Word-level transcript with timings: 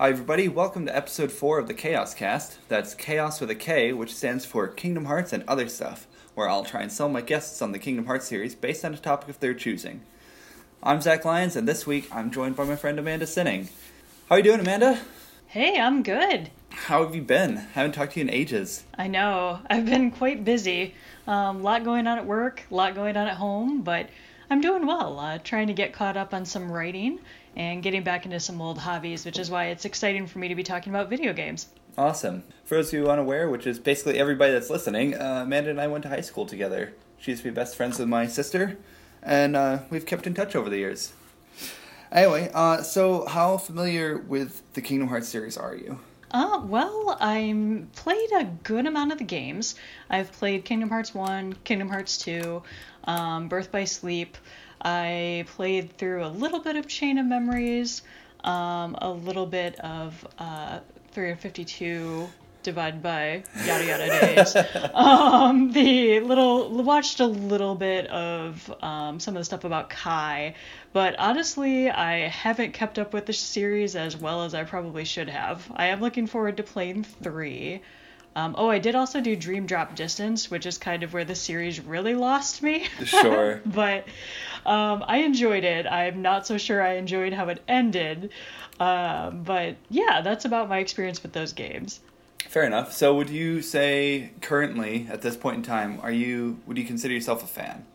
Hi, 0.00 0.10
everybody. 0.10 0.46
Welcome 0.46 0.86
to 0.86 0.96
episode 0.96 1.32
4 1.32 1.58
of 1.58 1.66
the 1.66 1.74
Chaos 1.74 2.14
Cast. 2.14 2.60
That's 2.68 2.94
Chaos 2.94 3.40
with 3.40 3.50
a 3.50 3.56
K, 3.56 3.92
which 3.92 4.14
stands 4.14 4.44
for 4.44 4.68
Kingdom 4.68 5.06
Hearts 5.06 5.32
and 5.32 5.42
Other 5.48 5.68
Stuff, 5.68 6.06
where 6.36 6.48
I'll 6.48 6.62
try 6.62 6.82
and 6.82 6.92
sell 6.92 7.08
my 7.08 7.20
guests 7.20 7.60
on 7.60 7.72
the 7.72 7.80
Kingdom 7.80 8.06
Hearts 8.06 8.28
series 8.28 8.54
based 8.54 8.84
on 8.84 8.94
a 8.94 8.96
topic 8.96 9.28
of 9.28 9.40
their 9.40 9.54
choosing. 9.54 10.02
I'm 10.84 11.00
Zach 11.00 11.24
Lyons, 11.24 11.56
and 11.56 11.66
this 11.66 11.84
week 11.84 12.06
I'm 12.12 12.30
joined 12.30 12.54
by 12.54 12.62
my 12.62 12.76
friend 12.76 12.96
Amanda 12.96 13.26
Sinning. 13.26 13.70
How 14.28 14.36
are 14.36 14.38
you 14.38 14.44
doing, 14.44 14.60
Amanda? 14.60 15.00
Hey, 15.48 15.80
I'm 15.80 16.04
good. 16.04 16.52
How 16.70 17.02
have 17.04 17.16
you 17.16 17.22
been? 17.22 17.56
Haven't 17.56 17.90
talked 17.90 18.12
to 18.12 18.20
you 18.20 18.26
in 18.26 18.30
ages. 18.30 18.84
I 18.96 19.08
know. 19.08 19.58
I've 19.68 19.86
been 19.86 20.12
quite 20.12 20.44
busy. 20.44 20.94
A 21.26 21.32
um, 21.32 21.64
lot 21.64 21.82
going 21.82 22.06
on 22.06 22.18
at 22.18 22.24
work, 22.24 22.62
a 22.70 22.74
lot 22.76 22.94
going 22.94 23.16
on 23.16 23.26
at 23.26 23.38
home, 23.38 23.82
but 23.82 24.10
I'm 24.48 24.60
doing 24.60 24.86
well. 24.86 25.18
Uh, 25.18 25.38
trying 25.38 25.66
to 25.66 25.72
get 25.72 25.92
caught 25.92 26.16
up 26.16 26.32
on 26.32 26.44
some 26.44 26.70
writing 26.70 27.18
and 27.56 27.82
getting 27.82 28.02
back 28.02 28.24
into 28.24 28.40
some 28.40 28.60
old 28.60 28.78
hobbies, 28.78 29.24
which 29.24 29.38
is 29.38 29.50
why 29.50 29.66
it's 29.66 29.84
exciting 29.84 30.26
for 30.26 30.38
me 30.38 30.48
to 30.48 30.54
be 30.54 30.62
talking 30.62 30.92
about 30.92 31.10
video 31.10 31.32
games. 31.32 31.68
Awesome. 31.96 32.44
For 32.64 32.76
those 32.76 32.90
who 32.90 33.06
are 33.06 33.10
unaware, 33.10 33.50
which 33.50 33.66
is 33.66 33.78
basically 33.78 34.18
everybody 34.18 34.52
that's 34.52 34.70
listening, 34.70 35.14
uh, 35.14 35.42
Amanda 35.44 35.70
and 35.70 35.80
I 35.80 35.86
went 35.88 36.02
to 36.04 36.08
high 36.08 36.20
school 36.20 36.46
together. 36.46 36.94
She 37.18 37.32
used 37.32 37.42
to 37.42 37.50
be 37.50 37.54
best 37.54 37.76
friends 37.76 37.98
with 37.98 38.08
my 38.08 38.26
sister, 38.26 38.78
and 39.22 39.56
uh, 39.56 39.80
we've 39.90 40.06
kept 40.06 40.26
in 40.26 40.34
touch 40.34 40.54
over 40.54 40.70
the 40.70 40.78
years. 40.78 41.12
Anyway, 42.12 42.50
uh, 42.54 42.82
so 42.82 43.26
how 43.26 43.56
familiar 43.58 44.16
with 44.16 44.62
the 44.74 44.80
Kingdom 44.80 45.08
Hearts 45.08 45.28
series 45.28 45.56
are 45.56 45.74
you? 45.74 45.98
Uh, 46.30 46.62
well, 46.64 47.16
I'm 47.20 47.88
played 47.96 48.30
a 48.32 48.44
good 48.44 48.86
amount 48.86 49.12
of 49.12 49.18
the 49.18 49.24
games. 49.24 49.74
I've 50.10 50.30
played 50.32 50.64
Kingdom 50.64 50.90
Hearts 50.90 51.14
1, 51.14 51.54
Kingdom 51.64 51.88
Hearts 51.88 52.18
2, 52.18 52.62
um, 53.04 53.48
Birth 53.48 53.72
by 53.72 53.84
Sleep. 53.84 54.36
I 54.80 55.44
played 55.48 55.96
through 55.96 56.24
a 56.24 56.28
little 56.28 56.60
bit 56.60 56.76
of 56.76 56.86
Chain 56.86 57.18
of 57.18 57.26
Memories, 57.26 58.02
um, 58.44 58.96
a 59.00 59.10
little 59.10 59.46
bit 59.46 59.78
of 59.80 60.26
uh, 60.38 60.80
352 61.12 62.28
divided 62.62 63.02
by 63.02 63.42
yada 63.64 63.84
yada 63.84 64.06
days. 64.20 64.56
um, 64.94 65.72
the 65.72 66.20
little 66.20 66.82
watched 66.82 67.20
a 67.20 67.26
little 67.26 67.74
bit 67.74 68.06
of 68.08 68.72
um, 68.82 69.18
some 69.20 69.34
of 69.34 69.40
the 69.40 69.44
stuff 69.44 69.64
about 69.64 69.90
Kai, 69.90 70.54
but 70.92 71.18
honestly, 71.18 71.90
I 71.90 72.28
haven't 72.28 72.72
kept 72.72 72.98
up 72.98 73.12
with 73.12 73.26
the 73.26 73.32
series 73.32 73.96
as 73.96 74.16
well 74.16 74.44
as 74.44 74.54
I 74.54 74.64
probably 74.64 75.04
should 75.04 75.28
have. 75.28 75.70
I 75.74 75.86
am 75.86 76.00
looking 76.00 76.26
forward 76.26 76.56
to 76.58 76.62
playing 76.62 77.04
three. 77.04 77.80
Um, 78.38 78.54
oh, 78.56 78.70
I 78.70 78.78
did 78.78 78.94
also 78.94 79.20
do 79.20 79.34
Dream 79.34 79.66
Drop 79.66 79.96
Distance, 79.96 80.48
which 80.48 80.64
is 80.64 80.78
kind 80.78 81.02
of 81.02 81.12
where 81.12 81.24
the 81.24 81.34
series 81.34 81.80
really 81.80 82.14
lost 82.14 82.62
me. 82.62 82.86
Sure. 83.04 83.60
but 83.66 84.06
um, 84.64 85.02
I 85.08 85.18
enjoyed 85.18 85.64
it. 85.64 85.86
I'm 85.86 86.22
not 86.22 86.46
so 86.46 86.56
sure 86.56 86.80
I 86.80 86.94
enjoyed 86.98 87.32
how 87.32 87.48
it 87.48 87.60
ended. 87.66 88.30
Uh, 88.78 89.30
but 89.30 89.74
yeah, 89.90 90.20
that's 90.20 90.44
about 90.44 90.68
my 90.68 90.78
experience 90.78 91.20
with 91.20 91.32
those 91.32 91.52
games. 91.52 91.98
Fair 92.46 92.62
enough. 92.62 92.92
So, 92.92 93.16
would 93.16 93.28
you 93.28 93.60
say 93.60 94.30
currently, 94.40 95.08
at 95.10 95.20
this 95.20 95.36
point 95.36 95.56
in 95.56 95.62
time, 95.64 95.98
are 96.00 96.12
you 96.12 96.60
would 96.64 96.78
you 96.78 96.84
consider 96.84 97.14
yourself 97.14 97.42
a 97.42 97.46
fan? 97.48 97.86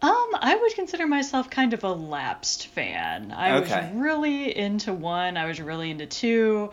Um, 0.00 0.30
I 0.40 0.58
would 0.60 0.74
consider 0.74 1.06
myself 1.06 1.50
kind 1.50 1.74
of 1.74 1.84
a 1.84 1.92
lapsed 1.92 2.68
fan. 2.68 3.30
I 3.30 3.58
okay. 3.58 3.90
was 3.92 4.02
really 4.02 4.56
into 4.56 4.94
one. 4.94 5.36
I 5.36 5.44
was 5.44 5.60
really 5.60 5.90
into 5.90 6.06
two. 6.06 6.70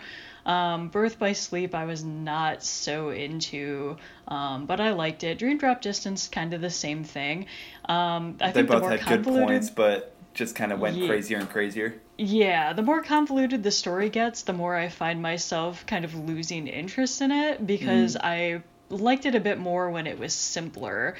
Um, 0.49 0.87
Birth 0.87 1.19
by 1.19 1.33
Sleep, 1.33 1.75
I 1.75 1.85
was 1.85 2.03
not 2.03 2.63
so 2.63 3.09
into, 3.09 3.97
um, 4.27 4.65
but 4.65 4.81
I 4.81 4.93
liked 4.93 5.23
it. 5.23 5.37
Dream 5.37 5.59
Drop 5.59 5.79
Distance, 5.79 6.27
kind 6.27 6.55
of 6.55 6.61
the 6.61 6.71
same 6.71 7.03
thing. 7.03 7.45
Um, 7.85 8.35
I 8.41 8.47
they 8.47 8.53
think 8.53 8.69
both 8.69 8.77
the 8.77 8.81
more 8.81 8.89
had 8.89 9.01
convoluted... 9.01 9.47
good 9.47 9.47
points, 9.47 9.69
but 9.69 10.15
just 10.33 10.55
kind 10.55 10.71
of 10.71 10.79
went 10.79 10.97
yeah. 10.97 11.05
crazier 11.05 11.37
and 11.37 11.47
crazier. 11.47 11.93
Yeah, 12.17 12.73
the 12.73 12.81
more 12.81 13.03
convoluted 13.03 13.61
the 13.61 13.69
story 13.69 14.09
gets, 14.09 14.41
the 14.41 14.53
more 14.53 14.75
I 14.75 14.89
find 14.89 15.21
myself 15.21 15.85
kind 15.85 16.03
of 16.03 16.15
losing 16.15 16.67
interest 16.67 17.21
in 17.21 17.29
it 17.31 17.67
because 17.67 18.15
mm. 18.15 18.21
I 18.23 18.63
liked 18.89 19.27
it 19.27 19.35
a 19.35 19.39
bit 19.39 19.59
more 19.59 19.91
when 19.91 20.07
it 20.07 20.17
was 20.17 20.33
simpler. 20.33 21.15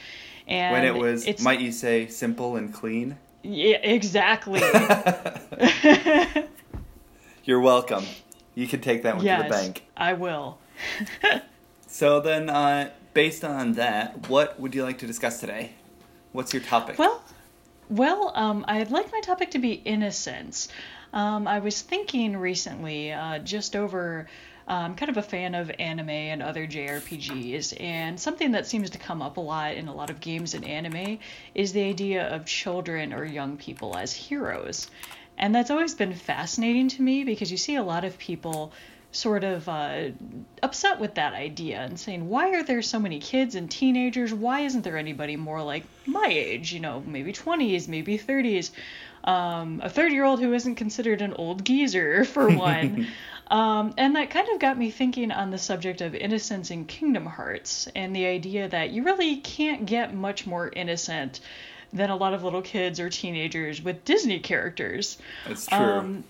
And 0.48 0.74
when 0.74 0.86
it 0.86 0.96
was, 0.96 1.40
might 1.44 1.62
you 1.62 1.72
say, 1.72 2.08
simple 2.08 2.56
and 2.56 2.74
clean? 2.74 3.16
Yeah, 3.44 3.78
exactly. 3.78 4.62
You're 7.44 7.60
welcome. 7.60 8.06
You 8.60 8.68
can 8.68 8.82
take 8.82 9.04
that 9.04 9.16
one 9.16 9.24
yes, 9.24 9.42
to 9.42 9.48
the 9.48 9.50
bank. 9.50 9.86
I 9.96 10.12
will. 10.12 10.58
so 11.88 12.20
then, 12.20 12.50
uh, 12.50 12.90
based 13.14 13.46
on 13.46 13.72
that, 13.74 14.28
what 14.28 14.60
would 14.60 14.76
you 14.76 14.84
like 14.84 14.98
to 14.98 15.08
discuss 15.08 15.40
today? 15.40 15.72
What's 16.34 16.54
your 16.54 16.62
topic? 16.62 17.00
Well, 17.00 17.24
well, 17.90 18.34
um, 18.36 18.66
I'd 18.68 18.92
like 18.92 19.14
my 19.14 19.22
topic 19.22 19.52
to 19.52 19.60
be 19.60 19.72
innocence. 19.72 20.68
Um, 21.14 21.48
I 21.48 21.60
was 21.60 21.82
thinking 21.82 22.36
recently, 22.36 23.14
uh, 23.14 23.40
just 23.40 23.78
over. 23.78 24.28
I'm 24.68 24.92
um, 24.92 24.96
kind 24.96 25.10
of 25.10 25.16
a 25.16 25.24
fan 25.24 25.56
of 25.56 25.72
anime 25.80 26.10
and 26.10 26.44
other 26.44 26.68
JRPGs, 26.68 27.80
and 27.82 28.20
something 28.20 28.52
that 28.52 28.68
seems 28.68 28.90
to 28.90 28.98
come 28.98 29.22
up 29.22 29.38
a 29.38 29.42
lot 29.42 29.76
in 29.76 29.88
a 29.88 29.94
lot 29.94 30.10
of 30.10 30.20
games 30.20 30.54
and 30.54 30.64
anime 30.64 31.18
is 31.56 31.72
the 31.72 31.84
idea 31.86 32.28
of 32.28 32.46
children 32.46 33.14
or 33.14 33.24
young 33.24 33.56
people 33.56 33.96
as 33.96 34.12
heroes. 34.12 34.92
And 35.40 35.56
that's 35.56 35.72
always 35.72 35.96
been 35.96 36.14
fascinating 36.14 36.90
to 36.90 37.02
me 37.02 37.24
because 37.24 37.50
you 37.50 37.58
see 37.58 37.76
a 37.76 37.84
lot 37.84 38.04
of 38.04 38.18
people 38.18 38.74
sort 39.12 39.44
of 39.44 39.68
uh, 39.68 40.10
upset 40.62 41.00
with 41.00 41.16
that 41.16 41.34
idea 41.34 41.80
and 41.80 42.00
saying, 42.00 42.30
why 42.30 42.52
are 42.52 42.64
there 42.64 42.82
so 42.82 43.00
many 43.00 43.20
kids 43.20 43.56
and 43.56 43.72
teenagers? 43.72 44.34
Why 44.34 44.62
isn't 44.62 44.84
there 44.84 44.98
anybody 44.98 45.36
more 45.36 45.64
like 45.64 45.84
my 46.06 46.28
age, 46.30 46.74
you 46.74 46.80
know, 46.80 47.02
maybe 47.06 47.34
20s, 47.34 47.88
maybe 47.88 48.20
30s? 48.20 48.70
Um, 49.24 49.82
a 49.84 49.90
30 49.90 50.14
year 50.14 50.26
old 50.26 50.40
who 50.40 50.54
isn't 50.54 50.76
considered 50.76 51.22
an 51.22 51.34
old 51.34 51.66
geezer, 51.66 52.24
for 52.26 52.50
one. 52.50 53.08
um, 53.48 53.94
and 53.98 54.16
that 54.16 54.30
kind 54.30 54.48
of 54.50 54.60
got 54.60 54.78
me 54.78 54.92
thinking 54.92 55.32
on 55.32 55.50
the 55.50 55.58
subject 55.58 56.02
of 56.02 56.14
innocence 56.14 56.70
in 56.70 56.86
Kingdom 56.86 57.26
Hearts 57.26 57.88
and 57.96 58.16
the 58.16 58.28
idea 58.28 58.68
that 58.68 58.92
you 58.92 59.04
really 59.04 59.38
can't 59.38 59.86
get 59.86 60.14
much 60.14 60.46
more 60.46 60.70
innocent 60.70 61.40
than 61.92 62.10
a 62.10 62.16
lot 62.16 62.34
of 62.34 62.44
little 62.44 62.62
kids 62.62 63.00
or 63.00 63.10
teenagers 63.10 63.82
with 63.82 64.06
Disney 64.06 64.40
characters. 64.40 65.18
That's 65.48 65.68
true. 65.68 65.78
Um, 65.78 66.24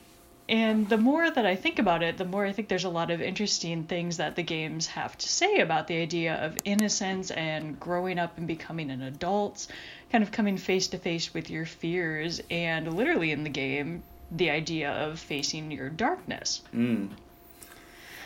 and 0.49 0.89
the 0.89 0.97
more 0.97 1.29
that 1.29 1.45
I 1.45 1.55
think 1.55 1.77
about 1.77 2.01
it, 2.01 2.17
the 2.17 2.25
more 2.25 2.43
I 2.43 2.51
think 2.51 2.69
there's 2.69 2.83
a 2.83 2.89
lot 2.89 3.11
of 3.11 3.21
interesting 3.21 3.83
things 3.83 4.17
that 4.17 4.35
the 4.35 4.41
games 4.41 4.87
have 4.87 5.15
to 5.19 5.29
say 5.29 5.59
about 5.59 5.85
the 5.85 6.01
idea 6.01 6.43
of 6.43 6.57
innocence 6.65 7.29
and 7.29 7.79
growing 7.79 8.17
up 8.17 8.35
and 8.35 8.47
becoming 8.47 8.89
an 8.89 9.03
adult, 9.03 9.67
kind 10.11 10.23
of 10.23 10.31
coming 10.31 10.57
face 10.57 10.87
to 10.87 10.97
face 10.97 11.35
with 11.35 11.51
your 11.51 11.67
fears, 11.67 12.41
and 12.49 12.91
literally 12.91 13.31
in 13.31 13.43
the 13.43 13.49
game, 13.49 14.01
the 14.31 14.49
idea 14.49 14.91
of 14.91 15.19
facing 15.19 15.69
your 15.69 15.89
darkness. 15.89 16.61
Mm. 16.73 17.09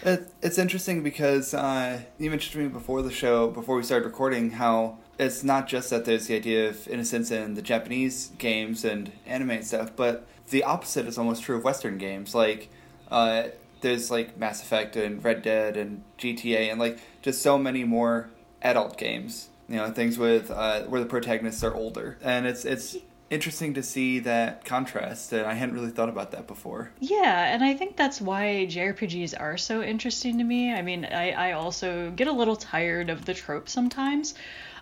It, 0.04 0.32
it's 0.42 0.58
interesting 0.58 1.04
because 1.04 1.54
uh, 1.54 2.00
you 2.20 2.30
mentioned 2.30 2.54
to 2.54 2.60
me 2.60 2.68
before 2.70 3.02
the 3.02 3.12
show, 3.12 3.50
before 3.50 3.76
we 3.76 3.84
started 3.84 4.06
recording, 4.06 4.52
how 4.52 4.98
it's 5.20 5.44
not 5.44 5.68
just 5.68 5.90
that 5.90 6.06
there's 6.06 6.28
the 6.28 6.36
idea 6.36 6.70
of 6.70 6.88
innocence 6.88 7.32
in 7.32 7.56
the 7.56 7.62
Japanese 7.62 8.32
games 8.38 8.84
and 8.84 9.12
anime 9.26 9.52
and 9.52 9.66
stuff, 9.66 9.92
but 9.96 10.26
the 10.50 10.64
opposite 10.64 11.08
is 11.08 11.18
almost 11.18 11.44
true 11.44 11.58
of 11.58 11.64
Western 11.64 11.98
games. 11.98 12.34
Like, 12.34 12.70
uh, 13.12 13.50
there's 13.82 14.10
like 14.10 14.38
Mass 14.38 14.62
Effect 14.62 14.96
and 14.96 15.24
Red 15.24 15.42
Dead 15.42 15.78
and 15.78 16.04
GTA 16.18 16.72
and 16.72 16.80
like 16.80 17.00
just 17.22 17.42
so 17.42 17.58
many 17.58 17.84
more 17.84 18.30
adult 18.62 18.98
games. 18.98 19.50
You 19.70 19.78
know, 19.78 19.92
things 19.92 20.18
with 20.18 20.52
uh, 20.52 20.84
where 20.84 21.00
the 21.00 21.08
protagonists 21.08 21.64
are 21.64 21.74
older, 21.74 22.18
and 22.22 22.46
it's 22.46 22.66
it's 22.66 22.98
interesting 23.30 23.74
to 23.74 23.82
see 23.82 24.20
that 24.20 24.64
contrast 24.64 25.34
and 25.34 25.48
i 25.48 25.54
hadn't 25.56 25.74
really 25.74 25.90
thought 25.90 26.10
about 26.10 26.32
that 26.32 26.46
before 26.46 26.92
yeah 27.00 27.52
and 27.52 27.64
i 27.64 27.74
think 27.74 27.98
that's 27.98 28.22
why 28.22 28.68
jrpgs 28.70 29.34
are 29.40 29.58
so 29.58 29.82
interesting 29.82 30.38
to 30.38 30.44
me 30.44 30.72
i 30.72 30.84
mean 30.84 31.04
i, 31.06 31.32
I 31.32 31.52
also 31.54 32.12
get 32.12 32.28
a 32.28 32.32
little 32.32 32.56
tired 32.56 33.10
of 33.10 33.26
the 33.26 33.34
trope 33.34 33.68
sometimes 33.68 34.36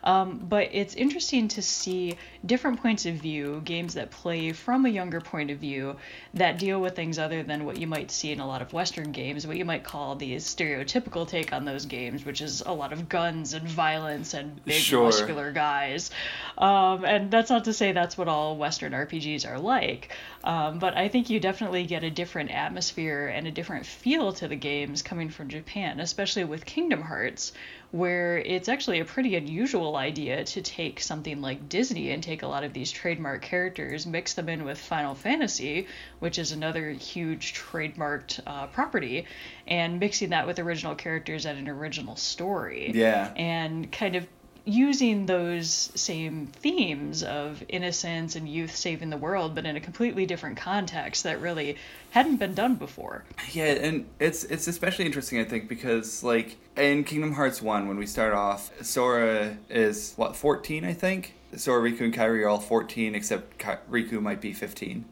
um, 0.03 0.45
but 0.49 0.69
it's 0.71 0.95
interesting 0.95 1.47
to 1.49 1.61
see 1.61 2.17
different 2.45 2.81
points 2.81 3.05
of 3.05 3.15
view, 3.15 3.61
games 3.63 3.93
that 3.93 4.11
play 4.11 4.51
from 4.51 4.85
a 4.85 4.89
younger 4.89 5.21
point 5.21 5.51
of 5.51 5.59
view 5.59 5.95
that 6.33 6.57
deal 6.57 6.81
with 6.81 6.95
things 6.95 7.19
other 7.19 7.43
than 7.43 7.65
what 7.65 7.77
you 7.77 7.87
might 7.87 8.11
see 8.11 8.31
in 8.31 8.39
a 8.39 8.47
lot 8.47 8.61
of 8.61 8.73
Western 8.73 9.11
games, 9.11 9.45
what 9.45 9.57
you 9.57 9.65
might 9.65 9.83
call 9.83 10.15
the 10.15 10.35
stereotypical 10.35 11.27
take 11.27 11.53
on 11.53 11.65
those 11.65 11.85
games, 11.85 12.25
which 12.25 12.41
is 12.41 12.61
a 12.65 12.71
lot 12.71 12.93
of 12.93 13.09
guns 13.09 13.53
and 13.53 13.67
violence 13.67 14.33
and 14.33 14.63
big 14.65 14.81
sure. 14.81 15.03
muscular 15.03 15.51
guys. 15.51 16.11
Um, 16.57 17.05
and 17.05 17.31
that's 17.31 17.49
not 17.49 17.65
to 17.65 17.73
say 17.73 17.91
that's 17.91 18.17
what 18.17 18.27
all 18.27 18.57
Western 18.57 18.93
RPGs 18.93 19.47
are 19.47 19.59
like, 19.59 20.15
um, 20.43 20.79
but 20.79 20.97
I 20.97 21.07
think 21.07 21.29
you 21.29 21.39
definitely 21.39 21.85
get 21.85 22.03
a 22.03 22.09
different 22.09 22.51
atmosphere 22.51 23.27
and 23.27 23.47
a 23.47 23.51
different 23.51 23.85
feel 23.85 24.33
to 24.33 24.47
the 24.47 24.55
games 24.55 25.01
coming 25.01 25.29
from 25.29 25.49
Japan, 25.49 25.99
especially 25.99 26.43
with 26.43 26.65
Kingdom 26.65 27.01
Hearts 27.01 27.53
where 27.91 28.37
it's 28.37 28.69
actually 28.69 29.01
a 29.01 29.05
pretty 29.05 29.35
unusual 29.35 29.97
idea 29.97 30.43
to 30.45 30.61
take 30.61 31.01
something 31.01 31.41
like 31.41 31.67
Disney 31.67 32.11
and 32.11 32.23
take 32.23 32.41
a 32.41 32.47
lot 32.47 32.63
of 32.63 32.71
these 32.71 32.89
trademark 32.89 33.41
characters, 33.41 34.05
mix 34.05 34.33
them 34.33 34.47
in 34.47 34.63
with 34.63 34.77
Final 34.77 35.13
Fantasy, 35.13 35.87
which 36.19 36.39
is 36.39 36.53
another 36.53 36.91
huge 36.91 37.53
trademarked 37.53 38.39
uh, 38.47 38.67
property, 38.67 39.25
and 39.67 39.99
mixing 39.99 40.29
that 40.29 40.47
with 40.47 40.59
original 40.59 40.95
characters 40.95 41.45
and 41.45 41.59
an 41.59 41.67
original 41.67 42.15
story. 42.15 42.91
Yeah. 42.93 43.33
And 43.35 43.91
kind 43.91 44.15
of 44.15 44.25
using 44.65 45.25
those 45.25 45.91
same 45.95 46.47
themes 46.47 47.23
of 47.23 47.63
innocence 47.67 48.35
and 48.35 48.47
youth 48.47 48.75
saving 48.75 49.09
the 49.09 49.17
world, 49.17 49.55
but 49.55 49.65
in 49.65 49.75
a 49.75 49.79
completely 49.79 50.25
different 50.25 50.57
context 50.57 51.23
that 51.23 51.41
really 51.41 51.77
hadn't 52.11 52.37
been 52.37 52.53
done 52.53 52.75
before. 52.75 53.23
Yeah, 53.51 53.65
and 53.71 54.05
it's 54.19 54.43
it's 54.43 54.67
especially 54.67 55.05
interesting, 55.05 55.39
I 55.39 55.43
think, 55.45 55.67
because 55.67 56.23
like 56.23 56.57
in 56.77 57.03
Kingdom 57.03 57.33
Hearts 57.33 57.61
One, 57.61 57.87
when 57.87 57.97
we 57.97 58.05
start 58.05 58.33
off, 58.33 58.71
Sora 58.83 59.57
is 59.69 60.13
what 60.15 60.35
fourteen, 60.35 60.85
I 60.85 60.93
think. 60.93 61.33
Sora, 61.55 61.81
Riku, 61.91 62.01
and 62.01 62.13
Kairi 62.13 62.43
are 62.43 62.47
all 62.47 62.59
fourteen, 62.59 63.13
except 63.15 63.57
Ka- 63.57 63.79
Riku 63.89 64.21
might 64.21 64.39
be 64.41 64.53
fifteen, 64.53 65.05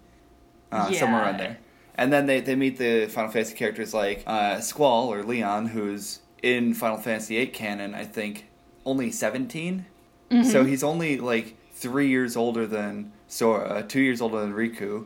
uh, 0.72 0.90
Yeah. 0.92 1.00
somewhere 1.00 1.24
around 1.24 1.38
there. 1.40 1.58
And 1.96 2.14
then 2.14 2.28
they, 2.28 2.40
they 2.40 2.56
meet 2.56 2.78
the 2.78 3.08
Final 3.08 3.30
Fantasy 3.30 3.56
characters 3.56 3.94
like 3.94 4.24
uh, 4.26 4.62
Squall 4.62 5.12
or 5.14 5.22
Leon, 5.22 5.66
who's 5.68 6.20
in 6.42 6.74
Final 6.74 6.98
Fantasy 6.98 7.36
8 7.36 7.52
canon, 7.52 7.94
I 7.94 8.06
think, 8.06 8.46
only 8.86 9.12
17. 9.12 9.86
So 10.30 10.36
mm-hmm. 10.36 10.68
he's 10.68 10.84
only 10.84 11.18
like 11.18 11.56
three 11.74 12.10
years 12.10 12.38
older 12.38 12.68
than 12.68 13.12
Sora, 13.28 13.68
uh, 13.70 13.82
two 13.82 14.02
years 14.02 14.22
older 14.22 14.42
than 14.42 14.54
Riku. 14.54 15.06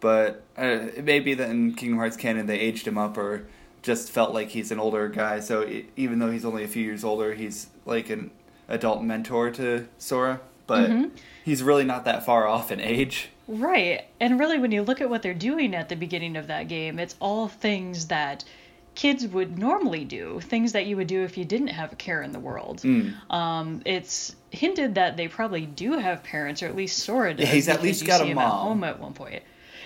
But 0.00 0.42
uh, 0.58 0.88
it 0.96 1.04
may 1.04 1.20
be 1.20 1.34
that 1.34 1.50
in 1.50 1.74
Kingdom 1.74 1.98
Hearts 1.98 2.16
canon 2.16 2.46
they 2.46 2.58
aged 2.58 2.86
him 2.86 2.96
up 2.96 3.18
or 3.18 3.46
just 3.82 4.10
felt 4.10 4.32
like 4.32 4.48
he's 4.50 4.70
an 4.72 4.78
older 4.78 5.08
guy. 5.08 5.40
So 5.40 5.64
e 5.64 5.86
even 5.96 6.18
though 6.18 6.30
he's 6.30 6.44
only 6.44 6.64
a 6.64 6.68
few 6.68 6.82
years 6.82 7.04
older, 7.04 7.34
he's 7.34 7.68
like 7.84 8.08
an 8.08 8.30
adult 8.68 9.02
mentor 9.02 9.50
to 9.52 9.88
Sora. 9.98 10.40
But 10.66 10.90
mm-hmm. 10.90 11.16
he's 11.44 11.62
really 11.62 11.84
not 11.84 12.04
that 12.04 12.24
far 12.24 12.46
off 12.46 12.72
in 12.72 12.80
age. 12.80 13.28
Right. 13.48 14.06
And 14.20 14.38
really, 14.38 14.58
when 14.58 14.72
you 14.72 14.82
look 14.82 15.00
at 15.00 15.10
what 15.10 15.22
they're 15.22 15.34
doing 15.34 15.74
at 15.74 15.88
the 15.88 15.96
beginning 15.96 16.36
of 16.36 16.46
that 16.46 16.68
game, 16.68 16.98
it's 16.98 17.16
all 17.20 17.48
things 17.48 18.06
that 18.06 18.44
kids 18.94 19.26
would 19.26 19.58
normally 19.58 20.04
do, 20.04 20.40
things 20.40 20.72
that 20.72 20.86
you 20.86 20.96
would 20.96 21.06
do 21.06 21.22
if 21.22 21.38
you 21.38 21.44
didn't 21.44 21.68
have 21.68 21.92
a 21.92 21.96
care 21.96 22.22
in 22.22 22.32
the 22.32 22.38
world. 22.38 22.82
Mm. 22.82 23.14
Um, 23.30 23.82
it's 23.86 24.36
hinted 24.50 24.96
that 24.96 25.16
they 25.16 25.28
probably 25.28 25.66
do 25.66 25.92
have 25.98 26.22
parents, 26.22 26.62
or 26.62 26.66
at 26.66 26.76
least 26.76 26.98
Sora 26.98 27.34
does. 27.34 27.46
Yeah, 27.46 27.54
he's 27.54 27.68
at 27.68 27.82
least 27.82 28.04
got 28.06 28.20
a 28.20 28.24
him 28.24 28.38
at 28.38 28.48
mom. 28.48 28.68
home 28.68 28.84
at 28.84 29.00
one 29.00 29.14
point. 29.14 29.42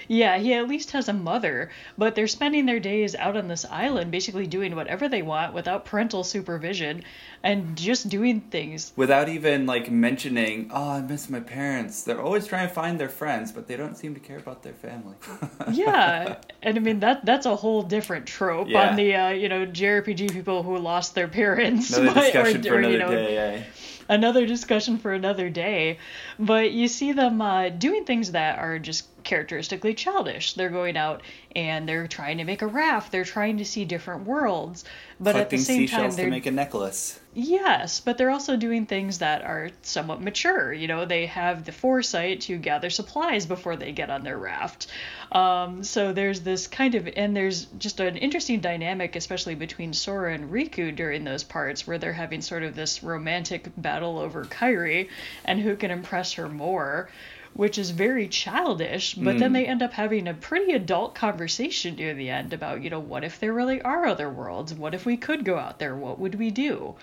Yeah, 0.08 0.38
he 0.38 0.54
at 0.54 0.68
least 0.68 0.92
has 0.92 1.08
a 1.08 1.12
mother, 1.12 1.70
but 1.98 2.14
they're 2.14 2.26
spending 2.26 2.66
their 2.66 2.80
days 2.80 3.14
out 3.14 3.36
on 3.36 3.48
this 3.48 3.64
island 3.64 4.10
basically 4.10 4.46
doing 4.46 4.74
whatever 4.76 5.08
they 5.08 5.22
want 5.22 5.54
without 5.54 5.84
parental 5.84 6.22
supervision 6.24 7.02
and 7.42 7.76
just 7.76 8.08
doing 8.08 8.40
things 8.40 8.92
Without 8.96 9.28
even 9.28 9.66
like 9.66 9.90
mentioning, 9.90 10.70
oh, 10.72 10.90
I 10.90 11.00
miss 11.00 11.28
my 11.30 11.40
parents. 11.40 12.02
They're 12.04 12.20
always 12.22 12.46
trying 12.46 12.68
to 12.68 12.74
find 12.74 12.98
their 12.98 13.08
friends, 13.08 13.52
but 13.52 13.66
they 13.68 13.76
don't 13.76 13.96
seem 13.96 14.14
to 14.14 14.20
care 14.20 14.38
about 14.38 14.62
their 14.62 14.72
family. 14.74 15.14
yeah, 15.72 16.36
and 16.62 16.76
I 16.76 16.80
mean 16.80 17.00
that 17.00 17.24
that's 17.24 17.46
a 17.46 17.56
whole 17.56 17.82
different 17.82 18.26
trope 18.26 18.68
Yeah. 18.68 18.88
on 18.90 18.96
the 18.96 19.14
uh, 19.14 19.28
you 19.30 19.48
know 19.48 19.66
JRPG 19.66 20.32
people 20.32 20.62
who 20.62 20.76
lost 20.78 21.14
their 21.14 21.28
parents. 21.28 21.96
Another 21.96 22.14
but- 22.14 22.20
discussion 22.24 22.62
for 22.62 22.74
or, 22.74 22.78
another 22.78 22.92
you 22.92 22.98
know, 22.98 23.10
day. 23.10 23.36
eh? 23.58 23.62
Another 24.08 24.46
discussion 24.46 24.98
for 24.98 25.12
another 25.12 25.50
day. 25.50 25.98
But 26.38 26.70
you 26.70 26.86
see 26.86 27.10
them 27.12 27.40
uh, 27.42 27.70
doing 27.70 28.04
things 28.04 28.30
that 28.32 28.58
are 28.60 28.78
just 28.78 29.04
characteristically 29.26 29.92
childish. 29.92 30.54
They're 30.54 30.70
going 30.70 30.96
out 30.96 31.22
and 31.54 31.86
they're 31.86 32.06
trying 32.06 32.38
to 32.38 32.44
make 32.44 32.62
a 32.62 32.66
raft. 32.66 33.12
They're 33.12 33.24
trying 33.24 33.58
to 33.58 33.64
see 33.64 33.84
different 33.84 34.24
worlds. 34.24 34.84
But 35.20 35.36
at 35.36 35.50
the 35.50 35.58
same 35.58 35.86
time, 35.86 36.10
they're 36.12 36.26
to 36.26 36.30
make 36.30 36.46
a 36.46 36.50
necklace. 36.50 37.20
Yes, 37.34 38.00
but 38.00 38.16
they're 38.16 38.30
also 38.30 38.56
doing 38.56 38.86
things 38.86 39.18
that 39.18 39.42
are 39.42 39.70
somewhat 39.82 40.22
mature. 40.22 40.72
You 40.72 40.88
know, 40.88 41.04
they 41.04 41.26
have 41.26 41.64
the 41.64 41.72
foresight 41.72 42.40
to 42.42 42.56
gather 42.56 42.88
supplies 42.88 43.44
before 43.44 43.76
they 43.76 43.92
get 43.92 44.08
on 44.08 44.24
their 44.24 44.38
raft. 44.38 44.86
Um, 45.32 45.84
so 45.84 46.12
there's 46.12 46.40
this 46.40 46.66
kind 46.66 46.94
of, 46.94 47.08
and 47.14 47.36
there's 47.36 47.66
just 47.78 48.00
an 48.00 48.16
interesting 48.16 48.60
dynamic, 48.60 49.16
especially 49.16 49.54
between 49.54 49.92
Sora 49.92 50.32
and 50.32 50.50
Riku 50.50 50.94
during 50.94 51.24
those 51.24 51.44
parts 51.44 51.86
where 51.86 51.98
they're 51.98 52.12
having 52.12 52.40
sort 52.40 52.62
of 52.62 52.74
this 52.74 53.02
romantic 53.02 53.70
battle 53.76 54.18
over 54.18 54.44
Kairi 54.44 55.10
and 55.44 55.60
who 55.60 55.76
can 55.76 55.90
impress 55.90 56.34
her 56.34 56.48
more. 56.48 57.10
Which 57.56 57.78
is 57.78 57.90
very 57.90 58.28
childish, 58.28 59.14
but 59.14 59.38
then 59.38 59.50
hmm. 59.50 59.54
they 59.54 59.66
end 59.66 59.82
up 59.82 59.94
having 59.94 60.28
a 60.28 60.34
pretty 60.34 60.72
adult 60.72 61.14
conversation 61.14 61.96
near 61.96 62.14
the 62.14 62.30
end 62.30 62.52
about, 62.52 62.82
you 62.82 62.90
know, 62.90 63.00
what 63.00 63.24
if 63.24 63.40
there 63.40 63.52
really 63.52 63.80
are 63.82 64.06
other 64.06 64.30
worlds? 64.30 64.74
What 64.74 64.94
if 64.94 65.04
we 65.06 65.16
could 65.16 65.44
go 65.44 65.58
out 65.58 65.78
there? 65.78 65.96
What 65.96 66.18
would 66.18 66.34
we 66.34 66.50
do? 66.50 66.94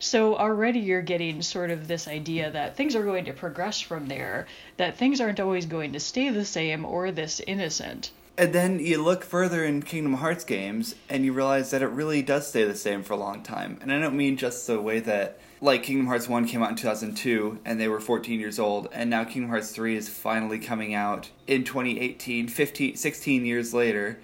So 0.00 0.36
already 0.36 0.80
you're 0.80 1.02
getting 1.02 1.42
sort 1.42 1.70
of 1.70 1.86
this 1.86 2.08
idea 2.08 2.50
that 2.50 2.76
things 2.76 2.96
are 2.96 3.04
going 3.04 3.26
to 3.26 3.32
progress 3.32 3.80
from 3.80 4.08
there, 4.08 4.46
that 4.76 4.96
things 4.96 5.20
aren't 5.20 5.40
always 5.40 5.66
going 5.66 5.92
to 5.92 6.00
stay 6.00 6.30
the 6.30 6.44
same 6.44 6.84
or 6.84 7.12
this 7.12 7.40
innocent. 7.46 8.10
And 8.38 8.54
then 8.54 8.78
you 8.78 9.02
look 9.02 9.22
further 9.22 9.64
in 9.64 9.82
Kingdom 9.82 10.14
Hearts 10.14 10.44
games 10.44 10.94
and 11.10 11.26
you 11.26 11.34
realize 11.34 11.70
that 11.70 11.82
it 11.82 11.88
really 11.88 12.22
does 12.22 12.48
stay 12.48 12.64
the 12.64 12.74
same 12.74 13.02
for 13.02 13.12
a 13.12 13.18
long 13.18 13.42
time. 13.42 13.78
And 13.82 13.92
I 13.92 14.00
don't 14.00 14.16
mean 14.16 14.38
just 14.38 14.66
the 14.66 14.80
way 14.80 15.00
that, 15.00 15.38
like, 15.60 15.82
Kingdom 15.82 16.06
Hearts 16.06 16.28
1 16.28 16.46
came 16.46 16.62
out 16.62 16.70
in 16.70 16.76
2002 16.76 17.60
and 17.64 17.80
they 17.80 17.88
were 17.88 18.00
14 18.00 18.40
years 18.40 18.58
old, 18.58 18.88
and 18.92 19.10
now 19.10 19.24
Kingdom 19.24 19.50
Hearts 19.50 19.70
3 19.72 19.96
is 19.96 20.08
finally 20.08 20.58
coming 20.58 20.94
out 20.94 21.30
in 21.46 21.64
2018, 21.64 22.48
15, 22.48 22.96
16 22.96 23.46
years 23.46 23.74
later, 23.74 24.20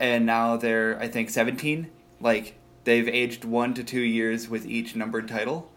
and 0.00 0.26
now 0.26 0.56
they're, 0.56 0.98
I 1.00 1.08
think, 1.08 1.30
17. 1.30 1.90
Like, 2.20 2.54
they've 2.84 3.08
aged 3.08 3.44
one 3.44 3.74
to 3.74 3.84
two 3.84 4.00
years 4.00 4.48
with 4.48 4.66
each 4.66 4.96
numbered 4.96 5.28
title. 5.28 5.70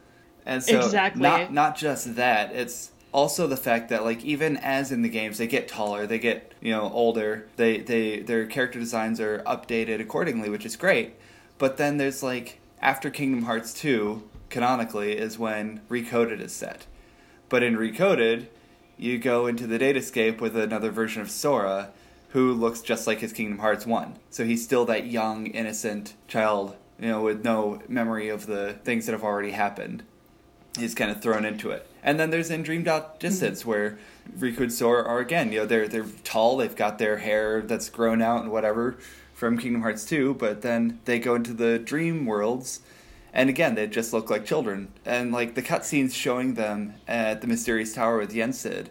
And 0.46 0.64
so, 0.64 0.78
Exactly. 0.78 1.22
not, 1.22 1.54
not 1.54 1.78
just 1.78 2.16
that, 2.16 2.54
it's 2.54 2.92
also 3.12 3.48
the 3.48 3.58
fact 3.58 3.90
that 3.90 4.04
like 4.04 4.24
even 4.24 4.58
as 4.58 4.92
in 4.92 5.02
the 5.02 5.10
games 5.10 5.38
they 5.38 5.48
get 5.48 5.68
taller 5.68 6.06
they 6.06 6.20
get 6.20 6.54
you 6.62 6.72
know 6.72 6.92
older 6.92 7.48
they 7.56 7.80
they 7.80 8.20
their 8.20 8.46
character 8.46 8.80
designs 8.80 9.20
are 9.20 9.40
updated 9.40 10.00
accordingly 10.02 10.50
which 10.50 10.66
is 10.66 10.76
great 10.76 11.16
but 11.58 11.78
then 11.78 11.98
there's 11.98 12.22
like 12.22 12.60
after 12.82 13.10
kingdom 13.10 13.44
hearts 13.44 13.74
2 13.74 14.22
canonically 14.50 15.18
is 15.18 15.40
when 15.40 15.82
recoded 15.90 16.40
is 16.40 16.54
set. 16.54 16.86
But 17.50 17.64
in 17.64 17.76
recoded 17.76 18.48
you 18.98 19.18
go 19.18 19.48
into 19.48 19.68
the 19.68 19.78
datascape 19.78 20.42
with 20.42 20.58
another 20.58 20.90
version 20.90 21.22
of 21.22 21.30
sora 21.30 21.92
who 22.30 22.52
looks 22.52 22.82
just 22.82 23.06
like 23.06 23.20
his 23.20 23.32
kingdom 23.32 23.60
hearts 23.60 23.86
1 23.86 24.16
so 24.32 24.44
he's 24.44 24.64
still 24.64 24.86
that 24.86 25.06
young 25.06 25.46
innocent 25.48 26.16
child 26.28 26.76
you 27.00 27.08
know 27.08 27.22
with 27.22 27.44
no 27.44 27.82
memory 27.88 28.30
of 28.30 28.46
the 28.46 28.74
things 28.84 29.06
that 29.06 29.12
have 29.12 29.24
already 29.24 29.52
happened. 29.52 30.04
He's 30.78 30.94
kind 30.94 31.10
of 31.10 31.22
thrown 31.22 31.44
into 31.44 31.72
it. 31.72 31.90
And 32.04 32.20
then 32.20 32.30
there's 32.30 32.52
in 32.52 32.64
Dream 32.64 32.84
Drop 32.84 33.10
mm-hmm. 33.10 33.20
Distance 33.20 33.66
where 33.66 33.98
Riku 34.38 34.62
and 34.62 34.74
Sora 34.74 35.04
are 35.04 35.20
again, 35.20 35.52
you 35.52 35.60
know, 35.60 35.66
they're 35.66 35.88
they're 35.88 36.06
tall, 36.24 36.58
they've 36.58 36.76
got 36.76 36.98
their 36.98 37.18
hair 37.18 37.62
that's 37.62 37.90
grown 37.90 38.22
out 38.22 38.44
and 38.44 38.52
whatever 38.52 38.98
from 39.34 39.58
Kingdom 39.58 39.82
Hearts 39.82 40.04
2, 40.06 40.34
but 40.36 40.64
then 40.64 41.00
they 41.06 41.20
go 41.20 41.36
into 41.36 41.54
the 41.54 41.78
dream 41.78 42.26
worlds 42.26 42.80
and 43.38 43.50
again 43.52 43.76
they 43.76 43.88
just 43.88 44.12
look 44.12 44.30
like 44.30 44.46
children. 44.46 44.90
And 45.06 45.32
like 45.32 45.54
the 45.54 45.62
cutscenes 45.62 46.14
showing 46.14 46.56
them 46.56 46.96
at 47.08 47.40
the 47.40 47.48
Mysterious 47.48 47.94
Tower 47.94 48.18
with 48.18 48.34
Yensid 48.34 48.88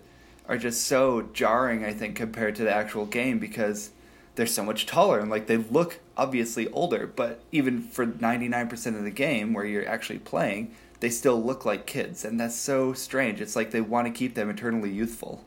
are 0.49 0.57
just 0.57 0.85
so 0.85 1.29
jarring, 1.33 1.85
I 1.85 1.93
think, 1.93 2.15
compared 2.15 2.55
to 2.55 2.63
the 2.63 2.73
actual 2.73 3.05
game 3.05 3.41
because 3.41 3.91
they're 4.37 4.47
so 4.47 4.63
much 4.63 4.87
taller 4.87 5.19
and 5.19 5.29
like 5.29 5.49
they 5.49 5.57
look 5.57 5.99
obviously 6.17 6.69
older, 6.69 7.07
but 7.07 7.41
even 7.51 7.83
for 7.83 8.07
99% 8.07 8.97
of 8.97 9.03
the 9.03 9.11
game 9.11 9.53
where 9.53 9.65
you're 9.65 9.89
actually 9.89 10.21
playing, 10.21 10.75
they 11.01 11.11
still 11.11 11.43
look 11.43 11.65
like 11.65 11.85
kids 11.85 12.25
and 12.25 12.39
that's 12.39 12.55
so 12.55 12.93
strange. 12.93 13.41
It's 13.41 13.57
like 13.57 13.73
they 13.73 13.81
want 13.81 14.07
to 14.07 14.13
keep 14.13 14.35
them 14.37 14.49
eternally 14.49 14.91
youthful. 14.91 15.45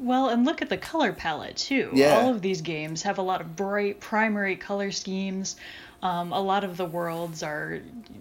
Well, 0.00 0.30
and 0.30 0.44
look 0.44 0.60
at 0.60 0.68
the 0.68 0.76
color 0.76 1.12
palette 1.12 1.56
too. 1.56 1.90
Yeah. 1.94 2.18
All 2.18 2.30
of 2.34 2.42
these 2.42 2.60
games 2.60 3.02
have 3.02 3.18
a 3.18 3.22
lot 3.22 3.40
of 3.40 3.54
bright 3.54 4.00
primary 4.00 4.56
color 4.56 4.90
schemes. 4.90 5.54
Um, 6.02 6.32
a 6.32 6.40
lot 6.40 6.64
of 6.64 6.76
the 6.76 6.84
worlds 6.84 7.42
are 7.42 7.80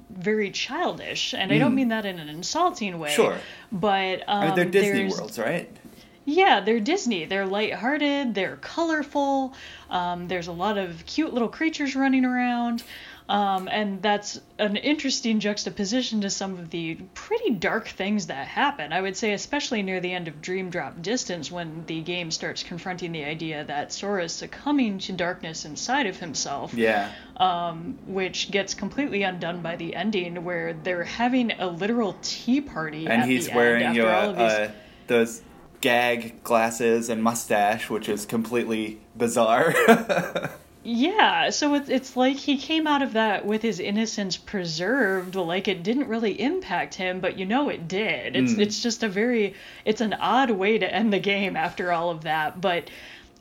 very 0.09 0.51
childish, 0.51 1.33
and 1.33 1.51
I 1.51 1.57
don't 1.57 1.73
mean 1.73 1.87
that 1.87 2.05
in 2.05 2.19
an 2.19 2.29
insulting 2.29 2.99
way. 2.99 3.09
Mm. 3.09 3.15
Sure. 3.15 3.37
But 3.71 4.21
um, 4.27 4.43
I 4.43 4.45
mean, 4.47 4.55
they're 4.55 4.65
Disney 4.65 5.09
worlds, 5.09 5.39
right? 5.39 5.69
Yeah, 6.25 6.59
they're 6.59 6.79
Disney. 6.79 7.25
They're 7.25 7.47
lighthearted. 7.47 8.35
They're 8.35 8.57
colorful. 8.57 9.53
Um, 9.89 10.27
there's 10.27 10.47
a 10.47 10.51
lot 10.51 10.77
of 10.77 11.03
cute 11.07 11.33
little 11.33 11.49
creatures 11.49 11.95
running 11.95 12.25
around. 12.25 12.83
Um, 13.31 13.69
and 13.71 14.01
that's 14.01 14.41
an 14.59 14.75
interesting 14.75 15.39
juxtaposition 15.39 16.19
to 16.21 16.29
some 16.29 16.59
of 16.59 16.69
the 16.69 16.95
pretty 17.13 17.51
dark 17.51 17.87
things 17.87 18.27
that 18.27 18.45
happen. 18.45 18.91
I 18.91 18.99
would 18.99 19.15
say, 19.15 19.31
especially 19.31 19.83
near 19.83 20.01
the 20.01 20.11
end 20.11 20.27
of 20.27 20.41
Dream 20.41 20.69
Drop 20.69 21.01
Distance, 21.01 21.49
when 21.49 21.85
the 21.87 22.01
game 22.01 22.29
starts 22.29 22.61
confronting 22.61 23.13
the 23.13 23.23
idea 23.23 23.63
that 23.63 23.93
Sora 23.93 24.25
is 24.25 24.33
succumbing 24.33 24.99
to 24.99 25.13
darkness 25.13 25.63
inside 25.63 26.07
of 26.07 26.17
himself 26.17 26.73
Yeah. 26.73 27.09
um, 27.37 27.97
which 28.05 28.51
gets 28.51 28.73
completely 28.73 29.23
undone 29.23 29.61
by 29.61 29.77
the 29.77 29.95
ending, 29.95 30.43
where 30.43 30.73
they're 30.73 31.05
having 31.05 31.53
a 31.53 31.67
literal 31.67 32.17
tea 32.21 32.59
party. 32.59 33.07
And 33.07 33.23
he's 33.23 33.49
wearing 33.49 33.83
end 33.83 33.95
you 33.95 34.07
after 34.07 34.25
all 34.25 34.29
of 34.31 34.37
these. 34.39 34.51
uh, 34.51 34.71
those 35.07 35.41
gag 35.79 36.43
glasses 36.43 37.07
and 37.09 37.23
mustache, 37.23 37.89
which 37.89 38.09
is 38.09 38.25
completely 38.25 38.99
bizarre. 39.15 39.73
Yeah, 40.83 41.51
so 41.51 41.75
it's 41.75 41.89
it's 41.89 42.15
like 42.15 42.37
he 42.37 42.57
came 42.57 42.87
out 42.87 43.03
of 43.03 43.13
that 43.13 43.45
with 43.45 43.61
his 43.61 43.79
innocence 43.79 44.35
preserved, 44.37 45.35
like 45.35 45.67
it 45.67 45.83
didn't 45.83 46.07
really 46.07 46.39
impact 46.41 46.95
him, 46.95 47.19
but 47.19 47.37
you 47.37 47.45
know 47.45 47.69
it 47.69 47.87
did. 47.87 48.35
It's 48.35 48.53
Mm. 48.53 48.59
it's 48.61 48.81
just 48.81 49.03
a 49.03 49.09
very 49.09 49.55
it's 49.85 50.01
an 50.01 50.13
odd 50.13 50.49
way 50.49 50.79
to 50.79 50.91
end 50.91 51.13
the 51.13 51.19
game 51.19 51.55
after 51.55 51.91
all 51.91 52.09
of 52.09 52.23
that, 52.23 52.59
but 52.61 52.89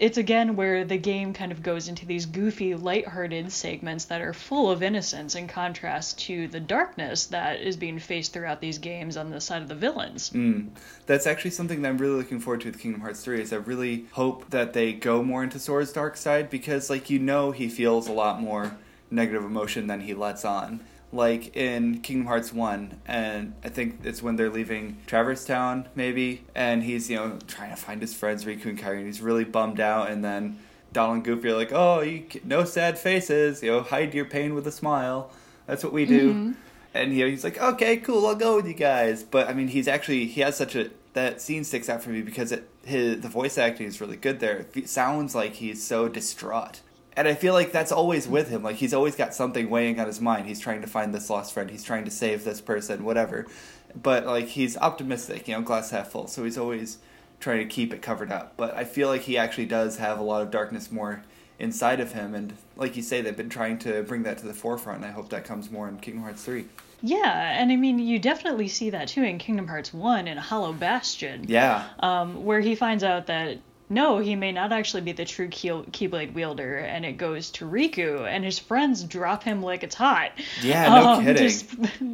it's 0.01 0.17
again 0.17 0.57
where 0.57 0.83
the 0.83 0.97
game 0.97 1.35
kind 1.35 1.53
of 1.53 1.63
goes 1.63 1.87
into 1.87 2.07
these 2.07 2.25
goofy, 2.25 2.75
light-hearted 2.75 3.53
segments 3.53 4.07
that 4.07 4.23
are 4.23 4.33
full 4.33 4.71
of 4.71 4.83
innocence 4.83 5.35
in 5.35 5.47
contrast 5.47 6.19
to 6.21 6.49
the 6.49 6.59
darkness 6.59 7.27
that 7.27 7.61
is 7.61 7.77
being 7.77 7.99
faced 7.99 8.33
throughout 8.33 8.63
these 8.63 8.79
games 8.79 9.19
on 9.19 9.29
the 9.29 9.43
side 9.43 9.61
of 9.61 9.69
the 9.69 9.75
villains. 9.75 10.31
Mm. 10.31 10.71
That's 11.05 11.27
actually 11.27 11.51
something 11.51 11.83
that 11.83 11.89
I'm 11.91 11.99
really 11.99 12.17
looking 12.17 12.41
forward 12.41 12.63
to 12.63 12.69
with 12.69 12.81
Kingdom 12.81 13.03
Hearts 13.03 13.23
3 13.23 13.43
is 13.43 13.53
I 13.53 13.57
really 13.57 14.07
hope 14.13 14.49
that 14.49 14.73
they 14.73 14.95
go 14.95 15.23
more 15.23 15.45
into 15.45 15.59
Sora's 15.59 15.93
dark 15.93 16.17
side 16.17 16.49
because 16.49 16.89
like 16.89 17.11
you 17.11 17.19
know 17.19 17.51
he 17.51 17.69
feels 17.69 18.09
a 18.09 18.13
lot 18.13 18.41
more 18.41 18.79
negative 19.11 19.45
emotion 19.45 19.87
than 19.87 20.01
he 20.01 20.15
lets 20.15 20.47
on 20.47 20.81
like 21.13 21.57
in 21.57 22.01
Kingdom 22.01 22.27
Hearts 22.27 22.53
1 22.53 23.01
and 23.07 23.55
I 23.65 23.69
think 23.69 24.01
it's 24.05 24.23
when 24.23 24.37
they're 24.37 24.51
leaving 24.51 24.99
Traverse 25.07 25.45
Town 25.45 25.89
maybe 25.95 26.45
and 26.55 26.85
he's 26.85 27.11
you 27.11 27.17
know 27.17 27.39
trying 27.49 27.71
to 27.71 27.77
find 27.77 28.01
his 28.01 28.15
friends 28.15 28.45
Riku 28.45 28.67
and 28.67 28.79
Kairi 28.79 28.99
and 28.99 29.07
he's 29.07 29.21
really 29.21 29.45
bummed 29.45 29.81
out 29.81 30.11
and 30.11 30.25
then 30.25 30.59
Donald 30.93 31.17
and 31.17 31.25
Goofy 31.25 31.49
are 31.49 31.57
like 31.57 31.73
oh 31.73 32.01
you 32.01 32.25
no 32.45 32.65
sad 32.65 32.99
faces 32.99 33.63
you 33.63 33.71
know 33.71 33.81
hide 33.81 34.15
your 34.15 34.25
pain 34.25 34.55
with 34.55 34.67
a 34.67 34.73
smile. 34.73 35.33
That's 35.67 35.83
what 35.83 35.93
we 35.93 36.05
do. 36.05 36.31
Mm-hmm. 36.31 36.53
and 36.95 37.13
you 37.13 37.25
know, 37.25 37.31
he's 37.31 37.45
like 37.45 37.61
okay 37.61 37.97
cool 37.97 38.27
I'll 38.27 38.37
go 38.37 38.57
with 38.57 38.67
you 38.67 38.75
guys. 38.75 39.25
But 39.25 39.49
I 39.49 39.53
mean 39.53 39.69
he's 39.69 39.89
actually 39.89 40.27
he 40.27 40.43
has 40.43 40.57
such 40.57 40.77
a 40.77 40.91
that 41.13 41.41
scene 41.41 41.65
sticks 41.65 41.89
out 41.89 42.05
for 42.05 42.11
me 42.11 42.23
because 42.23 42.53
it 42.53 42.69
his 42.85 43.21
the 43.21 43.29
voice 43.29 43.59
acting 43.59 43.89
is 43.89 44.01
really 44.01 44.17
good 44.17 44.39
there. 44.39 44.67
It 44.75 44.89
sounds 44.89 45.35
like 45.35 45.55
he's 45.55 45.83
so 45.83 46.09
distraught 46.09 46.83
and 47.21 47.29
I 47.29 47.35
feel 47.35 47.53
like 47.53 47.71
that's 47.71 47.93
always 47.93 48.27
with 48.27 48.49
him. 48.49 48.63
Like 48.63 48.77
he's 48.77 48.95
always 48.95 49.15
got 49.15 49.35
something 49.35 49.69
weighing 49.69 50.01
on 50.01 50.07
his 50.07 50.23
mind. 50.23 50.47
He's 50.47 50.59
trying 50.59 50.81
to 50.81 50.87
find 50.87 51.15
this 51.15 51.29
lost 51.29 51.53
friend. 51.53 51.71
He's 51.71 51.85
trying 51.85 52.07
to 52.07 52.11
save 52.11 52.45
this 52.45 52.63
person, 52.63 53.05
whatever. 53.05 53.47
But 53.95 54.25
like 54.25 54.49
he's 54.49 54.77
optimistic, 54.79 55.47
you 55.47 55.55
know, 55.55 55.61
glass 55.61 55.91
half 55.91 56.09
full. 56.09 56.29
So 56.29 56.45
he's 56.45 56.57
always 56.57 56.97
trying 57.39 57.59
to 57.59 57.67
keep 57.67 57.93
it 57.93 58.01
covered 58.01 58.33
up. 58.33 58.55
But 58.57 58.75
I 58.75 58.85
feel 58.85 59.09
like 59.09 59.23
he 59.23 59.37
actually 59.37 59.67
does 59.67 59.99
have 59.99 60.19
a 60.19 60.23
lot 60.23 60.41
of 60.41 60.51
darkness 60.51 60.91
more 60.91 61.23
inside 61.59 62.01
of 62.01 62.13
him. 62.13 62.35
And 62.35 62.55
like 62.75 62.97
you 62.97 63.03
say, 63.03 63.21
they've 63.21 63.37
been 63.37 63.51
trying 63.51 63.79
to 63.81 64.03
bring 64.03 64.23
that 64.23 64.39
to 64.39 64.47
the 64.47 64.55
forefront. 64.55 65.03
And 65.03 65.07
I 65.07 65.11
hope 65.11 65.29
that 65.29 65.45
comes 65.45 65.71
more 65.71 65.89
in 65.89 65.99
Kingdom 65.99 66.23
Hearts 66.23 66.43
three. 66.43 66.67
Yeah, 67.03 67.59
and 67.59 67.73
I 67.73 67.77
mean, 67.77 67.99
you 67.99 68.19
definitely 68.19 68.69
see 68.69 68.91
that 68.91 69.09
too 69.09 69.23
in 69.23 69.39
Kingdom 69.39 69.67
Hearts 69.67 69.93
1 69.93 70.29
in 70.29 70.37
Hollow 70.37 70.73
Bastion. 70.73 71.47
Yeah. 71.49 71.89
Um, 72.01 72.45
where 72.45 72.61
he 72.61 72.75
finds 72.75 73.03
out 73.03 73.27
that 73.27 73.59
no, 73.93 74.19
he 74.19 74.37
may 74.37 74.53
not 74.53 74.73
actually 74.73 75.03
be 75.03 75.11
the 75.11 75.25
true 75.25 75.49
key- 75.49 75.69
Keyblade 75.69 76.33
wielder, 76.33 76.79
and 76.79 77.05
it 77.05 77.17
goes 77.17 77.51
to 77.51 77.69
Riku, 77.69 78.25
and 78.25 78.45
his 78.45 78.59
friends 78.59 79.03
drop 79.03 79.43
him 79.43 79.63
like 79.63 79.83
it's 79.83 79.97
hot. 79.97 80.31
Yeah, 80.63 80.89
no 80.89 81.09
um, 81.09 81.25
kidding. 81.25 81.43
Dis- 81.43 81.65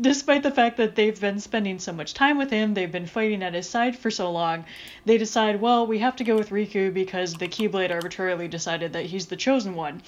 despite 0.00 0.42
the 0.42 0.50
fact 0.50 0.78
that 0.78 0.96
they've 0.96 1.20
been 1.20 1.38
spending 1.38 1.78
so 1.78 1.92
much 1.92 2.14
time 2.14 2.38
with 2.38 2.50
him, 2.50 2.72
they've 2.72 2.90
been 2.90 3.06
fighting 3.06 3.42
at 3.42 3.52
his 3.52 3.68
side 3.68 3.98
for 3.98 4.10
so 4.10 4.32
long, 4.32 4.64
they 5.04 5.18
decide, 5.18 5.60
well, 5.60 5.86
we 5.86 5.98
have 5.98 6.16
to 6.16 6.24
go 6.24 6.34
with 6.34 6.48
Riku 6.48 6.92
because 6.92 7.34
the 7.34 7.46
Keyblade 7.46 7.90
arbitrarily 7.90 8.48
decided 8.48 8.94
that 8.94 9.04
he's 9.04 9.26
the 9.26 9.36
chosen 9.36 9.74
one. 9.74 10.00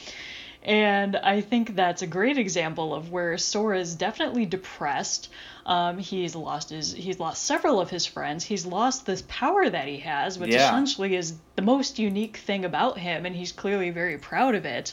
And 0.68 1.16
I 1.16 1.40
think 1.40 1.76
that's 1.76 2.02
a 2.02 2.06
great 2.06 2.36
example 2.36 2.94
of 2.94 3.10
where 3.10 3.38
Sora 3.38 3.80
is 3.80 3.94
definitely 3.94 4.44
depressed. 4.44 5.30
Um, 5.64 5.96
he's 5.96 6.36
lost 6.36 6.68
his 6.68 6.92
he's 6.92 7.18
lost 7.18 7.42
several 7.42 7.80
of 7.80 7.88
his 7.88 8.04
friends. 8.04 8.44
He's 8.44 8.66
lost 8.66 9.06
this 9.06 9.24
power 9.28 9.68
that 9.68 9.88
he 9.88 9.96
has, 10.00 10.38
which 10.38 10.52
yeah. 10.52 10.66
essentially 10.66 11.16
is 11.16 11.36
the 11.56 11.62
most 11.62 11.98
unique 11.98 12.36
thing 12.36 12.66
about 12.66 12.98
him, 12.98 13.24
and 13.24 13.34
he's 13.34 13.50
clearly 13.50 13.88
very 13.88 14.18
proud 14.18 14.54
of 14.54 14.66
it. 14.66 14.92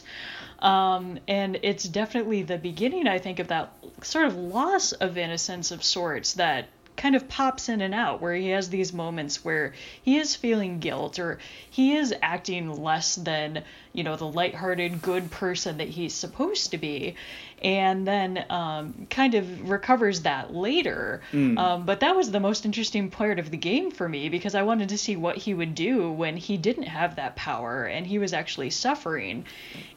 Um, 0.60 1.18
and 1.28 1.58
it's 1.62 1.84
definitely 1.84 2.42
the 2.42 2.56
beginning, 2.56 3.06
I 3.06 3.18
think, 3.18 3.38
of 3.38 3.48
that 3.48 3.70
sort 4.00 4.28
of 4.28 4.34
loss 4.34 4.92
of 4.92 5.18
innocence 5.18 5.72
of 5.72 5.84
sorts 5.84 6.32
that 6.34 6.68
kind 6.96 7.14
of 7.14 7.28
pops 7.28 7.68
in 7.68 7.80
and 7.80 7.94
out 7.94 8.20
where 8.20 8.34
he 8.34 8.48
has 8.48 8.70
these 8.70 8.92
moments 8.92 9.44
where 9.44 9.74
he 10.02 10.16
is 10.16 10.34
feeling 10.34 10.78
guilt 10.78 11.18
or 11.18 11.38
he 11.70 11.94
is 11.94 12.14
acting 12.22 12.82
less 12.82 13.16
than 13.16 13.62
you 13.96 14.04
know 14.04 14.14
the 14.14 14.26
lighthearted 14.26 15.00
good 15.00 15.30
person 15.30 15.78
that 15.78 15.88
he's 15.88 16.12
supposed 16.12 16.70
to 16.70 16.78
be. 16.78 17.14
And 17.62 18.06
then 18.06 18.44
um, 18.50 19.06
kind 19.08 19.34
of 19.34 19.70
recovers 19.70 20.20
that 20.22 20.54
later. 20.54 21.22
Mm. 21.32 21.58
um, 21.58 21.86
but 21.86 22.00
that 22.00 22.14
was 22.14 22.30
the 22.30 22.38
most 22.38 22.66
interesting 22.66 23.10
part 23.10 23.38
of 23.38 23.50
the 23.50 23.56
game 23.56 23.90
for 23.90 24.06
me 24.06 24.28
because 24.28 24.54
i 24.54 24.62
wanted 24.62 24.90
to 24.90 24.98
see 24.98 25.16
what 25.16 25.38
he 25.38 25.54
would 25.54 25.74
do 25.74 26.12
when 26.12 26.36
he 26.36 26.58
didn't 26.58 26.84
have 26.84 27.16
that 27.16 27.34
power 27.34 27.84
and 27.84 28.06
he 28.06 28.18
was 28.18 28.34
actually 28.34 28.70
suffering. 28.70 29.44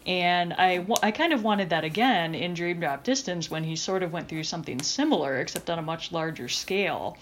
And 0.05 0.53
I, 0.53 0.85
I 1.03 1.11
kind 1.11 1.33
of 1.33 1.43
wanted 1.43 1.69
that 1.71 1.83
again 1.83 2.33
in 2.33 2.53
dream 2.53 2.79
drop 2.79 3.03
distance 3.03 3.51
when 3.51 3.63
he 3.65 3.75
sort 3.75 4.01
of 4.01 4.13
went 4.13 4.29
through 4.29 4.45
something 4.45 4.81
similar 4.81 5.41
except 5.41 5.69
on 5.69 5.77
a 5.77 5.83
much 5.83 6.13
larger 6.13 6.47
scale 6.47 7.17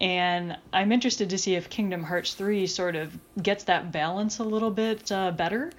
and 0.00 0.56
I'm 0.72 0.92
interested 0.92 1.30
to 1.30 1.38
see 1.38 1.56
if 1.56 1.68
Kingdom 1.68 2.02
Hearts 2.02 2.34
3 2.34 2.66
sort 2.66 2.96
of 2.96 3.16
gets 3.40 3.64
that 3.64 3.92
balance 3.92 4.38
a 4.38 4.44
little 4.44 4.70
bit 4.70 5.12
uh, 5.12 5.30
better 5.30 5.72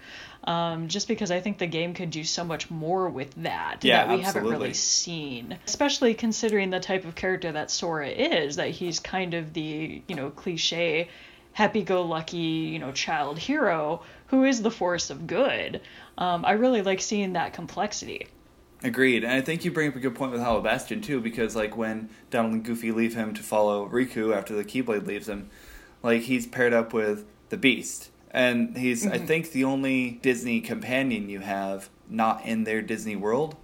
um, 0.44 0.88
just 0.88 1.08
because 1.08 1.32
I 1.32 1.40
think 1.40 1.58
the 1.58 1.68
game 1.68 1.94
could 1.94 2.12
do 2.12 2.24
so 2.24 2.44
much 2.44 2.70
more 2.70 3.10
with 3.10 3.34
that 3.44 3.84
yeah, 3.84 4.06
that 4.06 4.10
we 4.10 4.24
absolutely. 4.24 4.24
haven't 4.24 4.60
really 4.60 4.74
seen. 4.74 5.58
Especially 5.66 6.14
considering 6.14 6.70
the 6.70 6.80
type 6.80 7.06
of 7.06 7.16
character 7.16 7.52
that 7.52 7.72
Sora 7.72 8.10
is, 8.10 8.56
that 8.56 8.70
he's 8.70 9.00
kind 9.00 9.34
of 9.34 9.54
the, 9.54 10.02
you 10.08 10.16
know, 10.16 10.30
cliche 10.30 11.10
happy-go-lucky, 11.54 12.38
you 12.38 12.80
know, 12.80 12.92
child 12.92 13.38
hero 13.38 14.02
who 14.28 14.46
is 14.46 14.62
the 14.62 14.72
force 14.72 15.10
of 15.10 15.28
good. 15.28 15.82
Um, 16.18 16.46
I 16.46 16.54
really 16.54 16.82
like 16.82 17.02
seeing 17.02 17.34
that 17.34 17.54
complexity. 17.54 18.28
Agreed, 18.84 19.24
and 19.24 19.34
I 19.34 19.42
think 19.42 19.64
you 19.64 19.72
bring 19.72 19.90
up 19.90 19.96
a 19.96 20.00
good 20.00 20.16
point 20.16 20.32
with 20.32 20.42
Hollow 20.42 20.62
Bastion 20.62 21.02
too, 21.02 21.22
because 21.22 21.56
like 21.56 21.78
when 21.78 22.10
Donald 22.32 22.54
and 22.54 22.66
Goofy 22.66 22.92
leave 22.92 23.14
him 23.14 23.34
to 23.36 23.44
follow 23.44 23.88
Riku 23.88 24.36
after 24.36 24.56
the 24.56 24.64
Keyblade 24.64 25.06
leaves 25.06 25.30
him, 25.30 25.52
like 26.02 26.24
he's 26.24 26.48
paired 26.48 26.74
up 26.74 26.92
with 26.92 27.26
the 27.50 27.58
Beast, 27.58 28.10
and 28.32 28.76
he's 28.76 29.06
mm-hmm. 29.06 29.14
I 29.14 29.20
think 29.20 29.52
the 29.52 29.66
only 29.66 30.20
Disney 30.24 30.62
companion 30.62 31.30
you 31.30 31.42
have 31.42 31.90
not 32.10 32.44
in 32.44 32.64
their 32.64 32.82
Disney 32.82 33.16
world. 33.16 33.56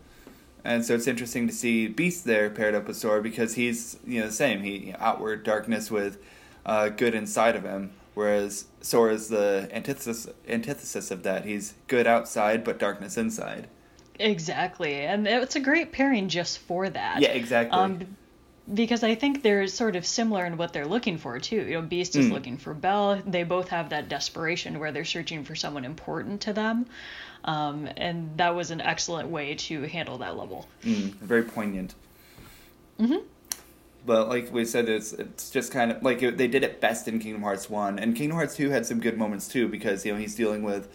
And 0.64 0.86
so 0.86 0.94
it's 0.94 1.08
interesting 1.08 1.48
to 1.48 1.54
see 1.54 1.88
Beast 1.88 2.26
there 2.26 2.50
paired 2.50 2.76
up 2.76 2.88
with 2.88 2.98
Sora 2.98 3.22
because 3.22 3.56
he's 3.56 3.98
you 4.06 4.20
know 4.20 4.28
the 4.28 4.34
same. 4.34 4.62
He 4.62 4.94
outward 5.00 5.44
darkness 5.44 5.90
with 5.90 6.22
uh, 6.64 6.90
good 6.90 7.16
inside 7.16 7.56
of 7.56 7.64
him, 7.64 7.92
whereas 8.14 8.66
Sora 8.82 9.18
Sora's 9.18 9.30
the 9.30 9.70
antithesis 9.72 10.28
antithesis 10.48 11.10
of 11.10 11.24
that. 11.24 11.46
He's 11.46 11.74
good 11.88 12.06
outside 12.06 12.64
but 12.64 12.78
darkness 12.78 13.18
inside. 13.18 13.68
Exactly, 14.20 15.02
and 15.02 15.28
it's 15.28 15.56
a 15.56 15.60
great 15.60 15.92
pairing 15.92 16.30
just 16.30 16.60
for 16.60 16.90
that. 16.90 17.22
Yeah, 17.22 17.30
exactly. 17.30 17.78
Um, 17.78 18.18
because 18.74 19.04
I 19.04 19.16
think 19.16 19.44
they're 19.44 19.68
sort 19.68 19.96
of 19.96 20.06
similar 20.06 20.46
in 20.46 20.58
what 20.58 20.74
they're 20.74 20.88
looking 20.88 21.18
for 21.18 21.40
too. 21.40 21.62
You 21.62 21.76
know, 21.76 21.82
Beast 21.82 22.16
is 22.16 22.28
mm. 22.28 22.32
looking 22.32 22.58
for 22.58 22.74
Belle. 22.74 23.22
They 23.26 23.44
both 23.44 23.70
have 23.70 23.90
that 23.90 24.10
desperation 24.10 24.80
where 24.80 24.92
they're 24.92 25.06
searching 25.06 25.44
for 25.44 25.56
someone 25.56 25.86
important 25.86 26.42
to 26.42 26.54
them, 26.54 26.86
um, 27.46 27.88
and 27.96 28.38
that 28.38 28.56
was 28.56 28.72
an 28.72 28.82
excellent 28.82 29.30
way 29.30 29.56
to 29.56 29.84
handle 29.84 30.18
that 30.20 30.38
level. 30.38 30.68
Mm, 30.84 31.14
very 31.16 31.44
poignant. 31.44 31.96
Mm-hmm. 33.00 33.26
But 34.06 34.30
like 34.30 34.52
we 34.54 34.66
said, 34.66 34.90
it's 34.90 35.14
it's 35.14 35.50
just 35.50 35.72
kind 35.72 35.92
of 35.92 36.04
like 36.04 36.22
it, 36.24 36.38
they 36.38 36.48
did 36.48 36.64
it 36.64 36.82
best 36.82 37.08
in 37.08 37.20
Kingdom 37.20 37.44
Hearts 37.44 37.70
One, 37.70 38.00
and 38.00 38.16
Kingdom 38.16 38.38
Hearts 38.38 38.56
Two 38.56 38.70
had 38.70 38.86
some 38.86 39.00
good 39.00 39.18
moments 39.18 39.48
too 39.48 39.68
because 39.68 40.06
you 40.06 40.14
know 40.14 40.20
he's 40.20 40.36
dealing 40.36 40.64
with 40.64 40.90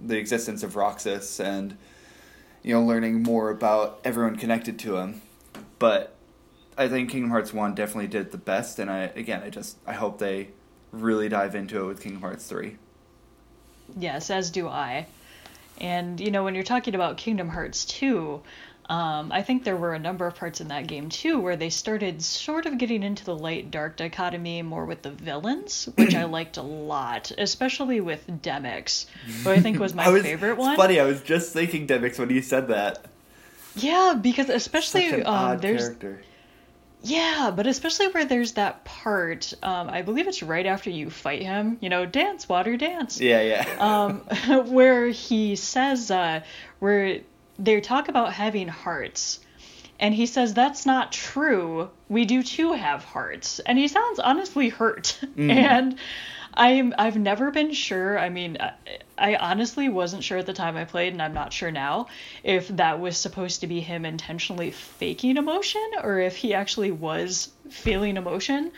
the 0.00 0.16
existence 0.16 0.62
of 0.62 0.76
Roxas 0.76 1.40
and 1.40 1.76
you 2.64 2.74
know 2.74 2.82
learning 2.82 3.22
more 3.22 3.50
about 3.50 4.00
everyone 4.02 4.36
connected 4.36 4.78
to 4.80 4.96
him, 4.96 5.20
but 5.78 6.16
I 6.76 6.88
think 6.88 7.10
Kingdom 7.10 7.30
Hearts 7.30 7.52
One 7.52 7.74
definitely 7.74 8.08
did 8.08 8.32
the 8.32 8.38
best, 8.38 8.80
and 8.80 8.90
I 8.90 9.02
again 9.14 9.42
I 9.44 9.50
just 9.50 9.76
I 9.86 9.92
hope 9.92 10.18
they 10.18 10.48
really 10.90 11.28
dive 11.28 11.54
into 11.54 11.84
it 11.84 11.86
with 11.86 12.02
Kingdom 12.02 12.22
Hearts 12.22 12.46
Three. 12.46 12.78
Yes, 13.96 14.30
as 14.30 14.50
do 14.50 14.66
I. 14.66 15.06
And 15.78 16.18
you 16.18 16.30
know 16.30 16.42
when 16.42 16.54
you're 16.54 16.64
talking 16.64 16.94
about 16.94 17.18
Kingdom 17.18 17.50
Hearts 17.50 17.84
Two, 17.84 18.42
um, 18.88 19.32
I 19.32 19.42
think 19.42 19.64
there 19.64 19.76
were 19.76 19.94
a 19.94 19.98
number 19.98 20.26
of 20.26 20.34
parts 20.34 20.60
in 20.60 20.68
that 20.68 20.86
game 20.86 21.08
too 21.08 21.40
where 21.40 21.56
they 21.56 21.70
started 21.70 22.22
sort 22.22 22.66
of 22.66 22.76
getting 22.76 23.02
into 23.02 23.24
the 23.24 23.34
light 23.34 23.70
dark 23.70 23.96
dichotomy 23.96 24.62
more 24.62 24.84
with 24.84 25.02
the 25.02 25.10
villains, 25.10 25.88
which 25.96 26.14
I 26.14 26.24
liked 26.36 26.58
a 26.58 26.62
lot, 26.62 27.32
especially 27.38 28.00
with 28.00 28.26
Demyx, 28.26 29.06
who 29.42 29.50
I 29.50 29.60
think 29.60 29.78
was 29.78 29.94
my 29.94 30.08
was, 30.10 30.22
favorite 30.22 30.58
one. 30.58 30.72
It's 30.72 30.82
funny, 30.82 31.00
I 31.00 31.04
was 31.04 31.22
just 31.22 31.52
thinking 31.52 31.86
Demyx 31.86 32.18
when 32.18 32.30
you 32.30 32.42
said 32.42 32.68
that. 32.68 33.06
Yeah, 33.76 34.18
because 34.20 34.50
especially 34.50 35.10
Such 35.10 35.20
an 35.20 35.26
um, 35.26 35.34
odd 35.34 35.62
there's 35.62 35.82
character. 35.82 36.22
Yeah, 37.04 37.52
but 37.54 37.66
especially 37.66 38.08
where 38.08 38.24
there's 38.24 38.52
that 38.52 38.84
part, 38.84 39.52
um, 39.62 39.90
I 39.90 40.00
believe 40.00 40.26
it's 40.26 40.42
right 40.42 40.64
after 40.64 40.88
you 40.88 41.10
fight 41.10 41.42
him, 41.42 41.76
you 41.80 41.90
know, 41.90 42.06
dance, 42.06 42.48
water, 42.48 42.78
dance. 42.78 43.20
Yeah, 43.20 43.42
yeah. 43.42 43.76
um, 43.78 44.20
where 44.72 45.08
he 45.08 45.56
says, 45.56 46.10
uh, 46.10 46.40
where 46.78 47.20
they 47.58 47.80
talk 47.80 48.08
about 48.08 48.32
having 48.32 48.68
hearts. 48.68 49.40
And 50.00 50.14
he 50.14 50.26
says, 50.26 50.54
that's 50.54 50.86
not 50.86 51.12
true. 51.12 51.88
We 52.08 52.24
do 52.24 52.42
too 52.42 52.72
have 52.72 53.04
hearts. 53.04 53.60
And 53.60 53.78
he 53.78 53.88
sounds 53.88 54.18
honestly 54.18 54.68
hurt. 54.68 55.18
Mm. 55.36 55.50
And 55.54 55.96
I'm 56.56 56.94
I've 56.96 57.16
never 57.16 57.50
been 57.50 57.72
sure. 57.72 58.18
I 58.18 58.28
mean, 58.28 58.58
I, 58.60 58.72
I, 59.18 59.36
honestly 59.36 59.88
wasn't 59.88 60.22
sure 60.22 60.38
at 60.38 60.46
the 60.46 60.52
time 60.52 60.76
I 60.76 60.84
played, 60.84 61.12
and 61.12 61.20
I'm 61.20 61.34
not 61.34 61.52
sure 61.52 61.70
now 61.70 62.06
if 62.44 62.68
that 62.68 63.00
was 63.00 63.16
supposed 63.16 63.60
to 63.62 63.66
be 63.66 63.80
him 63.80 64.04
intentionally 64.04 64.70
faking 64.70 65.36
emotion 65.36 65.84
or 66.02 66.20
if 66.20 66.36
he 66.36 66.54
actually 66.54 66.92
was 66.92 67.50
feeling 67.70 68.16
emotion. 68.16 68.70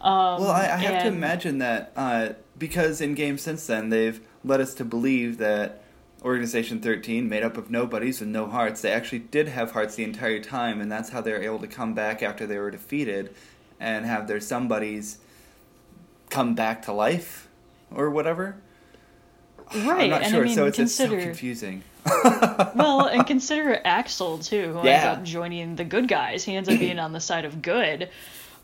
Um, 0.00 0.40
well, 0.40 0.50
I, 0.50 0.64
I 0.64 0.76
have 0.76 0.94
and... 0.94 1.02
to 1.02 1.08
imagine 1.08 1.58
that 1.58 1.92
uh, 1.96 2.28
because 2.58 3.00
in 3.00 3.14
games 3.14 3.42
since 3.42 3.66
then 3.66 3.88
they've 3.88 4.20
led 4.44 4.60
us 4.60 4.74
to 4.74 4.84
believe 4.84 5.38
that 5.38 5.82
Organization 6.26 6.80
13, 6.80 7.28
made 7.28 7.44
up 7.44 7.56
of 7.56 7.70
nobodies 7.70 8.20
and 8.20 8.32
no 8.32 8.48
hearts, 8.48 8.82
they 8.82 8.90
actually 8.90 9.20
did 9.20 9.46
have 9.46 9.70
hearts 9.70 9.94
the 9.94 10.02
entire 10.02 10.40
time, 10.40 10.80
and 10.80 10.90
that's 10.90 11.10
how 11.10 11.20
they 11.20 11.30
were 11.30 11.40
able 11.40 11.60
to 11.60 11.68
come 11.68 11.94
back 11.94 12.20
after 12.20 12.48
they 12.48 12.58
were 12.58 12.72
defeated 12.72 13.32
and 13.78 14.04
have 14.04 14.26
their 14.26 14.40
somebodies 14.40 15.18
come 16.28 16.56
back 16.56 16.82
to 16.82 16.92
life 16.92 17.46
or 17.94 18.10
whatever. 18.10 18.56
Right, 19.72 20.04
I'm 20.04 20.10
not 20.10 20.22
and 20.22 20.30
sure, 20.32 20.42
I 20.42 20.46
mean, 20.46 20.54
so 20.56 20.66
it's, 20.66 20.80
it's 20.80 20.94
so 20.96 21.08
confusing. 21.08 21.84
well, 22.24 23.06
and 23.06 23.24
consider 23.28 23.80
Axel 23.84 24.38
too, 24.38 24.72
who 24.72 24.80
ends 24.80 25.04
up 25.04 25.22
joining 25.22 25.76
the 25.76 25.84
good 25.84 26.08
guys. 26.08 26.42
He 26.42 26.56
ends 26.56 26.68
up 26.68 26.80
being 26.80 26.98
on 26.98 27.12
the 27.12 27.20
side 27.20 27.44
of 27.44 27.62
good. 27.62 28.10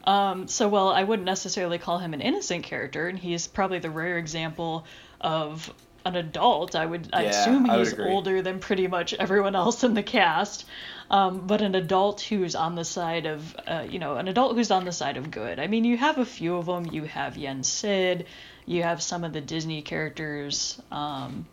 Um, 0.02 0.49
so, 0.49 0.66
well, 0.66 0.88
I 0.88 1.04
wouldn't 1.04 1.26
necessarily 1.26 1.78
call 1.78 1.99
him 1.99 2.12
an 2.12 2.21
innocent 2.21 2.64
character, 2.64 3.07
and 3.07 3.16
he's 3.16 3.47
probably 3.47 3.78
the 3.78 3.90
rare 3.90 4.19
example 4.19 4.85
of 5.21 5.73
an 6.05 6.17
adult. 6.17 6.75
I 6.75 6.87
would, 6.87 7.09
I 7.13 7.25
Yeah, 7.25 7.31
assume 7.31 7.63
would 7.65 7.79
he's 7.79 7.99
older 7.99 8.43
than 8.43 8.59
pretty 8.59 8.87
much 8.87 9.15
everyone 9.15 9.55
else 9.55 9.85
in 9.85 9.95
the 9.95 10.03
cast. 10.03 10.65
Um, 11.11 11.47
but 11.47 11.61
an 11.61 11.75
adult 11.75 12.23
who's 12.23 12.55
on 12.55 12.75
the 12.75 12.85
side 12.85 13.27
of, 13.27 13.55
uh, 13.67 13.87
you 13.89 13.99
know, 13.99 14.17
an 14.17 14.29
adult 14.29 14.57
who's 14.57 14.71
on 14.71 14.85
the 14.85 14.93
side 14.93 15.17
of 15.19 15.31
good. 15.31 15.59
I 15.59 15.67
mean, 15.67 15.85
you 15.85 15.97
have 15.99 16.19
a 16.19 16.25
few 16.25 16.57
of 16.57 16.67
them. 16.67 16.87
You 16.87 17.05
have 17.05 17.37
Yen 17.37 17.63
Sid. 17.63 18.27
You 18.65 18.83
have 18.83 19.03
some 19.03 19.25
of 19.25 19.33
the 19.33 19.41
Disney 19.41 19.83
characters. 19.83 20.81
Um, 20.91 21.47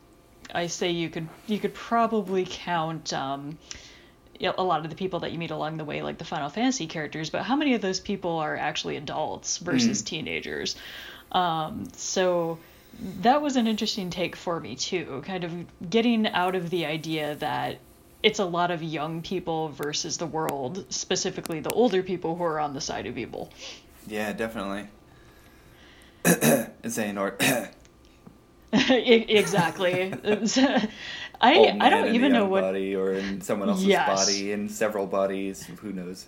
I 0.53 0.67
say 0.67 0.91
you 0.91 1.09
could 1.09 1.27
you 1.47 1.59
could 1.59 1.73
probably 1.73 2.47
count 2.49 3.13
um, 3.13 3.57
you 4.39 4.47
know, 4.47 4.55
a 4.57 4.63
lot 4.63 4.83
of 4.83 4.89
the 4.89 4.95
people 4.95 5.19
that 5.19 5.31
you 5.31 5.37
meet 5.37 5.51
along 5.51 5.77
the 5.77 5.83
way, 5.83 6.01
like 6.01 6.17
the 6.17 6.25
Final 6.25 6.49
Fantasy 6.49 6.87
characters. 6.87 7.29
But 7.29 7.43
how 7.43 7.55
many 7.55 7.73
of 7.73 7.81
those 7.81 7.99
people 7.99 8.37
are 8.37 8.55
actually 8.55 8.95
adults 8.95 9.57
versus 9.57 10.01
teenagers? 10.01 10.75
Um, 11.31 11.87
so 11.93 12.57
that 13.21 13.41
was 13.41 13.55
an 13.55 13.67
interesting 13.67 14.09
take 14.09 14.35
for 14.35 14.59
me 14.59 14.75
too, 14.75 15.21
kind 15.25 15.43
of 15.43 15.89
getting 15.89 16.27
out 16.27 16.55
of 16.55 16.69
the 16.69 16.85
idea 16.85 17.35
that 17.35 17.79
it's 18.21 18.39
a 18.39 18.45
lot 18.45 18.71
of 18.71 18.83
young 18.83 19.21
people 19.21 19.69
versus 19.69 20.17
the 20.17 20.25
world, 20.25 20.85
specifically 20.89 21.59
the 21.61 21.69
older 21.71 22.03
people 22.03 22.35
who 22.35 22.43
are 22.43 22.59
on 22.59 22.73
the 22.73 22.81
side 22.81 23.05
of 23.07 23.17
evil. 23.17 23.49
Yeah, 24.07 24.33
definitely. 24.33 24.87
Xehanort. 26.23 27.69
E- 28.71 29.25
exactly. 29.29 30.13
I 31.41 31.77
I 31.79 31.89
don't 31.89 32.13
even 32.13 32.31
know 32.33 32.45
what 32.45 32.61
body 32.61 32.95
or 32.95 33.13
in 33.13 33.41
someone 33.41 33.69
else's 33.69 33.85
Yes. 33.85 34.25
body 34.27 34.51
in 34.51 34.69
several 34.69 35.07
bodies. 35.07 35.63
Who 35.81 35.91
knows? 35.91 36.27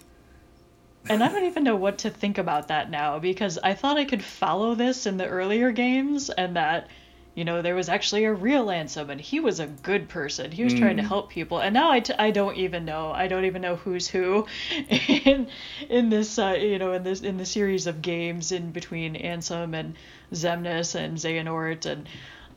And 1.10 1.24
I 1.24 1.30
don't 1.30 1.46
even 1.46 1.64
know 1.64 1.76
what 1.76 2.00
to 2.00 2.10
think 2.10 2.38
about 2.38 2.68
that 2.68 2.90
now 2.90 3.20
because 3.20 3.58
I 3.58 3.74
thought 3.74 3.98
I 3.98 4.06
could 4.06 4.24
follow 4.24 4.76
this 4.76 5.06
in 5.06 5.18
the 5.18 5.28
earlier 5.28 5.72
games 5.72 6.30
and 6.30 6.56
that, 6.56 6.88
you 7.34 7.44
know, 7.44 7.62
there 7.62 7.76
was 7.76 7.90
actually 7.90 8.26
a 8.26 8.34
real 8.34 8.68
Ansem 8.68 9.10
and 9.10 9.20
he 9.20 9.40
was 9.40 9.60
a 9.60 9.68
good 9.68 10.10
person. 10.10 10.52
He 10.52 10.64
was 10.64 10.74
trying 10.74 10.98
to 10.98 11.04
help 11.04 11.30
people. 11.30 11.60
And 11.60 11.74
now 11.74 11.92
I, 11.92 12.02
t- 12.02 12.14
I 12.18 12.32
don't 12.32 12.56
even 12.56 12.86
know. 12.86 13.12
I 13.12 13.28
don't 13.28 13.46
even 13.46 13.62
know 13.62 13.78
who's 13.78 14.08
who 14.08 14.46
in 14.90 15.48
in 15.90 16.10
this 16.10 16.38
uh, 16.38 16.58
you 16.60 16.78
know 16.78 16.94
in 16.94 17.04
this 17.04 17.22
in 17.22 17.38
the 17.38 17.46
series 17.46 17.88
of 17.88 18.02
games 18.02 18.52
in 18.52 18.72
between 18.72 19.16
Ansem 19.16 19.74
and 19.74 19.96
Xemnas 20.32 20.96
and 20.96 21.18
Xehanort 21.18 21.86
and 21.86 22.08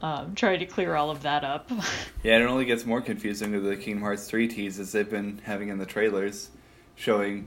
um, 0.03 0.35
trying 0.35 0.59
to 0.59 0.67
clear 0.67 0.95
all 0.95 1.11
of 1.11 1.23
that 1.23 1.45
up. 1.45 1.71
Yeah, 2.23 2.39
it 2.39 2.43
only 2.43 2.65
gets 2.65 2.87
more 2.87 3.03
confusing 3.03 3.53
with 3.53 3.65
the 3.65 3.77
Kingdom 3.77 4.03
Hearts 4.03 4.27
3 4.27 4.49
teases 4.49 4.93
they've 4.93 5.09
been 5.09 5.43
having 5.45 5.69
in 5.69 5.77
the 5.77 5.85
trailers, 5.85 6.49
showing 6.97 7.47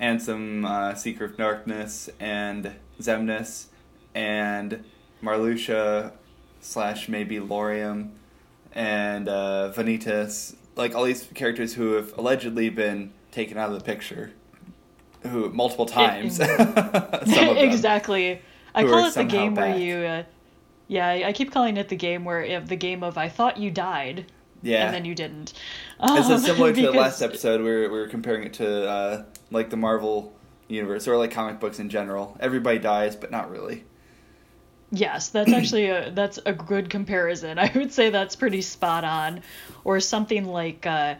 Ansem, 0.00 0.64
uh, 0.64 0.94
Seeker 0.94 1.24
of 1.24 1.36
Darkness, 1.36 2.08
and 2.20 2.72
Xemnas, 3.00 3.66
and 4.14 4.84
Marluxia 5.22 6.12
slash 6.60 7.08
maybe 7.08 7.36
Lauriam, 7.36 8.10
and 8.72 9.28
uh, 9.28 9.72
Vanitas, 9.74 10.54
like 10.76 10.94
all 10.94 11.04
these 11.04 11.28
characters 11.34 11.74
who 11.74 11.92
have 11.92 12.16
allegedly 12.16 12.68
been 12.68 13.12
taken 13.32 13.58
out 13.58 13.70
of 13.70 13.78
the 13.78 13.84
picture, 13.84 14.32
who 15.22 15.50
multiple 15.50 15.86
times. 15.86 16.36
Some 16.36 16.50
of 16.50 16.74
them. 17.26 17.56
exactly. 17.56 18.40
I 18.74 18.84
call 18.84 19.06
it 19.06 19.14
the 19.14 19.24
game 19.24 19.54
where 19.54 19.76
you, 19.76 19.96
uh, 19.96 20.22
yeah, 20.86 21.08
I 21.26 21.32
keep 21.32 21.50
calling 21.50 21.76
it 21.76 21.88
the 21.88 21.96
game 21.96 22.24
where 22.24 22.60
the 22.60 22.76
game 22.76 23.02
of 23.02 23.18
I 23.18 23.28
thought 23.28 23.56
you 23.56 23.70
died, 23.70 24.26
Yeah. 24.62 24.86
and 24.86 24.94
then 24.94 25.04
you 25.04 25.14
didn't. 25.14 25.52
It's 26.02 26.28
Um, 26.30 26.38
similar 26.38 26.72
to 26.74 26.80
the 26.82 26.90
last 26.92 27.22
episode. 27.22 27.62
where 27.62 27.82
we 27.82 27.98
were 27.98 28.08
comparing 28.08 28.44
it 28.44 28.54
to 28.54 28.88
uh, 28.88 29.24
like 29.50 29.70
the 29.70 29.76
Marvel 29.76 30.32
universe 30.68 31.06
or 31.08 31.16
like 31.16 31.30
comic 31.30 31.60
books 31.60 31.78
in 31.78 31.88
general. 31.90 32.36
Everybody 32.40 32.78
dies, 32.78 33.16
but 33.16 33.30
not 33.30 33.50
really. 33.50 33.84
Yes, 34.90 35.28
that's 35.28 35.52
actually 35.52 35.86
a 35.90 36.10
that's 36.14 36.38
a 36.46 36.52
good 36.52 36.90
comparison. 36.90 37.58
I 37.58 37.70
would 37.74 37.92
say 37.92 38.10
that's 38.10 38.36
pretty 38.36 38.62
spot 38.62 39.04
on, 39.04 39.42
or 39.84 40.00
something 40.00 40.44
like. 40.46 40.86
Uh, 40.86 41.14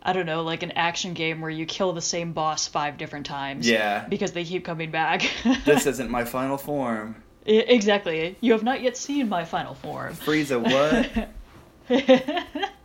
I 0.00 0.12
don't 0.12 0.26
know, 0.26 0.42
like 0.44 0.62
an 0.62 0.70
action 0.70 1.12
game 1.12 1.40
where 1.40 1.50
you 1.50 1.66
kill 1.66 1.92
the 1.92 2.00
same 2.00 2.32
boss 2.32 2.68
five 2.68 2.96
different 2.98 3.26
times. 3.26 3.68
Yeah. 3.68 4.06
Because 4.08 4.30
they 4.30 4.44
keep 4.44 4.64
coming 4.64 4.92
back. 4.92 5.28
This 5.64 5.86
isn't 5.92 6.08
my 6.08 6.24
final 6.24 6.56
form. 6.56 7.16
Exactly. 7.44 8.36
You 8.40 8.52
have 8.52 8.62
not 8.62 8.80
yet 8.80 8.96
seen 8.96 9.28
my 9.28 9.44
final 9.44 9.74
form. 9.74 10.14
Frieza, 10.14 10.62
what? 10.62 11.28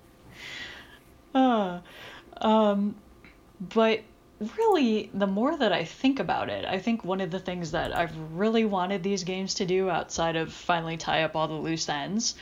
Uh, 1.33 1.79
um, 2.37 2.95
but 3.59 4.01
really, 4.57 5.09
the 5.13 5.27
more 5.27 5.55
that 5.55 5.71
I 5.71 5.85
think 5.85 6.19
about 6.19 6.49
it, 6.49 6.65
I 6.65 6.79
think 6.79 7.03
one 7.03 7.21
of 7.21 7.31
the 7.31 7.39
things 7.39 7.71
that 7.71 7.95
I've 7.95 8.15
really 8.33 8.65
wanted 8.65 9.03
these 9.03 9.23
games 9.23 9.55
to 9.55 9.65
do 9.65 9.89
outside 9.89 10.35
of 10.35 10.51
finally 10.51 10.97
tie 10.97 11.23
up 11.23 11.35
all 11.35 11.47
the 11.47 11.53
loose 11.53 11.87
ends 11.89 12.35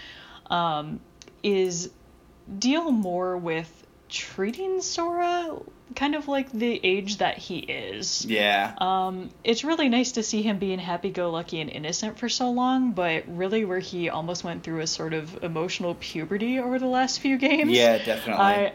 um, 0.49 0.99
is 1.43 1.89
deal 2.59 2.91
more 2.91 3.37
with 3.37 3.69
treating 4.09 4.81
Sora 4.81 5.57
kind 5.95 6.15
of 6.15 6.27
like 6.27 6.51
the 6.51 6.79
age 6.83 7.17
that 7.17 7.37
he 7.37 7.59
is. 7.59 8.25
yeah. 8.25 8.73
Um, 8.77 9.29
it's 9.43 9.63
really 9.63 9.89
nice 9.89 10.13
to 10.13 10.23
see 10.23 10.41
him 10.41 10.57
being 10.57 10.79
happy-go-lucky 10.79 11.59
and 11.59 11.69
innocent 11.69 12.17
for 12.17 12.29
so 12.29 12.51
long, 12.51 12.91
but 12.91 13.23
really 13.27 13.65
where 13.65 13.79
he 13.79 14.09
almost 14.09 14.43
went 14.43 14.63
through 14.63 14.79
a 14.81 14.87
sort 14.87 15.13
of 15.13 15.43
emotional 15.43 15.95
puberty 15.95 16.59
over 16.59 16.79
the 16.79 16.87
last 16.87 17.19
few 17.19 17.37
games. 17.37 17.71
yeah, 17.71 17.97
definitely. 17.97 18.33
I 18.33 18.73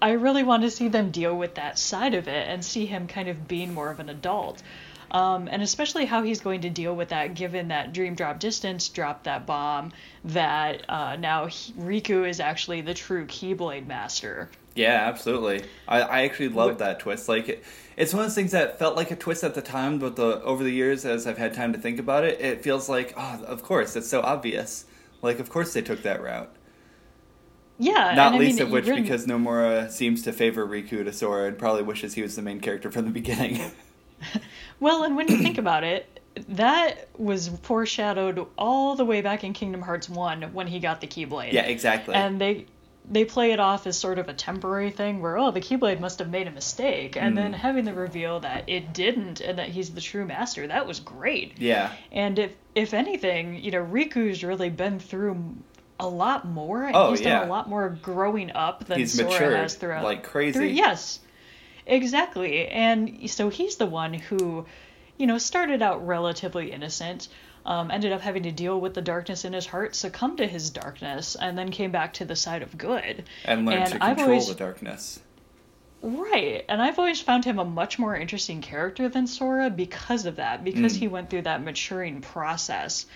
I 0.00 0.12
really 0.12 0.42
want 0.42 0.62
to 0.62 0.70
see 0.70 0.88
them 0.88 1.10
deal 1.10 1.36
with 1.36 1.54
that 1.54 1.78
side 1.78 2.14
of 2.14 2.28
it 2.28 2.48
and 2.48 2.64
see 2.64 2.86
him 2.86 3.06
kind 3.06 3.28
of 3.28 3.48
being 3.48 3.72
more 3.72 3.90
of 3.90 4.00
an 4.00 4.08
adult. 4.08 4.62
Um, 5.10 5.48
and 5.50 5.62
especially 5.62 6.04
how 6.04 6.22
he's 6.22 6.40
going 6.40 6.62
to 6.62 6.70
deal 6.70 6.94
with 6.94 7.10
that 7.10 7.34
given 7.34 7.68
that 7.68 7.92
Dream 7.92 8.14
Drop 8.16 8.40
Distance 8.40 8.88
dropped 8.88 9.24
that 9.24 9.46
bomb 9.46 9.92
that 10.24 10.84
uh, 10.90 11.16
now 11.16 11.46
he, 11.46 11.72
Riku 11.74 12.28
is 12.28 12.40
actually 12.40 12.80
the 12.80 12.92
true 12.92 13.24
Keyblade 13.26 13.86
Master. 13.86 14.50
Yeah, 14.74 15.06
absolutely. 15.06 15.64
I, 15.88 16.02
I 16.02 16.22
actually 16.24 16.48
love 16.48 16.78
that 16.78 17.00
twist. 17.00 17.28
Like, 17.28 17.48
it, 17.48 17.64
it's 17.96 18.12
one 18.12 18.24
of 18.24 18.30
those 18.30 18.34
things 18.34 18.50
that 18.50 18.78
felt 18.78 18.96
like 18.96 19.10
a 19.10 19.16
twist 19.16 19.42
at 19.42 19.54
the 19.54 19.62
time, 19.62 19.98
but 19.98 20.16
the 20.16 20.42
over 20.42 20.62
the 20.62 20.70
years, 20.70 21.06
as 21.06 21.26
I've 21.26 21.38
had 21.38 21.54
time 21.54 21.72
to 21.72 21.78
think 21.78 21.98
about 21.98 22.24
it, 22.24 22.40
it 22.40 22.62
feels 22.62 22.88
like, 22.88 23.14
oh, 23.16 23.42
of 23.46 23.62
course, 23.62 23.96
it's 23.96 24.08
so 24.08 24.20
obvious. 24.20 24.84
Like, 25.22 25.38
of 25.38 25.48
course 25.48 25.72
they 25.72 25.80
took 25.82 26.02
that 26.02 26.22
route. 26.22 26.54
Yeah, 27.78 28.14
Not 28.14 28.28
and 28.28 28.36
I 28.36 28.38
least 28.38 28.58
mean, 28.58 28.66
of 28.66 28.72
which 28.72 28.86
even- 28.86 29.02
because 29.02 29.26
Nomura 29.26 29.90
seems 29.90 30.22
to 30.22 30.32
favor 30.32 30.66
Riku 30.66 31.04
to 31.04 31.12
Sora 31.12 31.46
and 31.48 31.58
probably 31.58 31.82
wishes 31.82 32.14
he 32.14 32.22
was 32.22 32.34
the 32.36 32.42
main 32.42 32.60
character 32.60 32.90
from 32.90 33.04
the 33.04 33.10
beginning. 33.10 33.60
Well, 34.80 35.04
and 35.04 35.16
when 35.16 35.28
you 35.28 35.38
think 35.38 35.58
about 35.58 35.84
it, 35.84 36.20
that 36.48 37.08
was 37.18 37.48
foreshadowed 37.62 38.46
all 38.58 38.94
the 38.94 39.04
way 39.04 39.20
back 39.22 39.42
in 39.44 39.52
Kingdom 39.54 39.82
Hearts 39.82 40.08
1 40.08 40.52
when 40.54 40.66
he 40.66 40.80
got 40.80 41.00
the 41.00 41.06
Keyblade. 41.06 41.52
yeah, 41.52 41.62
exactly. 41.62 42.14
and 42.14 42.40
they 42.40 42.66
they 43.08 43.24
play 43.24 43.52
it 43.52 43.60
off 43.60 43.86
as 43.86 43.96
sort 43.96 44.18
of 44.18 44.28
a 44.28 44.34
temporary 44.34 44.90
thing 44.90 45.20
where 45.22 45.38
oh 45.38 45.52
the 45.52 45.60
keyblade 45.60 46.00
must 46.00 46.18
have 46.18 46.28
made 46.28 46.48
a 46.48 46.50
mistake 46.50 47.16
and 47.16 47.34
Mm. 47.34 47.36
then 47.36 47.52
having 47.52 47.84
the 47.84 47.92
reveal 47.94 48.40
that 48.40 48.64
it 48.68 48.92
didn't 48.92 49.40
and 49.40 49.58
that 49.60 49.68
he's 49.68 49.90
the 49.90 50.00
true 50.00 50.24
master 50.26 50.66
that 50.66 50.88
was 50.88 50.98
great 50.98 51.52
yeah, 51.56 51.92
and 52.10 52.36
if 52.40 52.50
if 52.74 52.92
anything 52.94 53.62
you 53.62 53.70
know 53.70 53.84
riku's 53.84 54.42
really 54.42 54.70
been 54.70 54.98
through 54.98 55.54
a 55.98 56.06
lot 56.08 56.46
more 56.46 56.90
Oh, 56.92 57.10
he's 57.10 57.20
yeah. 57.22 57.38
done 57.40 57.48
a 57.48 57.50
lot 57.50 57.68
more 57.68 57.88
growing 58.02 58.50
up 58.54 58.84
than 58.86 58.98
He's 58.98 59.14
sora 59.14 59.30
matured 59.30 59.56
has 59.56 59.74
throughout 59.76 60.04
like 60.04 60.22
crazy. 60.22 60.58
through- 60.58 60.66
yes 60.68 61.20
exactly 61.86 62.66
and 62.68 63.30
so 63.30 63.48
he's 63.48 63.76
the 63.76 63.86
one 63.86 64.12
who 64.14 64.66
you 65.16 65.26
know 65.26 65.38
started 65.38 65.82
out 65.82 66.06
relatively 66.06 66.72
innocent 66.72 67.28
um, 67.64 67.90
ended 67.90 68.12
up 68.12 68.20
having 68.20 68.42
to 68.44 68.52
deal 68.52 68.80
with 68.80 68.94
the 68.94 69.02
darkness 69.02 69.44
in 69.44 69.52
his 69.52 69.66
heart 69.66 69.94
succumbed 69.96 70.38
to 70.38 70.46
his 70.46 70.70
darkness 70.70 71.34
and 71.40 71.56
then 71.58 71.70
came 71.70 71.90
back 71.90 72.12
to 72.14 72.24
the 72.24 72.36
side 72.36 72.62
of 72.62 72.76
good 72.78 73.24
and 73.44 73.66
learned 73.66 73.82
and 73.84 73.92
to 73.92 73.98
control 73.98 74.28
always- 74.28 74.48
the 74.48 74.54
darkness. 74.54 75.20
Right, 76.02 76.64
and 76.68 76.80
I've 76.80 76.98
always 77.00 77.20
found 77.20 77.44
him 77.44 77.58
a 77.58 77.64
much 77.64 77.98
more 77.98 78.14
interesting 78.14 78.60
character 78.60 79.08
than 79.08 79.26
Sora 79.26 79.70
because 79.70 80.26
of 80.26 80.36
that, 80.36 80.62
because 80.62 80.94
Mm. 80.94 80.98
he 80.98 81.08
went 81.08 81.30
through 81.30 81.42
that 81.42 81.64
maturing 81.64 82.20
process. 82.20 83.06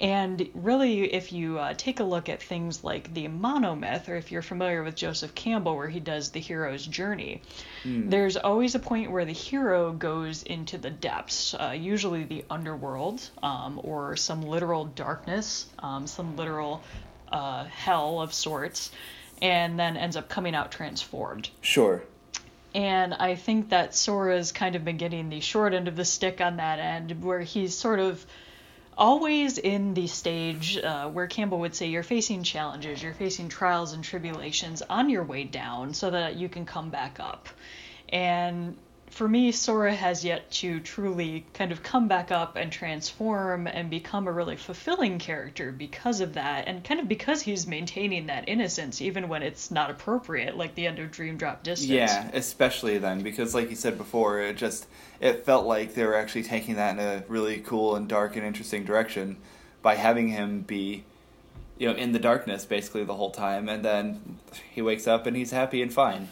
And 0.00 0.48
really, 0.54 1.12
if 1.12 1.32
you 1.32 1.58
uh, 1.58 1.74
take 1.76 1.98
a 1.98 2.04
look 2.04 2.28
at 2.28 2.40
things 2.40 2.84
like 2.84 3.12
the 3.14 3.26
monomyth, 3.26 4.08
or 4.08 4.14
if 4.14 4.30
you're 4.30 4.42
familiar 4.42 4.84
with 4.84 4.94
Joseph 4.94 5.34
Campbell, 5.34 5.74
where 5.74 5.88
he 5.88 5.98
does 5.98 6.30
the 6.30 6.38
hero's 6.38 6.86
journey, 6.86 7.42
mm. 7.82 8.08
there's 8.08 8.36
always 8.36 8.76
a 8.76 8.78
point 8.78 9.10
where 9.10 9.24
the 9.24 9.32
hero 9.32 9.92
goes 9.92 10.44
into 10.44 10.78
the 10.78 10.90
depths, 10.90 11.52
uh, 11.54 11.74
usually 11.76 12.22
the 12.22 12.44
underworld, 12.48 13.28
um, 13.42 13.80
or 13.82 14.14
some 14.14 14.42
literal 14.42 14.84
darkness, 14.84 15.66
um, 15.80 16.06
some 16.06 16.36
literal 16.36 16.80
uh, 17.32 17.64
hell 17.64 18.20
of 18.20 18.32
sorts, 18.32 18.92
and 19.42 19.80
then 19.80 19.96
ends 19.96 20.14
up 20.14 20.28
coming 20.28 20.54
out 20.54 20.70
transformed. 20.70 21.50
Sure. 21.60 22.04
And 22.72 23.14
I 23.14 23.34
think 23.34 23.70
that 23.70 23.96
Sora's 23.96 24.52
kind 24.52 24.76
of 24.76 24.84
been 24.84 24.98
getting 24.98 25.28
the 25.28 25.40
short 25.40 25.74
end 25.74 25.88
of 25.88 25.96
the 25.96 26.04
stick 26.04 26.40
on 26.40 26.58
that 26.58 26.78
end, 26.78 27.24
where 27.24 27.40
he's 27.40 27.76
sort 27.76 27.98
of 27.98 28.24
always 28.98 29.56
in 29.56 29.94
the 29.94 30.08
stage 30.08 30.76
uh, 30.76 31.08
where 31.08 31.28
Campbell 31.28 31.60
would 31.60 31.74
say 31.74 31.86
you're 31.86 32.02
facing 32.02 32.42
challenges, 32.42 33.02
you're 33.02 33.14
facing 33.14 33.48
trials 33.48 33.92
and 33.92 34.02
tribulations 34.02 34.82
on 34.82 35.08
your 35.08 35.22
way 35.22 35.44
down 35.44 35.94
so 35.94 36.10
that 36.10 36.34
you 36.36 36.48
can 36.48 36.66
come 36.66 36.90
back 36.90 37.20
up. 37.20 37.48
And 38.10 38.76
for 39.18 39.28
me, 39.28 39.50
Sora 39.50 39.92
has 39.92 40.24
yet 40.24 40.48
to 40.52 40.78
truly 40.78 41.44
kind 41.52 41.72
of 41.72 41.82
come 41.82 42.06
back 42.06 42.30
up 42.30 42.54
and 42.54 42.70
transform 42.70 43.66
and 43.66 43.90
become 43.90 44.28
a 44.28 44.32
really 44.32 44.54
fulfilling 44.54 45.18
character 45.18 45.72
because 45.72 46.20
of 46.20 46.34
that, 46.34 46.68
and 46.68 46.84
kind 46.84 47.00
of 47.00 47.08
because 47.08 47.42
he's 47.42 47.66
maintaining 47.66 48.26
that 48.26 48.48
innocence 48.48 49.02
even 49.02 49.28
when 49.28 49.42
it's 49.42 49.72
not 49.72 49.90
appropriate, 49.90 50.56
like 50.56 50.76
the 50.76 50.86
end 50.86 51.00
of 51.00 51.10
Dream 51.10 51.36
Drop 51.36 51.64
Distance. 51.64 51.90
Yeah, 51.90 52.30
especially 52.32 52.98
then, 52.98 53.22
because 53.22 53.56
like 53.56 53.70
you 53.70 53.74
said 53.74 53.98
before, 53.98 54.40
it 54.40 54.56
just 54.56 54.86
it 55.18 55.44
felt 55.44 55.66
like 55.66 55.94
they 55.94 56.06
were 56.06 56.14
actually 56.14 56.44
taking 56.44 56.76
that 56.76 56.96
in 56.96 57.00
a 57.00 57.24
really 57.26 57.58
cool 57.58 57.96
and 57.96 58.08
dark 58.08 58.36
and 58.36 58.46
interesting 58.46 58.84
direction 58.84 59.36
by 59.82 59.96
having 59.96 60.28
him 60.28 60.60
be 60.60 61.02
you 61.76 61.88
know 61.88 61.96
in 61.96 62.12
the 62.12 62.20
darkness 62.20 62.64
basically 62.64 63.02
the 63.02 63.14
whole 63.14 63.30
time 63.32 63.68
and 63.68 63.84
then 63.84 64.38
he 64.72 64.82
wakes 64.82 65.08
up 65.08 65.26
and 65.26 65.36
he's 65.36 65.50
happy 65.50 65.82
and 65.82 65.92
fine 65.92 66.28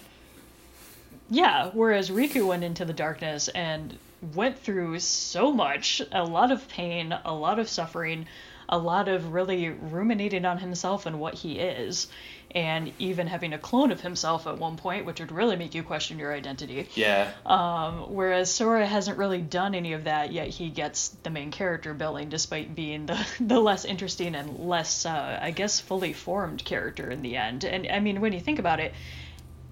yeah, 1.28 1.70
whereas 1.72 2.10
Riku 2.10 2.46
went 2.46 2.64
into 2.64 2.84
the 2.84 2.92
darkness 2.92 3.48
and 3.48 3.98
went 4.34 4.58
through 4.58 4.98
so 5.00 5.52
much, 5.52 6.02
a 6.12 6.24
lot 6.24 6.50
of 6.50 6.68
pain, 6.68 7.16
a 7.24 7.34
lot 7.34 7.58
of 7.58 7.68
suffering, 7.68 8.26
a 8.68 8.78
lot 8.78 9.08
of 9.08 9.32
really 9.32 9.70
ruminating 9.70 10.44
on 10.44 10.58
himself 10.58 11.06
and 11.06 11.20
what 11.20 11.34
he 11.34 11.58
is, 11.58 12.08
and 12.52 12.92
even 12.98 13.26
having 13.26 13.52
a 13.52 13.58
clone 13.58 13.92
of 13.92 14.00
himself 14.00 14.46
at 14.46 14.58
one 14.58 14.76
point, 14.76 15.04
which 15.04 15.20
would 15.20 15.30
really 15.30 15.56
make 15.56 15.74
you 15.74 15.82
question 15.82 16.18
your 16.18 16.32
identity. 16.32 16.88
Yeah. 16.94 17.32
Um, 17.44 18.14
whereas 18.14 18.50
Sora 18.50 18.86
hasn't 18.86 19.18
really 19.18 19.40
done 19.40 19.74
any 19.74 19.92
of 19.92 20.04
that, 20.04 20.32
yet 20.32 20.48
he 20.48 20.70
gets 20.70 21.08
the 21.22 21.30
main 21.30 21.50
character 21.50 21.92
billing, 21.92 22.28
despite 22.28 22.74
being 22.74 23.06
the, 23.06 23.26
the 23.40 23.60
less 23.60 23.84
interesting 23.84 24.34
and 24.34 24.58
less, 24.58 25.06
uh, 25.06 25.38
I 25.40 25.50
guess, 25.50 25.80
fully 25.80 26.12
formed 26.12 26.64
character 26.64 27.10
in 27.10 27.22
the 27.22 27.36
end. 27.36 27.64
And 27.64 27.86
I 27.90 28.00
mean, 28.00 28.20
when 28.20 28.32
you 28.32 28.40
think 28.40 28.58
about 28.58 28.80
it, 28.80 28.94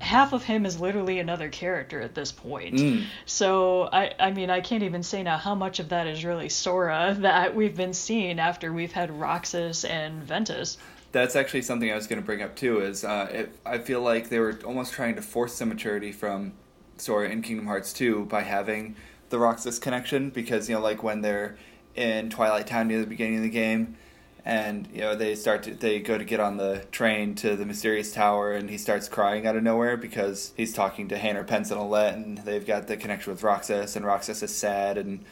half 0.00 0.32
of 0.32 0.44
him 0.44 0.66
is 0.66 0.80
literally 0.80 1.18
another 1.18 1.48
character 1.48 2.00
at 2.00 2.14
this 2.14 2.32
point. 2.32 2.76
Mm. 2.76 3.04
So 3.26 3.88
I 3.92 4.14
I 4.18 4.30
mean 4.32 4.50
I 4.50 4.60
can't 4.60 4.82
even 4.82 5.02
say 5.02 5.22
now 5.22 5.38
how 5.38 5.54
much 5.54 5.80
of 5.80 5.88
that 5.90 6.06
is 6.06 6.24
really 6.24 6.48
Sora 6.48 7.16
that 7.20 7.54
we've 7.54 7.76
been 7.76 7.94
seeing 7.94 8.38
after 8.38 8.72
we've 8.72 8.92
had 8.92 9.10
Roxas 9.10 9.84
and 9.84 10.22
Ventus. 10.22 10.78
That's 11.12 11.36
actually 11.36 11.62
something 11.62 11.90
I 11.90 11.94
was 11.94 12.08
going 12.08 12.20
to 12.20 12.26
bring 12.26 12.42
up 12.42 12.56
too. 12.56 12.80
Is 12.80 13.04
uh, 13.04 13.28
it, 13.30 13.58
I 13.64 13.78
feel 13.78 14.00
like 14.00 14.28
they 14.30 14.40
were 14.40 14.58
almost 14.64 14.92
trying 14.92 15.14
to 15.14 15.22
force 15.22 15.54
some 15.54 15.68
maturity 15.68 16.10
from 16.10 16.52
Sora 16.96 17.28
in 17.28 17.42
Kingdom 17.42 17.66
Hearts 17.66 17.92
2 17.92 18.26
by 18.26 18.42
having 18.42 18.96
the 19.30 19.38
Roxas 19.38 19.78
connection 19.78 20.30
because 20.30 20.68
you 20.68 20.74
know 20.74 20.80
like 20.80 21.02
when 21.02 21.22
they're 21.22 21.56
in 21.94 22.30
Twilight 22.30 22.66
Town 22.66 22.88
near 22.88 23.00
the 23.00 23.06
beginning 23.06 23.36
of 23.36 23.42
the 23.42 23.48
game 23.48 23.96
and 24.44 24.88
you 24.92 25.00
know 25.00 25.14
they 25.14 25.34
start 25.34 25.62
to 25.62 25.74
they 25.74 26.00
go 26.00 26.18
to 26.18 26.24
get 26.24 26.38
on 26.38 26.56
the 26.58 26.84
train 26.92 27.34
to 27.34 27.56
the 27.56 27.64
mysterious 27.64 28.12
tower 28.12 28.52
and 28.52 28.68
he 28.68 28.76
starts 28.76 29.08
crying 29.08 29.46
out 29.46 29.56
of 29.56 29.62
nowhere 29.62 29.96
because 29.96 30.52
he's 30.56 30.72
talking 30.72 31.08
to 31.08 31.16
Hayner 31.16 31.46
Pence 31.46 31.70
and 31.70 32.38
they've 32.38 32.66
got 32.66 32.86
the 32.86 32.96
connection 32.96 33.32
with 33.32 33.42
Roxas 33.42 33.96
and 33.96 34.04
Roxas 34.04 34.42
is 34.42 34.54
sad 34.54 34.98
and 34.98 35.24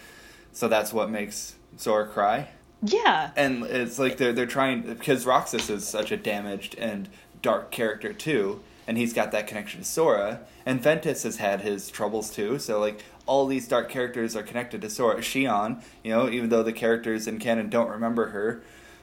so 0.53 0.68
that's 0.68 0.92
what 0.92 1.11
makes 1.11 1.57
Sora 1.77 2.07
cry. 2.07 2.48
Yeah. 2.83 3.31
And 3.37 3.64
it's 3.64 3.98
like 3.98 4.16
they're 4.16 4.33
they're 4.33 4.46
trying 4.46 4.83
because 4.83 5.27
Roxas 5.27 5.68
is 5.68 5.87
such 5.87 6.11
a 6.11 6.16
damaged 6.16 6.75
and 6.79 7.09
dark 7.42 7.70
character 7.70 8.12
too 8.12 8.61
and 8.87 8.96
he's 8.96 9.12
got 9.12 9.31
that 9.33 9.46
connection 9.46 9.81
to 9.81 9.87
Sora 9.87 10.40
and 10.64 10.81
Ventus 10.81 11.25
has 11.25 11.37
had 11.37 11.61
his 11.61 11.90
troubles 11.90 12.31
too 12.31 12.59
so 12.59 12.81
like 12.81 13.03
all 13.27 13.46
these 13.46 13.68
dark 13.68 13.88
characters 13.88 14.35
are 14.35 14.42
connected 14.42 14.81
to 14.81 14.90
Sora. 14.90 15.18
Xion, 15.18 15.83
you 16.03 16.11
know, 16.11 16.29
even 16.29 16.48
though 16.48 16.62
the 16.62 16.72
characters 16.72 17.27
in 17.29 17.38
canon 17.38 17.68
don't 17.68 17.88
remember 17.88 18.31
her, 18.31 18.62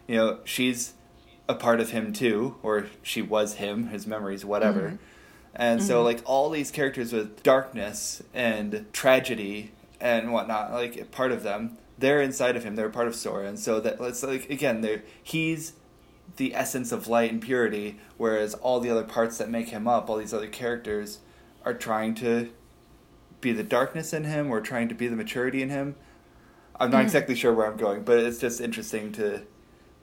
you 0.09 0.15
know, 0.15 0.39
she's 0.43 0.93
a 1.47 1.53
part 1.53 1.79
of 1.79 1.91
him 1.91 2.11
too, 2.11 2.55
or 2.63 2.87
she 3.03 3.21
was 3.21 3.55
him, 3.55 3.89
his 3.89 4.07
memories, 4.07 4.43
whatever. 4.43 4.81
Mm-hmm. 4.81 4.95
And 5.53 5.79
mm-hmm. 5.79 5.87
so, 5.87 6.01
like, 6.01 6.21
all 6.25 6.49
these 6.49 6.71
characters 6.71 7.13
with 7.13 7.43
darkness 7.43 8.23
and 8.33 8.87
tragedy 8.91 9.71
and 10.01 10.33
whatnot, 10.33 10.71
like, 10.73 11.11
part 11.11 11.31
of 11.31 11.43
them, 11.43 11.77
they're 11.99 12.21
inside 12.21 12.55
of 12.55 12.63
him. 12.63 12.75
They're 12.75 12.89
part 12.89 13.07
of 13.07 13.15
Sora. 13.15 13.47
And 13.47 13.59
so, 13.59 13.79
that, 13.81 14.01
let's, 14.01 14.23
like, 14.23 14.49
again, 14.49 14.81
they're, 14.81 15.03
he's 15.21 15.73
the 16.37 16.55
essence 16.55 16.91
of 16.91 17.07
light 17.07 17.31
and 17.31 17.39
purity, 17.41 17.99
whereas 18.17 18.55
all 18.55 18.79
the 18.79 18.89
other 18.89 19.03
parts 19.03 19.37
that 19.37 19.49
make 19.49 19.69
him 19.69 19.87
up, 19.87 20.09
all 20.09 20.17
these 20.17 20.33
other 20.33 20.47
characters, 20.47 21.19
are 21.63 21.73
trying 21.75 22.15
to 22.15 22.49
be 23.41 23.51
the 23.51 23.63
darkness 23.63 24.11
in 24.11 24.23
him 24.23 24.49
or 24.49 24.59
trying 24.59 24.89
to 24.89 24.95
be 24.95 25.07
the 25.07 25.15
maturity 25.15 25.61
in 25.61 25.69
him. 25.69 25.95
I'm 26.79 26.89
not 26.89 27.01
mm. 27.01 27.03
exactly 27.03 27.35
sure 27.35 27.53
where 27.53 27.67
I'm 27.67 27.77
going, 27.77 28.01
but 28.03 28.17
it's 28.17 28.39
just 28.39 28.59
interesting 28.59 29.11
to 29.13 29.41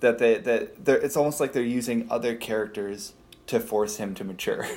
that 0.01 0.19
they 0.19 0.39
that 0.39 0.85
they 0.85 0.93
it's 0.95 1.17
almost 1.17 1.41
like 1.41 1.53
they're 1.53 1.63
using 1.63 2.07
other 2.11 2.35
characters 2.35 3.13
to 3.47 3.61
force 3.61 3.97
him 3.97 4.15
to 4.15 4.25
mature. 4.25 4.67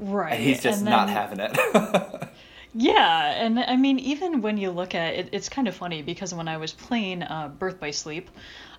Right. 0.00 0.32
And 0.32 0.42
he's 0.42 0.62
just 0.62 0.78
and 0.78 0.86
then, 0.86 0.92
not 0.92 1.10
having 1.10 1.40
it. 1.40 2.28
yeah, 2.74 3.44
and 3.44 3.58
I 3.60 3.76
mean, 3.76 3.98
even 3.98 4.40
when 4.40 4.56
you 4.56 4.70
look 4.70 4.94
at 4.94 5.14
it, 5.14 5.28
it's 5.32 5.50
kind 5.50 5.68
of 5.68 5.74
funny 5.74 6.00
because 6.00 6.32
when 6.32 6.48
I 6.48 6.56
was 6.56 6.72
playing 6.72 7.22
uh, 7.22 7.50
Birth 7.58 7.78
by 7.78 7.90
Sleep, 7.90 8.30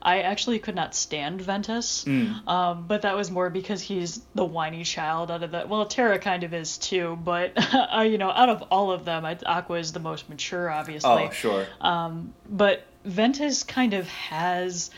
I 0.02 0.22
actually 0.22 0.58
could 0.58 0.74
not 0.74 0.96
stand 0.96 1.42
Ventus, 1.42 2.06
mm. 2.06 2.48
um, 2.48 2.86
but 2.88 3.04
that 3.04 3.16
was 3.16 3.30
more 3.30 3.52
because 3.52 3.82
he's 3.82 4.22
the 4.34 4.44
whiny 4.44 4.84
child 4.84 5.30
out 5.30 5.44
of 5.44 5.52
the. 5.52 5.66
Well, 5.68 5.86
Terra 5.86 6.18
kind 6.18 6.44
of 6.44 6.56
is 6.56 6.80
too, 6.80 7.20
but 7.24 7.52
uh, 7.74 8.02
you 8.02 8.18
know, 8.18 8.32
out 8.32 8.50
of 8.50 8.64
all 8.72 8.92
of 8.92 9.06
them, 9.06 9.26
I, 9.26 9.38
Aqua 9.46 9.78
is 9.78 9.92
the 9.92 10.00
most 10.00 10.28
mature, 10.28 10.72
obviously. 10.72 11.28
Oh, 11.28 11.30
sure. 11.30 11.68
Um, 11.80 12.34
but 12.50 12.84
Ventus 13.04 13.64
kind 13.64 13.94
of 13.94 14.08
has 14.08 14.92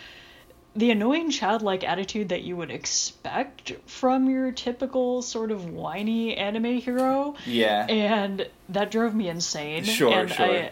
the 0.75 0.91
annoying 0.91 1.29
childlike 1.29 1.83
attitude 1.83 2.29
that 2.29 2.41
you 2.41 2.55
would 2.57 2.71
expect 2.71 3.73
from 3.85 4.29
your 4.29 4.51
typical 4.51 5.21
sort 5.21 5.51
of 5.51 5.65
whiny 5.65 6.35
anime 6.35 6.79
hero. 6.79 7.35
Yeah. 7.45 7.85
And 7.87 8.47
that 8.69 8.89
drove 8.89 9.13
me 9.13 9.29
insane. 9.29 9.83
Sure, 9.83 10.11
and 10.11 10.31
sure. 10.31 10.45
I, 10.45 10.71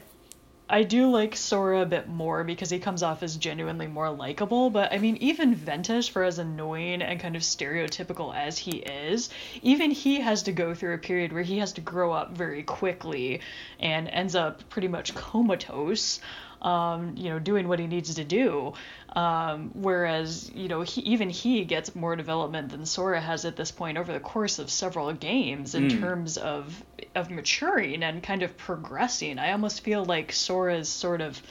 I 0.68 0.84
do 0.84 1.12
like 1.12 1.36
Sora 1.36 1.82
a 1.82 1.86
bit 1.86 2.08
more 2.08 2.46
because 2.46 2.70
he 2.70 2.80
comes 2.80 3.04
off 3.04 3.24
as 3.24 3.36
genuinely 3.36 3.88
more 3.88 4.10
likable, 4.10 4.70
but 4.70 4.94
I 4.94 5.00
mean, 5.00 5.18
even 5.18 5.54
Ventus, 5.54 6.08
for 6.08 6.24
as 6.24 6.40
annoying 6.40 7.02
and 7.02 7.20
kind 7.20 7.36
of 7.36 7.42
stereotypical 7.42 8.34
as 8.34 8.58
he 8.58 8.78
is, 8.78 9.30
even 9.62 9.92
he 9.92 10.22
has 10.22 10.44
to 10.44 10.54
go 10.54 10.74
through 10.74 10.94
a 10.94 10.98
period 10.98 11.34
where 11.34 11.44
he 11.44 11.58
has 11.58 11.74
to 11.74 11.82
grow 11.82 12.14
up 12.14 12.38
very 12.38 12.64
quickly 12.64 13.42
and 13.82 14.08
ends 14.08 14.34
up 14.34 14.68
pretty 14.70 14.88
much 14.88 15.14
comatose 15.14 16.22
um, 16.62 17.16
you 17.18 17.30
know, 17.30 17.40
doing 17.40 17.68
what 17.68 17.80
he 17.80 17.88
needs 17.88 18.16
to 18.16 18.24
do. 18.24 18.74
Um, 19.16 19.72
whereas, 19.74 20.52
you 20.54 20.68
know, 20.68 20.82
he, 20.82 21.02
even 21.02 21.30
he 21.30 21.66
gets 21.66 21.96
more 21.96 22.16
development 22.16 22.70
than 22.70 22.86
Sora 22.86 23.20
has 23.20 23.46
at 23.46 23.56
this 23.56 23.72
point 23.72 23.98
over 23.98 24.14
the 24.14 24.20
course 24.20 24.60
of 24.60 24.70
several 24.70 25.12
games 25.14 25.76
in 25.76 25.88
mm. 25.88 26.00
terms 26.00 26.38
of 26.38 26.84
of 27.16 27.30
maturing 27.30 28.04
and 28.04 28.24
kind 28.24 28.44
of 28.44 28.56
progressing. 28.58 29.38
I 29.38 29.52
almost 29.52 29.82
feel 29.82 30.06
like 30.06 30.32
Sora's 30.32 30.88
sort 30.88 31.22
of 31.22 31.42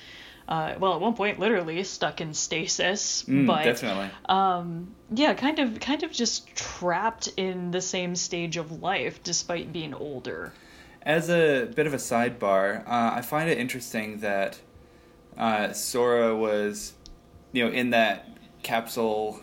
uh, 0.50 0.74
well, 0.80 0.94
at 0.94 1.00
one 1.00 1.14
point, 1.14 1.38
literally 1.38 1.82
stuck 1.84 2.20
in 2.20 2.34
stasis, 2.34 3.22
mm, 3.22 3.46
but 3.46 3.62
definitely, 3.62 4.10
um, 4.28 4.92
yeah, 5.14 5.32
kind 5.32 5.60
of, 5.60 5.78
kind 5.78 6.02
of 6.02 6.10
just 6.10 6.54
trapped 6.56 7.28
in 7.36 7.70
the 7.70 7.80
same 7.80 8.16
stage 8.16 8.56
of 8.56 8.82
life 8.82 9.22
despite 9.22 9.72
being 9.72 9.94
older. 9.94 10.52
As 11.02 11.30
a 11.30 11.66
bit 11.66 11.86
of 11.86 11.94
a 11.94 11.98
sidebar, 11.98 12.80
uh, 12.80 13.12
I 13.14 13.22
find 13.22 13.48
it 13.48 13.58
interesting 13.58 14.18
that 14.18 14.58
uh, 15.40 15.72
Sora 15.72 16.36
was, 16.36 16.92
you 17.52 17.64
know, 17.64 17.72
in 17.72 17.90
that 17.90 18.28
capsule, 18.62 19.40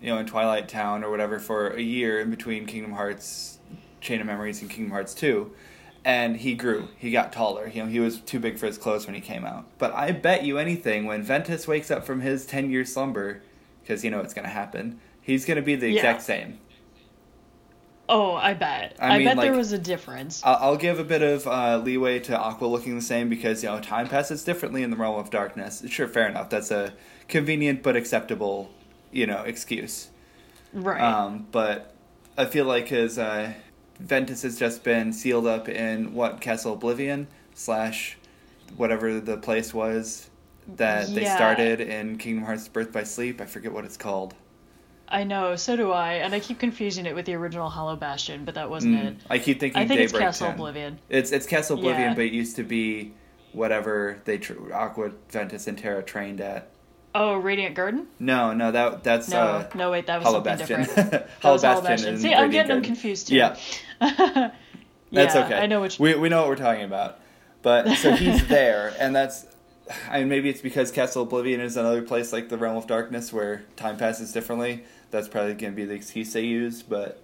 you 0.00 0.08
know, 0.08 0.18
in 0.18 0.26
Twilight 0.26 0.68
Town 0.68 1.02
or 1.02 1.10
whatever 1.10 1.38
for 1.38 1.70
a 1.70 1.80
year 1.80 2.20
in 2.20 2.28
between 2.28 2.66
Kingdom 2.66 2.92
Hearts 2.92 3.58
Chain 4.02 4.20
of 4.20 4.26
Memories 4.26 4.60
and 4.60 4.70
Kingdom 4.70 4.90
Hearts 4.90 5.14
2. 5.14 5.50
And 6.04 6.36
he 6.36 6.54
grew. 6.54 6.88
He 6.98 7.10
got 7.10 7.32
taller. 7.32 7.66
You 7.66 7.82
know, 7.82 7.88
he 7.88 7.98
was 7.98 8.20
too 8.20 8.38
big 8.38 8.58
for 8.58 8.66
his 8.66 8.76
clothes 8.76 9.06
when 9.06 9.14
he 9.14 9.22
came 9.22 9.46
out. 9.46 9.64
But 9.78 9.94
I 9.94 10.12
bet 10.12 10.44
you 10.44 10.58
anything, 10.58 11.06
when 11.06 11.22
Ventus 11.22 11.66
wakes 11.66 11.90
up 11.90 12.04
from 12.04 12.20
his 12.20 12.44
10 12.44 12.70
year 12.70 12.84
slumber, 12.84 13.42
because 13.82 14.04
you 14.04 14.10
know 14.10 14.20
it's 14.20 14.34
going 14.34 14.44
to 14.44 14.50
happen, 14.50 15.00
he's 15.22 15.46
going 15.46 15.56
to 15.56 15.62
be 15.62 15.76
the 15.76 15.88
yeah. 15.88 15.96
exact 15.96 16.22
same. 16.22 16.58
Oh, 18.08 18.32
I 18.32 18.54
bet. 18.54 18.96
I 18.98 19.08
I, 19.08 19.18
mean, 19.18 19.26
bet 19.26 19.36
there 19.38 19.56
was 19.56 19.72
a 19.72 19.78
difference. 19.78 20.42
I'll, 20.44 20.58
I'll 20.60 20.76
give 20.76 20.98
a 20.98 21.04
bit 21.04 21.22
of 21.22 21.46
uh, 21.46 21.78
leeway 21.78 22.20
to 22.20 22.38
Aqua 22.38 22.66
looking 22.66 22.94
the 22.94 23.02
same 23.02 23.28
because 23.28 23.62
you 23.62 23.68
know 23.68 23.80
time 23.80 24.08
passes 24.08 24.44
differently 24.44 24.82
in 24.82 24.90
the 24.90 24.96
realm 24.96 25.18
of 25.18 25.30
darkness. 25.30 25.82
Sure, 25.88 26.08
fair 26.08 26.26
enough. 26.28 26.48
That's 26.48 26.70
a 26.70 26.94
convenient 27.28 27.82
but 27.82 27.96
acceptable, 27.96 28.70
you 29.12 29.26
know, 29.26 29.42
excuse. 29.42 30.08
right. 30.72 31.00
Um, 31.00 31.46
but 31.52 31.94
I 32.38 32.46
feel 32.46 32.64
like 32.64 32.88
his 32.88 33.18
uh, 33.18 33.52
Ventus 34.00 34.42
has 34.42 34.58
just 34.58 34.84
been 34.84 35.12
sealed 35.12 35.46
up 35.46 35.68
in 35.68 36.14
what 36.14 36.40
Castle 36.40 36.74
Oblivion 36.74 37.26
slash 37.54 38.16
whatever 38.76 39.20
the 39.20 39.36
place 39.36 39.74
was 39.74 40.30
that 40.76 41.08
they 41.14 41.24
started 41.24 41.80
in 41.80 42.18
Kingdom 42.18 42.44
Hearts 42.44 42.68
Birth 42.68 42.92
by 42.92 43.02
Sleep. 43.02 43.40
I 43.40 43.46
forget 43.46 43.72
what 43.72 43.84
it's 43.84 43.96
called. 43.96 44.34
I 45.10 45.24
know, 45.24 45.56
so 45.56 45.74
do 45.74 45.90
I, 45.90 46.14
and 46.14 46.34
I 46.34 46.40
keep 46.40 46.58
confusing 46.58 47.06
it 47.06 47.14
with 47.14 47.24
the 47.24 47.34
original 47.34 47.70
Hollow 47.70 47.96
Bastion, 47.96 48.44
but 48.44 48.54
that 48.56 48.68
wasn't 48.68 48.96
it. 48.96 49.18
Mm, 49.18 49.20
I 49.30 49.38
keep 49.38 49.58
thinking 49.58 49.80
I 49.80 49.86
think 49.88 50.00
it's 50.00 50.12
Daybreak 50.12 50.26
Castle 50.28 50.46
10. 50.48 50.54
Oblivion. 50.56 50.98
It's 51.08 51.32
it's 51.32 51.46
Castle 51.46 51.78
Oblivion, 51.78 52.10
Yeah. 52.10 52.14
but 52.14 52.24
it 52.26 52.32
used 52.32 52.56
to 52.56 52.62
be 52.62 53.14
whatever 53.52 54.20
they 54.26 54.36
tr- 54.38 54.72
Aqua, 54.72 55.12
Ventus, 55.30 55.66
and 55.66 55.78
Terra 55.78 56.02
trained 56.02 56.40
at. 56.42 56.68
Oh, 57.14 57.36
Radiant 57.38 57.74
Garden? 57.74 58.06
No, 58.18 58.52
no, 58.52 58.70
that 58.70 59.02
that's 59.02 59.30
No, 59.30 59.38
uh, 59.40 59.68
no, 59.74 59.90
wait, 59.90 60.06
that 60.08 60.18
was 60.18 60.24
Hollow 60.26 60.44
something 60.44 60.58
Bastion. 60.58 60.80
different. 60.82 61.26
Hollow 61.40 61.54
was 61.54 61.62
Hollow 61.62 61.80
Bastion. 61.80 61.90
Bastion. 61.90 62.08
and 62.14 62.22
See, 62.22 62.34
I'm 62.34 62.50
getting 62.50 62.68
them 62.68 62.82
confused 62.82 63.28
too. 63.28 63.36
Yeah, 63.36 63.56
yeah, 64.02 64.50
that's 65.10 65.34
okay. 65.36 65.54
I 65.54 65.66
know 65.66 65.80
which. 65.80 65.98
we 65.98 66.14
we 66.16 66.28
know 66.28 66.40
what 66.40 66.48
we're 66.48 66.56
talking 66.56 66.84
about. 66.84 67.20
But 67.62 67.94
so 67.96 68.12
he's 68.14 68.46
there, 68.48 68.94
and 68.98 69.16
that's. 69.16 69.46
I 70.10 70.18
mean, 70.18 70.28
maybe 70.28 70.50
it's 70.50 70.60
because 70.60 70.90
Castle 70.92 71.22
Oblivion 71.22 71.62
is 71.62 71.78
another 71.78 72.02
place 72.02 72.30
like 72.30 72.50
the 72.50 72.58
Realm 72.58 72.76
of 72.76 72.86
Darkness 72.86 73.32
where 73.32 73.64
time 73.76 73.96
passes 73.96 74.32
differently. 74.32 74.84
That's 75.10 75.28
probably 75.28 75.54
going 75.54 75.72
to 75.72 75.76
be 75.76 75.84
the 75.84 75.94
excuse 75.94 76.32
they 76.32 76.42
use, 76.44 76.82
but 76.82 77.22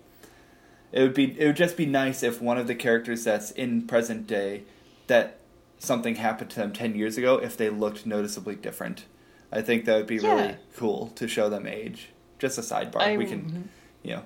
it 0.93 1.03
would 1.03 1.15
be 1.15 1.39
it 1.39 1.47
would 1.47 1.57
just 1.57 1.77
be 1.77 1.87
nice 1.87 2.23
if 2.23 2.41
one 2.41 2.57
of 2.59 2.67
the 2.67 2.75
characters 2.75 3.25
that's 3.25 3.51
in 3.51 3.83
present 3.87 4.27
day 4.27 4.63
that 5.07 5.39
something 5.79 6.15
happened 6.17 6.49
to 6.51 6.57
them 6.57 6.73
10 6.73 6.95
years 6.95 7.19
ago 7.19 7.37
if 7.37 7.57
they 7.57 7.69
looked 7.69 8.07
noticeably 8.07 8.55
different. 8.55 9.05
I 9.53 9.61
think 9.61 9.85
that 9.85 9.97
would 9.97 10.07
be 10.07 10.17
Yeah. 10.17 10.35
really 10.35 10.57
cool 10.77 11.09
to 11.17 11.29
show 11.29 11.49
them 11.51 11.67
age. 11.67 12.09
Just 12.39 12.57
a 12.59 12.63
sidebar. 12.63 13.01
I- 13.03 13.17
we 13.19 13.27
can, 13.27 13.69
you 14.03 14.17
know, 14.17 14.23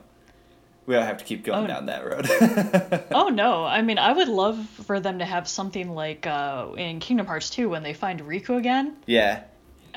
we 0.86 0.94
don't 0.94 1.04
have 1.04 1.18
to 1.18 1.24
keep 1.24 1.44
going 1.44 1.64
Oh. 1.64 1.66
down 1.66 1.86
that 1.86 2.04
road. 2.06 3.04
Oh 3.10 3.28
no! 3.28 3.64
I 3.64 3.82
mean, 3.82 3.98
I 3.98 4.12
would 4.12 4.28
love 4.28 4.66
for 4.86 5.00
them 5.00 5.18
to 5.18 5.24
have 5.24 5.48
something 5.48 5.90
like 5.90 6.26
uh, 6.26 6.68
in 6.76 7.00
Kingdom 7.00 7.26
Hearts 7.26 7.50
2 7.50 7.68
when 7.68 7.82
they 7.82 7.92
find 7.92 8.20
Riku 8.20 8.56
again, 8.56 8.96
yeah. 9.06 9.42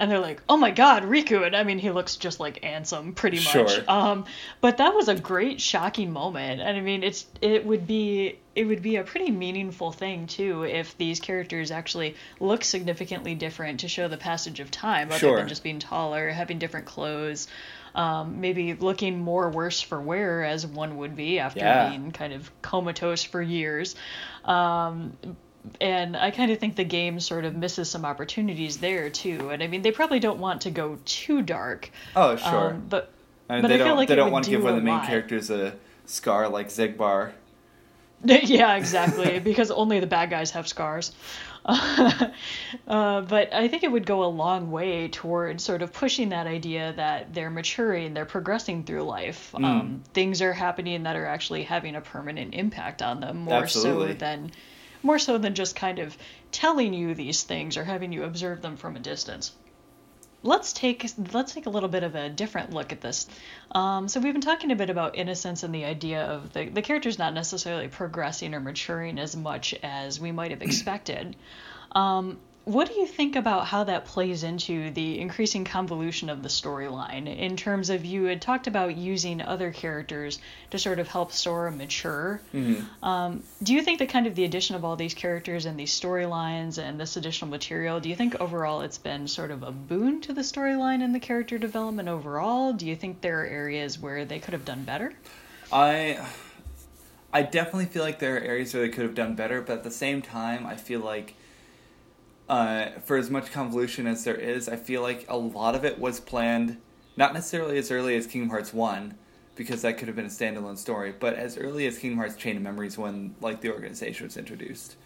And 0.01 0.09
they're 0.11 0.19
like, 0.19 0.41
"Oh 0.49 0.57
my 0.57 0.71
God, 0.71 1.03
Riku!" 1.03 1.45
And 1.45 1.55
I 1.55 1.63
mean, 1.63 1.77
he 1.77 1.91
looks 1.91 2.15
just 2.17 2.39
like 2.39 2.59
Ansem, 2.63 3.13
pretty 3.13 3.37
much. 3.37 3.51
Sure. 3.75 3.83
Um, 3.87 4.25
but 4.59 4.77
that 4.77 4.95
was 4.95 5.07
a 5.07 5.15
great, 5.15 5.61
shocking 5.61 6.11
moment, 6.11 6.59
and 6.59 6.75
I 6.75 6.81
mean, 6.81 7.03
it's 7.03 7.27
it 7.39 7.63
would 7.65 7.85
be 7.85 8.39
it 8.55 8.65
would 8.65 8.81
be 8.81 8.95
a 8.95 9.03
pretty 9.03 9.29
meaningful 9.31 9.91
thing 9.91 10.25
too 10.25 10.63
if 10.63 10.97
these 10.97 11.19
characters 11.19 11.69
actually 11.69 12.15
look 12.39 12.63
significantly 12.63 13.35
different 13.35 13.81
to 13.81 13.87
show 13.87 14.07
the 14.07 14.17
passage 14.17 14.59
of 14.59 14.71
time, 14.71 15.09
other 15.09 15.19
Sure. 15.19 15.37
than 15.37 15.47
just 15.47 15.63
being 15.63 15.77
taller, 15.79 16.29
having 16.31 16.57
different 16.57 16.87
clothes. 16.87 17.47
Um, 17.93 18.39
maybe 18.41 18.73
looking 18.73 19.19
more 19.19 19.49
worse 19.49 19.81
for 19.81 20.01
wear 20.01 20.43
as 20.45 20.65
one 20.65 20.97
would 20.97 21.15
be 21.15 21.39
after 21.39 21.59
Yeah. 21.59 21.89
being 21.89 22.11
kind 22.11 22.31
of 22.33 22.49
comatose 22.61 23.21
for 23.23 23.41
years. 23.41 23.95
Um, 24.45 25.17
and 25.79 26.17
I 26.17 26.31
kind 26.31 26.51
of 26.51 26.59
think 26.59 26.75
the 26.75 26.83
game 26.83 27.19
sort 27.19 27.45
of 27.45 27.55
misses 27.55 27.89
some 27.89 28.05
opportunities 28.05 28.77
there 28.77 29.09
too. 29.09 29.49
And 29.49 29.61
I 29.61 29.67
mean, 29.67 29.81
they 29.81 29.91
probably 29.91 30.19
don't 30.19 30.39
want 30.39 30.61
to 30.61 30.71
go 30.71 30.97
too 31.05 31.41
dark. 31.41 31.91
Oh, 32.15 32.35
sure. 32.35 32.71
Um, 32.71 32.85
but 32.89 33.11
I 33.49 33.55
mean, 33.55 33.61
but 33.63 33.67
they 33.69 33.75
I 33.75 33.77
don't 33.79 33.97
like 33.97 34.07
they 34.07 34.15
don't 34.15 34.31
want 34.31 34.45
to 34.45 34.51
give 34.51 34.63
one 34.63 34.73
of 34.73 34.79
the 34.79 34.85
main 34.85 34.95
lot. 34.95 35.07
characters 35.07 35.49
a 35.49 35.75
scar 36.05 36.49
like 36.49 36.69
Xigbar. 36.69 37.31
yeah, 38.23 38.75
exactly. 38.75 39.39
because 39.43 39.71
only 39.71 39.99
the 39.99 40.07
bad 40.07 40.29
guys 40.29 40.51
have 40.51 40.67
scars. 40.67 41.11
uh, 41.65 42.31
but 42.87 43.53
I 43.53 43.67
think 43.67 43.83
it 43.83 43.91
would 43.91 44.05
go 44.05 44.23
a 44.23 44.25
long 44.25 44.71
way 44.71 45.09
toward 45.09 45.61
sort 45.61 45.83
of 45.83 45.93
pushing 45.93 46.29
that 46.29 46.47
idea 46.47 46.93
that 46.95 47.35
they're 47.35 47.51
maturing, 47.51 48.15
they're 48.15 48.25
progressing 48.25 48.83
through 48.83 49.03
life. 49.03 49.53
Mm. 49.55 49.63
Um, 49.63 50.03
things 50.13 50.41
are 50.41 50.53
happening 50.53 51.03
that 51.03 51.15
are 51.15 51.25
actually 51.25 51.63
having 51.63 51.95
a 51.95 52.01
permanent 52.01 52.55
impact 52.55 53.03
on 53.03 53.19
them 53.19 53.37
more 53.39 53.61
Absolutely. 53.61 54.13
so 54.13 54.17
than 54.17 54.51
more 55.03 55.19
so 55.19 55.37
than 55.37 55.55
just 55.55 55.75
kind 55.75 55.99
of 55.99 56.17
telling 56.51 56.93
you 56.93 57.13
these 57.13 57.43
things 57.43 57.77
or 57.77 57.83
having 57.83 58.11
you 58.11 58.23
observe 58.23 58.61
them 58.61 58.77
from 58.77 58.95
a 58.95 58.99
distance. 58.99 59.51
Let's 60.43 60.73
take 60.73 61.07
let's 61.33 61.53
take 61.53 61.67
a 61.67 61.69
little 61.69 61.89
bit 61.89 62.01
of 62.01 62.15
a 62.15 62.27
different 62.29 62.73
look 62.73 62.91
at 62.91 63.01
this. 63.01 63.27
Um, 63.73 64.07
so 64.07 64.19
we've 64.19 64.33
been 64.33 64.41
talking 64.41 64.71
a 64.71 64.75
bit 64.75 64.89
about 64.89 65.15
innocence 65.15 65.61
and 65.61 65.73
the 65.73 65.85
idea 65.85 66.23
of 66.23 66.51
the 66.53 66.67
the 66.67 66.81
characters 66.81 67.19
not 67.19 67.33
necessarily 67.33 67.87
progressing 67.87 68.55
or 68.55 68.59
maturing 68.59 69.19
as 69.19 69.35
much 69.35 69.75
as 69.83 70.19
we 70.19 70.31
might 70.31 70.49
have 70.51 70.61
expected. 70.63 71.35
Um, 71.91 72.39
what 72.63 72.87
do 72.87 72.93
you 72.93 73.07
think 73.07 73.35
about 73.35 73.65
how 73.65 73.83
that 73.85 74.05
plays 74.05 74.43
into 74.43 74.91
the 74.91 75.19
increasing 75.19 75.65
convolution 75.65 76.29
of 76.29 76.43
the 76.43 76.49
storyline 76.49 77.25
in 77.25 77.57
terms 77.57 77.89
of 77.89 78.05
you 78.05 78.25
had 78.25 78.39
talked 78.39 78.67
about 78.67 78.95
using 78.95 79.41
other 79.41 79.71
characters 79.71 80.37
to 80.69 80.77
sort 80.77 80.99
of 80.99 81.07
help 81.07 81.31
Sora 81.31 81.71
mature? 81.71 82.39
Um, 83.01 83.41
do 83.63 83.73
you 83.73 83.81
think 83.81 83.97
that 83.99 84.09
kind 84.09 84.27
of 84.27 84.35
the 84.35 84.43
addition 84.43 84.75
of 84.75 84.85
all 84.85 84.95
these 84.95 85.15
characters 85.15 85.65
and 85.65 85.79
these 85.79 85.91
storylines 85.99 86.77
and 86.77 86.99
this 86.99 87.17
additional 87.17 87.49
material, 87.49 87.99
do 87.99 88.09
you 88.09 88.15
think 88.15 88.39
overall 88.39 88.81
it's 88.81 88.99
been 88.99 89.27
sort 89.27 89.49
of 89.49 89.63
a 89.63 89.71
boon 89.71 90.21
to 90.21 90.33
the 90.33 90.41
storyline 90.41 91.03
and 91.03 91.15
the 91.15 91.19
character 91.19 91.57
development 91.57 92.09
overall? 92.09 92.73
Do 92.73 92.85
you 92.85 92.95
think 92.95 93.21
there 93.21 93.41
are 93.41 93.45
areas 93.45 93.97
where 93.97 94.23
they 94.23 94.37
could 94.37 94.53
have 94.53 94.65
done 94.65 94.83
better? 94.83 95.13
I 95.73 96.23
I 97.33 97.41
definitely 97.41 97.85
feel 97.85 98.03
like 98.03 98.19
there 98.19 98.35
are 98.35 98.39
areas 98.39 98.73
where 98.73 98.83
they 98.83 98.89
could 98.89 99.03
have 99.03 99.15
done 99.15 99.33
better, 99.35 99.61
but 99.61 99.79
at 99.79 99.83
the 99.83 99.91
same 99.91 100.21
time, 100.21 100.67
I 100.67 100.75
feel 100.75 100.99
like 100.99 101.35
uh, 102.51 102.99
for 103.05 103.15
as 103.15 103.29
much 103.29 103.49
convolution 103.53 104.05
as 104.05 104.25
there 104.25 104.35
is, 104.35 104.67
I 104.67 104.75
feel 104.75 105.01
like 105.01 105.25
a 105.29 105.37
lot 105.37 105.73
of 105.73 105.85
it 105.85 105.97
was 105.97 106.19
planned, 106.19 106.81
not 107.15 107.33
necessarily 107.33 107.77
as 107.77 107.89
early 107.89 108.17
as 108.17 108.27
Kingdom 108.27 108.49
Hearts 108.49 108.73
One, 108.73 109.15
because 109.55 109.83
that 109.83 109.97
could 109.97 110.09
have 110.09 110.17
been 110.17 110.25
a 110.25 110.29
standalone 110.29 110.77
story, 110.77 111.13
but 111.17 111.35
as 111.35 111.57
early 111.57 111.87
as 111.87 111.97
Kingdom 111.97 112.19
Hearts 112.19 112.35
Chain 112.35 112.57
of 112.57 112.61
Memories 112.61 112.97
when 112.97 113.35
like 113.39 113.61
the 113.61 113.71
organization 113.71 114.27
was 114.27 114.35
introduced. 114.35 114.97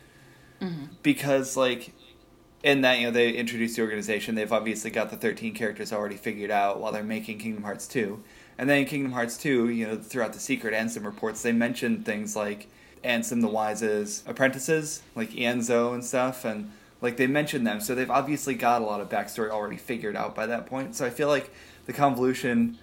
Because 1.03 1.55
like 1.55 1.93
in 2.63 2.81
that, 2.81 2.97
you 2.97 3.05
know, 3.05 3.11
they 3.11 3.29
introduced 3.29 3.75
the 3.75 3.83
organization, 3.83 4.33
they've 4.33 4.51
obviously 4.51 4.89
got 4.89 5.11
the 5.11 5.17
13 5.17 5.53
characters 5.53 5.93
already 5.93 6.17
figured 6.17 6.49
out 6.49 6.79
while 6.79 6.91
they're 6.91 7.03
making 7.03 7.37
Kingdom 7.37 7.61
Hearts 7.61 7.85
2. 7.87 8.23
And 8.57 8.67
then 8.67 8.79
in 8.79 8.85
Kingdom 8.85 9.11
Hearts 9.11 9.37
2, 9.37 9.69
you 9.69 9.85
know, 9.85 9.97
throughout 9.97 10.33
the 10.33 10.39
secret 10.39 10.73
Ansem 10.73 11.05
reports, 11.05 11.43
they 11.43 11.51
mentioned 11.51 12.05
things 12.07 12.35
like 12.35 12.69
Ansem 13.03 13.41
the 13.41 13.47
Wise's 13.47 14.23
apprentices, 14.25 15.03
like 15.13 15.29
Ienzo 15.29 15.93
and 15.93 16.03
stuff, 16.03 16.43
and 16.43 16.71
like 17.05 17.17
they 17.17 17.27
mentioned 17.27 17.67
them. 17.67 17.79
So 17.79 17.93
they've 17.93 18.09
obviously 18.09 18.55
got 18.55 18.81
a 18.81 18.85
lot 18.85 18.99
of 18.99 19.09
backstory 19.09 19.51
already 19.51 19.77
figured 19.77 20.15
out 20.15 20.33
by 20.33 20.47
that 20.47 20.65
point. 20.65 20.95
So 20.95 21.05
I 21.05 21.11
feel 21.11 21.27
like 21.27 21.53
the 21.85 21.93
convolution, 21.93 22.79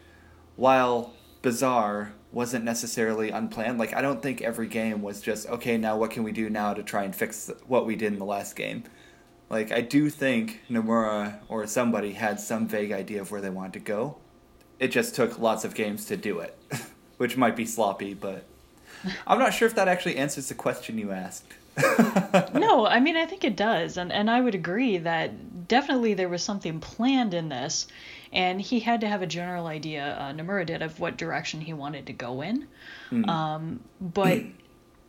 while 0.54 1.12
bizarre, 1.42 2.12
wasn't 2.30 2.64
necessarily 2.64 3.30
unplanned. 3.30 3.80
Like 3.80 3.92
I 3.92 4.00
don't 4.00 4.22
think 4.22 4.40
every 4.40 4.68
game 4.68 5.02
was 5.02 5.20
just 5.20 5.48
okay. 5.48 5.76
Now 5.76 5.96
what 5.96 6.12
can 6.12 6.22
we 6.22 6.30
do 6.30 6.48
now 6.48 6.72
to 6.72 6.84
try 6.84 7.02
and 7.02 7.14
fix 7.14 7.50
what 7.66 7.84
we 7.84 7.96
did 7.96 8.12
in 8.12 8.20
the 8.20 8.24
last 8.24 8.54
game? 8.54 8.84
Like 9.50 9.72
I 9.72 9.80
do 9.80 10.08
think 10.08 10.60
Nomura 10.70 11.40
or 11.48 11.66
somebody 11.66 12.12
had 12.12 12.38
some 12.38 12.68
vague 12.68 12.92
idea 12.92 13.20
of 13.20 13.32
where 13.32 13.40
they 13.40 13.50
wanted 13.50 13.72
to 13.72 13.80
go. 13.80 14.18
It 14.78 14.92
just 14.92 15.16
took 15.16 15.40
lots 15.40 15.64
of 15.64 15.74
games 15.74 16.04
to 16.04 16.16
do 16.16 16.38
it, 16.38 16.56
which 17.16 17.36
might 17.36 17.56
be 17.56 17.66
sloppy, 17.66 18.14
but 18.14 18.44
I'm 19.26 19.40
not 19.40 19.52
sure 19.52 19.66
if 19.66 19.74
that 19.74 19.88
actually 19.88 20.16
answers 20.16 20.48
the 20.48 20.54
question 20.54 20.96
you 20.96 21.10
asked. 21.10 21.54
no, 22.54 22.86
I 22.86 23.00
mean 23.00 23.16
I 23.16 23.26
think 23.26 23.44
it 23.44 23.56
does, 23.56 23.96
and 23.96 24.12
and 24.12 24.30
I 24.30 24.40
would 24.40 24.54
agree 24.54 24.98
that 24.98 25.68
definitely 25.68 26.14
there 26.14 26.28
was 26.28 26.42
something 26.42 26.80
planned 26.80 27.34
in 27.34 27.48
this, 27.48 27.86
and 28.32 28.60
he 28.60 28.80
had 28.80 29.00
to 29.00 29.08
have 29.08 29.22
a 29.22 29.26
general 29.26 29.66
idea. 29.66 30.16
Uh, 30.18 30.32
Nomura 30.32 30.66
did 30.66 30.82
of 30.82 31.00
what 31.00 31.16
direction 31.16 31.60
he 31.60 31.72
wanted 31.72 32.06
to 32.06 32.12
go 32.12 32.42
in, 32.42 32.66
um, 33.28 33.80
but 34.00 34.42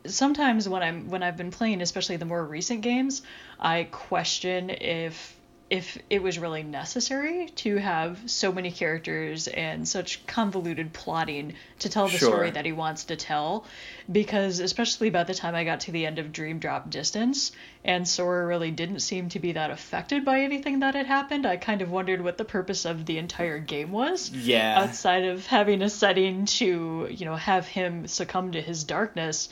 sometimes 0.05 0.67
when 0.67 0.83
I'm 0.83 1.09
when 1.09 1.23
I've 1.23 1.37
been 1.37 1.51
playing, 1.51 1.81
especially 1.81 2.17
the 2.17 2.25
more 2.25 2.43
recent 2.45 2.81
games, 2.81 3.21
I 3.59 3.83
question 3.91 4.69
if 4.69 5.35
if 5.73 5.97
it 6.11 6.21
was 6.21 6.37
really 6.37 6.61
necessary 6.61 7.47
to 7.55 7.77
have 7.77 8.19
so 8.27 8.51
many 8.51 8.69
characters 8.71 9.47
and 9.47 9.87
such 9.87 10.23
convoluted 10.27 10.93
plotting 10.93 11.53
to 11.79 11.89
tell 11.89 12.05
the 12.07 12.19
Sure. 12.19 12.29
story 12.29 12.51
that 12.51 12.63
he 12.63 12.71
wants 12.71 13.05
to 13.05 13.15
tell 13.15 13.65
because 14.11 14.59
especially 14.59 15.09
by 15.09 15.23
the 15.23 15.33
time 15.33 15.55
I 15.55 15.63
got 15.63 15.79
to 15.81 15.91
the 15.91 16.05
end 16.05 16.19
of 16.19 16.31
Dream 16.31 16.59
Drop 16.59 16.91
Distance 16.91 17.51
and 17.83 18.07
Sora 18.07 18.45
really 18.45 18.69
didn't 18.69 18.99
seem 18.99 19.29
to 19.29 19.39
be 19.39 19.53
that 19.53 19.71
affected 19.71 20.23
by 20.23 20.41
anything 20.41 20.81
that 20.81 20.93
had 20.93 21.07
happened, 21.07 21.47
I 21.47 21.57
kind 21.57 21.81
of 21.81 21.89
wondered 21.89 22.21
what 22.21 22.37
the 22.37 22.45
purpose 22.45 22.85
of 22.85 23.07
the 23.07 23.17
entire 23.17 23.57
game 23.57 23.91
was 23.91 24.29
Yeah. 24.29 24.79
outside 24.79 25.23
of 25.23 25.47
having 25.47 25.81
a 25.81 25.89
setting 25.89 26.45
to 26.61 27.07
you 27.09 27.25
know 27.25 27.35
have 27.35 27.65
him 27.67 28.05
succumb 28.07 28.51
to 28.51 28.61
his 28.61 28.83
darkness 28.83 29.49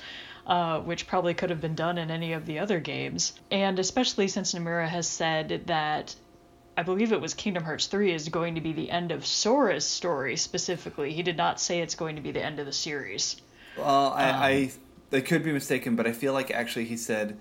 uh, 0.47 0.79
which 0.79 1.07
probably 1.07 1.33
could 1.33 1.49
have 1.49 1.61
been 1.61 1.75
done 1.75 1.97
in 1.97 2.11
any 2.11 2.33
of 2.33 2.45
the 2.45 2.59
other 2.59 2.79
games 2.79 3.33
and 3.51 3.79
especially 3.79 4.27
since 4.27 4.53
Nomura 4.53 4.87
has 4.87 5.07
said 5.07 5.63
that 5.67 6.15
I 6.77 6.83
believe 6.83 7.11
it 7.11 7.21
was 7.21 7.33
Kingdom 7.33 7.63
Hearts 7.63 7.87
3 7.87 8.13
is 8.13 8.29
going 8.29 8.55
to 8.55 8.61
be 8.61 8.73
the 8.73 8.89
end 8.89 9.11
of 9.11 9.25
Sora's 9.25 9.85
story 9.85 10.35
specifically 10.35 11.13
he 11.13 11.23
did 11.23 11.37
not 11.37 11.59
say 11.59 11.79
it's 11.79 11.95
going 11.95 12.15
to 12.15 12.21
be 12.21 12.31
the 12.31 12.43
end 12.43 12.59
of 12.59 12.65
the 12.65 12.73
series 12.73 13.41
Well, 13.77 14.13
I, 14.13 14.29
Um, 14.29 14.35
I 14.41 14.71
I 15.13 15.19
could 15.19 15.43
be 15.43 15.51
mistaken, 15.51 15.95
but 15.95 16.07
I 16.07 16.13
feel 16.13 16.33
like 16.33 16.51
actually 16.51 16.85
he 16.85 16.95
said 16.95 17.37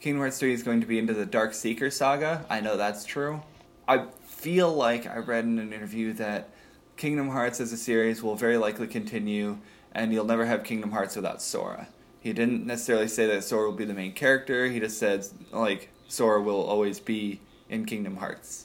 Kingdom 0.00 0.20
Hearts 0.20 0.38
3 0.38 0.52
is 0.52 0.62
going 0.62 0.80
to 0.82 0.86
be 0.86 0.98
into 0.98 1.14
the 1.14 1.24
Dark 1.24 1.54
Seeker 1.54 1.90
saga. 1.90 2.44
I 2.50 2.60
know 2.60 2.76
that's 2.76 3.04
true. 3.04 3.42
I 3.88 4.06
feel 4.26 4.72
like 4.72 5.06
I 5.06 5.18
read 5.18 5.44
in 5.44 5.58
an 5.58 5.72
interview 5.72 6.12
that 6.14 6.50
Kingdom 6.96 7.30
Hearts 7.30 7.60
as 7.60 7.72
a 7.72 7.76
series 7.76 8.22
will 8.22 8.34
very 8.34 8.58
likely 8.58 8.86
continue, 8.86 9.58
and 9.92 10.12
you'll 10.12 10.26
never 10.26 10.44
have 10.44 10.64
Kingdom 10.64 10.90
Hearts 10.90 11.16
without 11.16 11.40
Sora. 11.40 11.88
He 12.24 12.32
didn't 12.32 12.64
necessarily 12.64 13.08
say 13.08 13.26
that 13.26 13.44
Sora 13.44 13.68
will 13.68 13.76
be 13.76 13.84
the 13.84 13.92
main 13.92 14.14
character. 14.14 14.66
He 14.66 14.80
just 14.80 14.98
said 14.98 15.26
like 15.52 15.90
Sora 16.08 16.40
will 16.40 16.62
always 16.62 16.98
be 16.98 17.42
in 17.68 17.84
Kingdom 17.84 18.16
Hearts. 18.16 18.64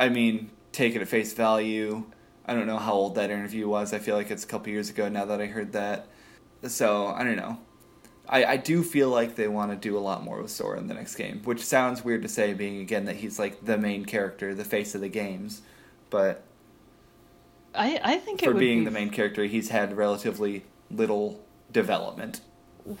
I 0.00 0.08
mean, 0.08 0.50
take 0.72 0.96
it 0.96 1.02
at 1.02 1.08
face 1.08 1.34
value. 1.34 2.04
I 2.46 2.54
don't 2.54 2.66
know 2.66 2.78
how 2.78 2.94
old 2.94 3.16
that 3.16 3.28
interview 3.28 3.68
was. 3.68 3.92
I 3.92 3.98
feel 3.98 4.16
like 4.16 4.30
it's 4.30 4.42
a 4.42 4.46
couple 4.46 4.72
years 4.72 4.88
ago 4.88 5.10
now 5.10 5.26
that 5.26 5.38
I 5.38 5.46
heard 5.48 5.72
that. 5.72 6.06
So 6.66 7.08
I 7.08 7.24
don't 7.24 7.36
know. 7.36 7.58
I, 8.26 8.44
I 8.46 8.56
do 8.56 8.82
feel 8.82 9.10
like 9.10 9.36
they 9.36 9.46
want 9.46 9.72
to 9.72 9.76
do 9.76 9.98
a 9.98 10.00
lot 10.00 10.24
more 10.24 10.40
with 10.40 10.50
Sora 10.50 10.78
in 10.78 10.86
the 10.86 10.94
next 10.94 11.16
game, 11.16 11.42
which 11.44 11.62
sounds 11.62 12.02
weird 12.02 12.22
to 12.22 12.28
say, 12.28 12.54
being 12.54 12.80
again 12.80 13.04
that 13.04 13.16
he's 13.16 13.38
like 13.38 13.66
the 13.66 13.76
main 13.76 14.06
character, 14.06 14.54
the 14.54 14.64
face 14.64 14.94
of 14.94 15.02
the 15.02 15.10
games. 15.10 15.60
But 16.08 16.42
I, 17.74 18.00
I 18.02 18.16
think 18.16 18.42
it 18.42 18.46
for 18.46 18.54
being 18.54 18.78
be 18.78 18.84
the 18.86 18.92
main 18.92 19.10
character, 19.10 19.44
he's 19.44 19.68
had 19.68 19.94
relatively 19.94 20.64
little 20.90 21.44
development. 21.72 22.40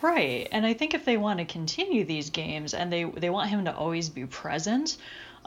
Right, 0.02 0.46
and 0.52 0.66
I 0.66 0.74
think 0.74 0.94
if 0.94 1.04
they 1.04 1.16
want 1.16 1.38
to 1.38 1.44
continue 1.46 2.04
these 2.04 2.30
games 2.30 2.74
and 2.74 2.92
they 2.92 3.04
they 3.04 3.30
want 3.30 3.48
him 3.50 3.64
to 3.64 3.74
always 3.74 4.08
be 4.10 4.26
present, 4.26 4.96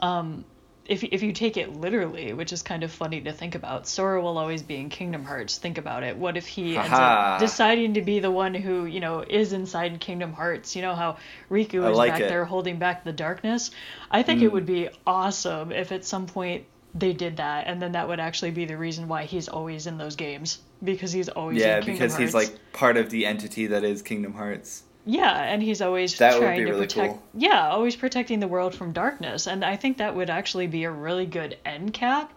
um, 0.00 0.44
if 0.86 1.04
if 1.04 1.22
you 1.22 1.32
take 1.32 1.56
it 1.56 1.72
literally, 1.76 2.32
which 2.34 2.52
is 2.52 2.62
kind 2.62 2.82
of 2.82 2.90
funny 2.92 3.20
to 3.22 3.32
think 3.32 3.54
about, 3.54 3.86
Sora 3.86 4.20
will 4.20 4.36
always 4.36 4.62
be 4.62 4.76
in 4.76 4.90
Kingdom 4.90 5.24
Hearts. 5.24 5.56
Think 5.56 5.78
about 5.78 6.02
it. 6.02 6.16
What 6.16 6.36
if 6.36 6.46
he 6.46 6.76
ends 6.76 6.92
up 6.92 7.38
deciding 7.38 7.94
to 7.94 8.02
be 8.02 8.18
the 8.18 8.30
one 8.30 8.54
who 8.54 8.84
you 8.86 9.00
know 9.00 9.20
is 9.26 9.52
inside 9.52 9.98
Kingdom 10.00 10.32
Hearts? 10.32 10.74
You 10.74 10.82
know 10.82 10.94
how 10.94 11.18
Riku 11.48 11.88
is 11.88 11.96
like 11.96 12.12
back 12.12 12.20
it. 12.22 12.28
there 12.28 12.44
holding 12.44 12.78
back 12.78 13.04
the 13.04 13.12
darkness. 13.12 13.70
I 14.10 14.24
think 14.24 14.40
Mm. 14.40 14.44
it 14.44 14.52
would 14.52 14.66
be 14.66 14.88
awesome 15.06 15.70
if 15.72 15.92
at 15.92 16.04
some 16.04 16.26
point 16.26 16.66
they 16.94 17.12
did 17.12 17.38
that, 17.38 17.66
and 17.66 17.82
then 17.82 17.92
that 17.92 18.08
would 18.08 18.20
actually 18.20 18.52
be 18.52 18.64
the 18.64 18.76
reason 18.76 19.08
why 19.08 19.24
he's 19.24 19.48
always 19.48 19.86
in 19.86 19.98
those 19.98 20.16
games 20.16 20.60
because 20.82 21.12
he's 21.12 21.28
always 21.28 21.58
yeah, 21.58 21.80
because 21.80 22.16
he's 22.16 22.34
like 22.34 22.56
part 22.72 22.96
of 22.96 23.10
the 23.10 23.26
entity 23.26 23.66
that 23.68 23.84
is 23.84 24.02
Kingdom 24.02 24.34
Hearts. 24.34 24.84
Yeah, 25.06 25.30
and 25.34 25.62
he's 25.62 25.82
always 25.82 26.16
That 26.18 26.34
would 26.34 26.40
trying 26.40 26.58
be 26.58 26.64
to 26.64 26.70
really 26.70 26.86
protect. 26.86 27.14
cool. 27.14 27.22
Yeah, 27.34 27.68
always 27.68 27.94
protecting 27.94 28.40
the 28.40 28.48
world 28.48 28.74
from 28.74 28.92
darkness, 28.92 29.46
and 29.46 29.64
I 29.64 29.76
think 29.76 29.98
that 29.98 30.14
would 30.14 30.30
actually 30.30 30.66
be 30.66 30.84
a 30.84 30.90
really 30.90 31.26
good 31.26 31.58
end 31.64 31.92
cap 31.92 32.32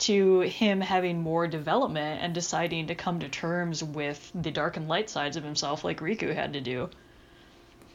to 0.00 0.40
him 0.40 0.80
having 0.80 1.20
more 1.20 1.46
development 1.46 2.20
and 2.22 2.34
deciding 2.34 2.88
to 2.88 2.94
come 2.94 3.20
to 3.20 3.28
terms 3.28 3.84
with 3.84 4.30
the 4.34 4.50
dark 4.50 4.76
and 4.76 4.88
light 4.88 5.08
sides 5.08 5.36
of 5.36 5.44
himself, 5.44 5.84
like 5.84 6.00
Riku 6.00 6.34
had 6.34 6.54
to 6.54 6.60
do. 6.60 6.90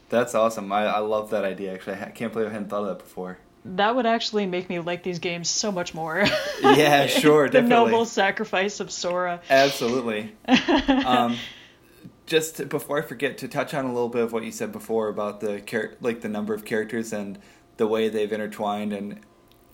That's 0.08 0.34
awesome. 0.34 0.72
I, 0.72 0.86
I 0.86 0.98
love 1.00 1.30
that 1.30 1.44
idea. 1.44 1.74
Actually, 1.74 1.96
I 2.00 2.10
can't 2.10 2.32
believe 2.32 2.48
I 2.48 2.52
hadn't 2.52 2.70
thought 2.70 2.82
of 2.82 2.88
that 2.88 2.98
before. 2.98 3.38
That 3.76 3.96
would 3.96 4.06
actually 4.06 4.46
make 4.46 4.68
me 4.68 4.78
like 4.78 5.02
these 5.02 5.18
games 5.18 5.48
so 5.48 5.70
much 5.70 5.94
more. 5.94 6.24
Yeah, 6.60 7.06
sure, 7.06 7.46
definitely. 7.46 7.46
the 7.46 7.50
definitely. 7.50 7.92
noble 7.92 8.04
sacrifice 8.04 8.80
of 8.80 8.90
Sora. 8.90 9.40
Absolutely. 9.48 10.34
um, 11.06 11.36
just 12.26 12.68
before 12.68 12.98
I 12.98 13.02
forget 13.02 13.38
to 13.38 13.48
touch 13.48 13.74
on 13.74 13.84
a 13.84 13.92
little 13.92 14.08
bit 14.08 14.22
of 14.22 14.32
what 14.32 14.44
you 14.44 14.50
said 14.50 14.72
before 14.72 15.08
about 15.08 15.40
the 15.40 15.60
char- 15.60 15.94
like 16.00 16.20
the 16.20 16.28
number 16.28 16.54
of 16.54 16.64
characters 16.64 17.12
and 17.12 17.38
the 17.76 17.86
way 17.86 18.08
they've 18.08 18.30
intertwined 18.30 18.92
and 18.92 19.20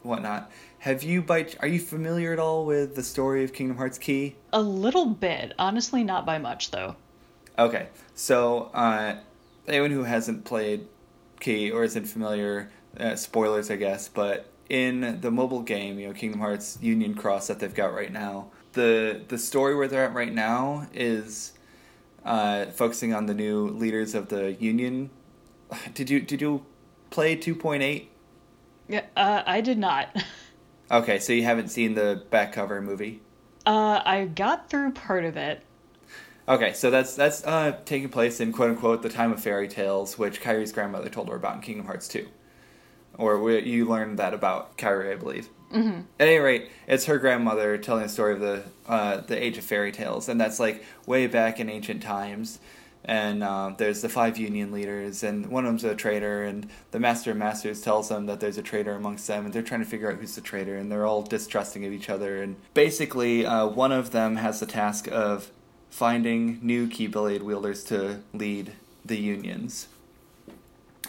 whatnot. 0.02 0.50
Have 0.80 1.02
you 1.02 1.22
by 1.22 1.48
are 1.61 1.68
you 1.68 1.80
familiar 1.80 2.33
at 2.33 2.38
all 2.38 2.66
with 2.66 2.94
the 2.94 3.02
story 3.02 3.44
of 3.44 3.52
Kingdom 3.52 3.78
Hearts 3.78 3.98
Key? 3.98 4.37
A 4.52 4.61
little 4.61 5.07
bit, 5.07 5.54
honestly, 5.59 6.04
not 6.04 6.26
by 6.26 6.38
much 6.38 6.70
though. 6.70 6.96
Okay, 7.59 7.88
so 8.14 8.70
uh, 8.74 9.16
anyone 9.66 9.90
who 9.90 10.04
hasn't 10.04 10.44
played 10.44 10.87
Key 11.40 11.70
or 11.70 11.85
isn't 11.85 12.07
familiar, 12.07 12.70
uh, 12.98 13.16
spoilers, 13.16 13.70
I 13.70 13.76
guess, 13.76 14.09
but 14.09 14.46
in 14.68 15.20
the 15.20 15.30
mobile 15.30 15.62
game, 15.62 15.98
you 15.98 16.09
know, 16.09 16.14
Kingdom 16.14 16.40
Hearts 16.40 16.78
Union 16.80 17.14
Cross 17.14 17.48
that 17.48 17.59
they've 17.61 17.74
got 17.74 17.94
right 17.94 18.12
now, 18.12 18.50
the 18.72 19.22
the 19.28 19.38
story 19.38 19.74
where 19.74 19.88
they're 19.88 20.04
at 20.04 20.14
right 20.14 20.33
now 20.33 20.88
is 20.92 21.52
uh, 22.24 22.66
focusing 22.66 23.12
on 23.14 23.26
the 23.26 23.35
new 23.35 23.68
leaders 23.68 24.14
of 24.14 24.28
the 24.28 24.54
Union. 24.54 25.11
Did 25.94 26.11
you 26.11 26.20
did 26.20 26.40
you 26.40 26.64
play 27.11 27.37
two 27.37 27.54
point 27.54 27.83
eight? 27.83 28.11
Yeah, 28.88 29.04
uh, 29.16 29.42
I 29.46 29.61
did 29.61 29.78
not. 29.78 30.14
Okay, 30.90 31.18
so 31.18 31.33
you 31.33 31.44
haven't 31.44 31.68
seen 31.68 31.94
the 31.94 32.22
back 32.30 32.52
cover 32.52 32.80
movie. 32.83 33.22
Uh, 33.64 34.02
I 34.04 34.26
got 34.26 34.68
through 34.68 34.92
part 34.92 35.24
of 35.24 35.37
it. 35.37 35.62
Okay, 36.46 36.74
so 36.74 36.90
that's 36.90 37.16
that's 37.16 37.42
uh, 37.44 37.78
taking 37.87 38.11
place 38.11 38.38
in 38.38 38.52
quote 38.52 38.70
unquote 38.70 39.00
the 39.02 39.09
time 39.09 39.33
of 39.33 39.40
fairy 39.40 39.66
tales, 39.66 40.18
which 40.18 40.42
Kairi's 40.42 40.72
grandmother 40.72 41.09
told 41.09 41.30
her 41.30 41.37
about 41.37 41.57
in 41.57 41.61
Kingdom 41.62 41.87
Hearts 41.87 42.07
2. 42.09 42.28
Or 43.16 43.40
we, 43.40 43.62
you 43.62 43.87
learned 43.87 44.18
that 44.18 44.35
about 44.35 44.77
Kairi, 44.77 45.12
I 45.12 45.16
believe. 45.16 45.48
Mm-hmm. 45.72 46.00
At 46.20 46.29
any 46.29 46.38
rate, 46.38 46.70
it's 46.87 47.07
her 47.07 47.18
grandmother 47.18 47.79
telling 47.79 48.05
the 48.05 48.09
story 48.09 48.35
of 48.35 48.40
the 48.40 48.62
uh, 48.87 49.18
the 49.18 49.42
age 49.42 49.59
of 49.59 49.64
fairy 49.64 49.92
tales, 49.92 50.29
and 50.29 50.40
that's 50.40 50.61
like 50.61 50.85
way 51.07 51.27
back 51.27 51.59
in 51.59 51.68
ancient 51.68 52.03
times. 52.03 52.59
And 53.07 53.44
um, 53.44 53.74
there's 53.77 54.00
the 54.00 54.09
five 54.09 54.38
union 54.38 54.72
leaders, 54.72 55.22
and 55.22 55.48
one 55.48 55.66
of 55.66 55.70
them's 55.70 55.85
a 55.85 55.94
traitor, 55.94 56.44
and 56.44 56.68
the 56.90 56.98
master 56.98 57.33
of 57.33 57.37
masters 57.37 57.83
tells 57.83 58.09
them 58.09 58.27
that 58.27 58.40
there's 58.40 58.57
a 58.57 58.62
traitor 58.62 58.92
amongst 58.92 59.27
them, 59.27 59.44
and 59.44 59.53
they're 59.53 59.62
trying 59.62 59.81
to 59.81 59.87
figure 59.87 60.11
out 60.11 60.18
who's 60.18 60.35
the 60.35 60.40
traitor, 60.40 60.77
and 60.77 60.90
they're 60.90 61.05
all 61.05 61.22
distrusting 61.22 61.85
of 61.85 61.92
each 61.92 62.09
other. 62.09 62.40
And 62.42 62.57
basically, 62.72 63.44
uh, 63.44 63.66
one 63.66 63.92
of 63.92 64.12
them 64.12 64.37
has 64.37 64.61
the 64.61 64.66
task 64.66 65.07
of 65.09 65.50
finding 65.90 66.59
new 66.62 66.88
Keyblade 66.88 67.42
wielders 67.42 67.85
to 67.85 68.20
lead 68.33 68.72
the 69.05 69.18
unions. 69.18 69.88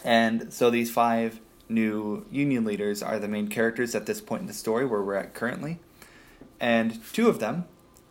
And 0.04 0.52
so 0.52 0.70
these 0.70 0.90
five 0.90 1.40
new 1.68 2.24
union 2.30 2.64
leaders 2.64 3.02
are 3.02 3.18
the 3.18 3.28
main 3.28 3.48
characters 3.48 3.94
at 3.94 4.06
this 4.06 4.20
point 4.20 4.42
in 4.42 4.46
the 4.46 4.52
story 4.52 4.86
where 4.86 5.02
we're 5.02 5.14
at 5.14 5.34
currently. 5.34 5.78
And 6.60 7.02
two 7.12 7.28
of 7.28 7.38
them 7.38 7.66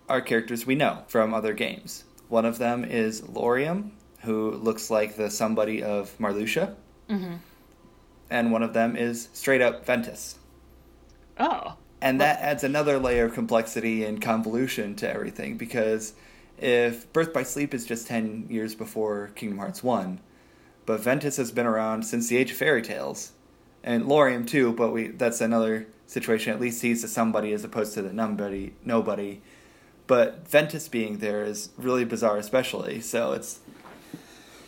are 0.07 0.21
characters 0.21 0.65
we 0.65 0.75
know 0.75 1.03
from 1.07 1.33
other 1.33 1.53
games. 1.53 2.03
One 2.27 2.45
of 2.45 2.57
them 2.57 2.83
is 2.83 3.21
Lauriam, 3.21 3.91
who 4.21 4.51
looks 4.51 4.89
like 4.89 5.15
the 5.15 5.29
somebody 5.29 5.81
of 5.81 6.17
Marluxia. 6.19 6.75
Mm-hmm. 7.09 7.35
And 8.29 8.51
one 8.51 8.63
of 8.63 8.73
them 8.73 8.95
is 8.95 9.29
straight 9.33 9.61
up 9.61 9.85
Ventus. 9.85 10.37
Oh. 11.39 11.77
And 12.01 12.19
that 12.21 12.39
adds 12.39 12.63
another 12.63 12.99
layer 12.99 13.25
of 13.25 13.33
complexity 13.33 14.03
and 14.03 14.21
convolution 14.21 14.95
to 14.97 15.09
everything 15.09 15.57
because 15.57 16.13
if 16.57 17.11
Birth 17.13 17.33
by 17.33 17.43
Sleep 17.43 17.73
is 17.73 17.85
just 17.85 18.07
10 18.07 18.47
years 18.49 18.75
before 18.75 19.31
Kingdom 19.35 19.59
Hearts 19.59 19.83
1, 19.83 20.19
but 20.85 21.01
Ventus 21.01 21.37
has 21.37 21.51
been 21.51 21.65
around 21.65 22.03
since 22.03 22.29
the 22.29 22.37
Age 22.37 22.51
of 22.51 22.57
Fairy 22.57 22.81
Tales, 22.81 23.31
and 23.85 24.05
Lauriam 24.05 24.45
too, 24.45 24.73
but 24.73 24.91
we 24.91 25.07
that's 25.07 25.39
another 25.39 25.87
situation. 26.07 26.51
At 26.51 26.59
least 26.59 26.81
he's 26.81 27.03
a 27.03 27.07
somebody 27.07 27.53
as 27.53 27.63
opposed 27.63 27.93
to 27.93 28.01
the 28.01 28.11
nobody. 28.11 28.73
nobody. 28.83 29.41
But 30.07 30.47
Ventus 30.47 30.87
being 30.87 31.19
there 31.19 31.43
is 31.43 31.69
really 31.77 32.03
bizarre, 32.03 32.37
especially. 32.37 32.99
So 32.99 33.31
it's 33.33 33.59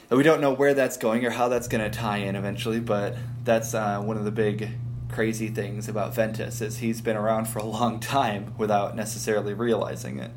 we 0.09 0.23
don't 0.23 0.39
know 0.39 0.53
where 0.53 0.73
that's 0.73 0.97
going 0.97 1.25
or 1.25 1.31
how 1.31 1.49
that's 1.49 1.67
going 1.67 1.83
to 1.83 1.95
tie 1.95 2.17
in 2.17 2.35
eventually, 2.35 2.79
but 2.79 3.17
that's 3.43 3.73
uh, 3.73 3.99
one 3.99 4.17
of 4.17 4.23
the 4.23 4.31
big 4.31 4.69
crazy 5.11 5.47
things 5.49 5.89
about 5.89 6.13
Ventus 6.13 6.61
is 6.61 6.77
he's 6.77 7.01
been 7.01 7.17
around 7.17 7.45
for 7.45 7.59
a 7.59 7.65
long 7.65 7.99
time 7.99 8.53
without 8.57 8.95
necessarily 8.95 9.53
realizing 9.53 10.19
it. 10.19 10.31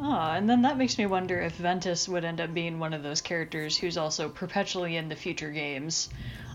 Oh, 0.00 0.30
and 0.30 0.48
then 0.48 0.62
that 0.62 0.78
makes 0.78 0.96
me 0.96 1.06
wonder 1.06 1.40
if 1.40 1.56
Ventus 1.56 2.08
would 2.08 2.24
end 2.24 2.40
up 2.40 2.54
being 2.54 2.78
one 2.78 2.94
of 2.94 3.02
those 3.02 3.20
characters 3.20 3.76
who's 3.76 3.96
also 3.96 4.28
perpetually 4.28 4.96
in 4.96 5.08
the 5.08 5.16
future 5.16 5.50
games. 5.50 6.08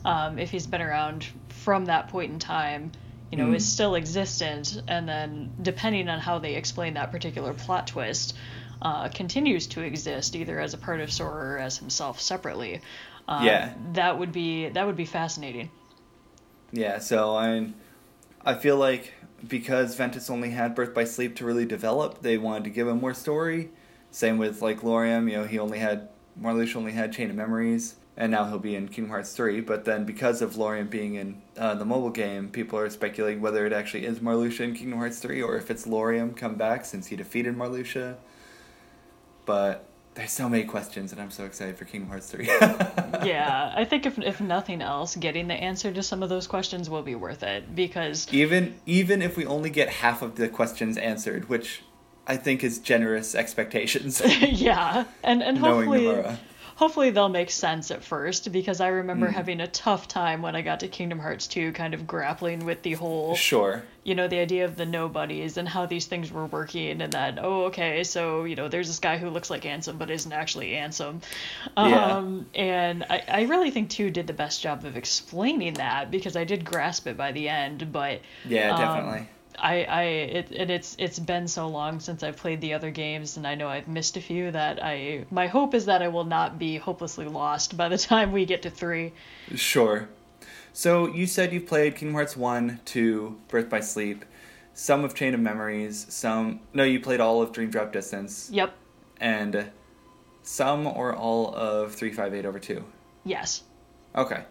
Um, 0.05 0.37
if 0.37 0.51
he's 0.51 0.67
been 0.67 0.81
around 0.81 1.25
from 1.49 1.85
that 1.85 2.09
point 2.09 2.31
in 2.31 2.39
time, 2.39 2.91
you 3.31 3.37
know, 3.37 3.47
Mm. 3.47 3.55
is 3.55 3.65
still 3.65 3.95
existent, 3.95 4.81
and 4.87 5.07
then 5.07 5.51
depending 5.61 6.07
on 6.09 6.19
how 6.19 6.39
they 6.39 6.55
explain 6.55 6.93
that 6.95 7.11
particular 7.11 7.53
plot 7.53 7.87
twist, 7.87 8.35
uh, 8.81 9.07
continues 9.09 9.65
to 9.67 9.81
exist 9.81 10.35
either 10.35 10.59
as 10.59 10.73
a 10.73 10.77
part 10.77 10.99
of 10.99 11.11
Sora 11.11 11.53
or 11.55 11.57
as 11.57 11.77
himself 11.77 12.19
separately. 12.19 12.81
Um, 13.27 13.45
Yeah. 13.45 13.73
that 13.93 14.19
would 14.19 14.31
be 14.33 14.69
that 14.69 14.85
would 14.85 14.97
be 14.97 15.05
fascinating. 15.05 15.69
Yeah, 16.71 16.99
so 16.99 17.35
I, 17.35 17.71
I 18.45 18.55
feel 18.55 18.77
like 18.77 19.13
because 19.47 19.95
Ventus 19.95 20.29
only 20.29 20.49
had 20.51 20.75
Birth 20.75 20.93
by 20.93 21.03
Sleep 21.05 21.35
to 21.37 21.45
really 21.45 21.65
develop, 21.65 22.21
they 22.21 22.37
wanted 22.37 22.63
to 22.65 22.69
give 22.69 22.87
him 22.87 22.99
more 22.99 23.13
story. 23.13 23.69
Same 24.11 24.37
with 24.37 24.61
like 24.61 24.81
Lauriam, 24.81 25.29
you 25.29 25.37
know, 25.37 25.45
he 25.45 25.59
only 25.59 25.79
had 25.79 26.09
Marluxia 26.39 26.75
only 26.75 26.91
had 26.93 27.13
Chain 27.13 27.29
of 27.29 27.35
Memories, 27.35 27.95
and 28.15 28.31
now 28.31 28.45
he'll 28.45 28.59
be 28.59 28.75
in 28.75 28.87
Kingdom 28.87 29.09
Hearts 29.09 29.33
three. 29.33 29.61
But 29.61 29.85
then 29.85 30.05
because 30.05 30.41
of 30.41 30.53
Lauriam 30.55 30.89
being 30.89 31.15
in 31.15 31.41
uh, 31.57 31.75
the 31.75 31.85
mobile 31.85 32.09
game, 32.09 32.49
people 32.49 32.77
are 32.79 32.89
speculating 32.89 33.41
whether 33.41 33.65
it 33.65 33.73
actually 33.73 34.05
is 34.05 34.19
Marluxia 34.19 34.61
in 34.61 34.75
Kingdom 34.75 34.99
Hearts 34.99 35.19
three 35.19 35.41
or 35.41 35.57
if 35.57 35.71
it's 35.71 35.85
Lauriam 35.85 36.35
come 36.35 36.55
back 36.55 36.85
since 36.85 37.07
he 37.07 37.15
defeated 37.15 37.55
Marluxia. 37.55 38.15
But 39.45 39.85
there's 40.15 40.31
so 40.31 40.47
many 40.47 40.63
questions, 40.63 41.11
and 41.11 41.19
I'm 41.19 41.31
so 41.31 41.43
excited 41.43 41.77
for 41.77 41.85
Kingdom 41.85 42.09
Hearts 42.09 42.29
three. 42.29 42.45
yeah, 43.25 43.73
I 43.75 43.83
think 43.83 44.05
if 44.05 44.19
if 44.19 44.39
nothing 44.39 44.81
else, 44.81 45.15
getting 45.15 45.47
the 45.47 45.55
answer 45.55 45.91
to 45.91 46.03
some 46.03 46.21
of 46.21 46.29
those 46.29 46.45
questions 46.45 46.89
will 46.89 47.01
be 47.01 47.15
worth 47.15 47.43
it 47.43 47.75
because 47.75 48.31
even 48.31 48.75
even 48.85 49.21
if 49.21 49.35
we 49.35 49.45
only 49.45 49.69
get 49.69 49.89
half 49.89 50.21
of 50.21 50.35
the 50.35 50.47
questions 50.47 50.97
answered, 50.97 51.49
which 51.49 51.81
I 52.27 52.37
think 52.37 52.63
is 52.63 52.79
generous 52.79 53.33
expectations. 53.33 54.21
yeah, 54.39 55.05
and 55.23 55.41
and 55.41 55.61
knowing 55.61 55.87
hopefully. 55.87 56.37
Hopefully 56.83 57.11
they'll 57.11 57.29
make 57.29 57.49
sense 57.49 57.91
at 57.91 58.03
first 58.03 58.51
because 58.51 58.81
I 58.81 58.89
remember 58.89 59.29
Mm. 59.29 59.33
having 59.33 59.61
a 59.61 59.67
tough 59.67 60.05
time 60.09 60.41
when 60.41 60.53
I 60.53 60.61
got 60.61 60.81
to 60.81 60.89
Kingdom 60.89 61.17
Hearts 61.17 61.47
2 61.47 61.71
kind 61.71 61.93
of 61.93 62.05
grappling 62.05 62.65
with 62.65 62.81
the 62.81 62.91
whole 62.91 63.35
Sure. 63.35 63.83
you 64.03 64.15
know 64.15 64.27
the 64.27 64.39
idea 64.39 64.65
of 64.65 64.75
the 64.75 64.85
nobodies 64.85 65.55
and 65.55 65.69
how 65.69 65.85
these 65.85 66.07
things 66.07 66.29
were 66.29 66.45
working 66.45 67.01
and 67.01 67.13
that 67.13 67.39
oh 67.41 67.65
okay 67.67 68.03
so 68.03 68.43
you 68.43 68.57
know 68.57 68.67
there's 68.67 68.87
this 68.87 68.99
guy 68.99 69.17
who 69.17 69.29
looks 69.29 69.49
like 69.49 69.61
Ansem 69.63 69.97
but 69.97 70.09
isn't 70.11 70.33
actually 70.33 70.71
Ansem 70.71 71.21
Yeah. 71.77 72.17
um, 72.17 72.47
and 72.53 73.05
I, 73.09 73.23
I 73.29 73.41
really 73.43 73.71
think 73.71 73.89
2 73.89 74.09
did 74.11 74.27
the 74.27 74.33
best 74.33 74.61
job 74.61 74.83
of 74.83 74.97
explaining 74.97 75.75
that 75.75 76.11
because 76.11 76.35
I 76.35 76.43
did 76.43 76.65
grasp 76.65 77.07
it 77.07 77.15
by 77.15 77.31
the 77.31 77.47
end 77.47 77.93
but 77.93 78.19
Yeah, 78.45 78.73
Um, 78.75 78.79
definitely. 78.81 79.29
I, 79.59 79.83
I 79.83 80.03
it, 80.03 80.51
and 80.51 80.69
it's 80.69 80.95
it's 80.99 81.19
been 81.19 81.47
so 81.47 81.67
long 81.67 81.99
since 81.99 82.23
I've 82.23 82.37
played 82.37 82.61
the 82.61 82.73
other 82.73 82.91
games 82.91 83.37
and 83.37 83.45
I 83.45 83.55
know 83.55 83.67
I've 83.67 83.87
missed 83.87 84.17
a 84.17 84.21
few 84.21 84.51
that 84.51 84.83
I 84.83 85.25
my 85.31 85.47
hope 85.47 85.73
is 85.73 85.85
that 85.85 86.01
I 86.01 86.07
will 86.07 86.25
not 86.25 86.59
be 86.59 86.77
hopelessly 86.77 87.25
lost 87.25 87.77
by 87.77 87.89
the 87.89 87.97
time 88.09 88.31
we 88.31 88.45
get 88.45 88.61
to 88.63 88.69
3 88.69 89.13
Sure. 89.55 90.09
So 90.73 91.07
you 91.07 91.27
said 91.27 91.53
you've 91.53 91.67
played 91.67 91.95
Kingdom 91.95 92.15
Hearts 92.15 92.35
1, 92.35 92.79
2, 92.83 93.39
Birth 93.47 93.69
by 93.69 93.79
Sleep, 93.79 94.25
some 94.73 95.03
of 95.03 95.13
Chain 95.13 95.35
of 95.35 95.39
Memories, 95.39 96.07
some. 96.09 96.61
No, 96.73 96.83
you 96.83 96.99
played 96.99 97.19
all 97.19 97.43
of 97.43 97.51
Dream 97.51 97.69
Drop 97.69 97.93
Distance, 97.93 98.49
yep 98.51 98.75
and 99.19 99.69
some 100.41 100.87
or 100.87 101.15
all 101.15 101.53
of 101.55 101.93
358 101.95 102.45
over 102.45 102.59
2. 102.59 102.83
yes 103.23 103.63
Okay. 104.15 104.43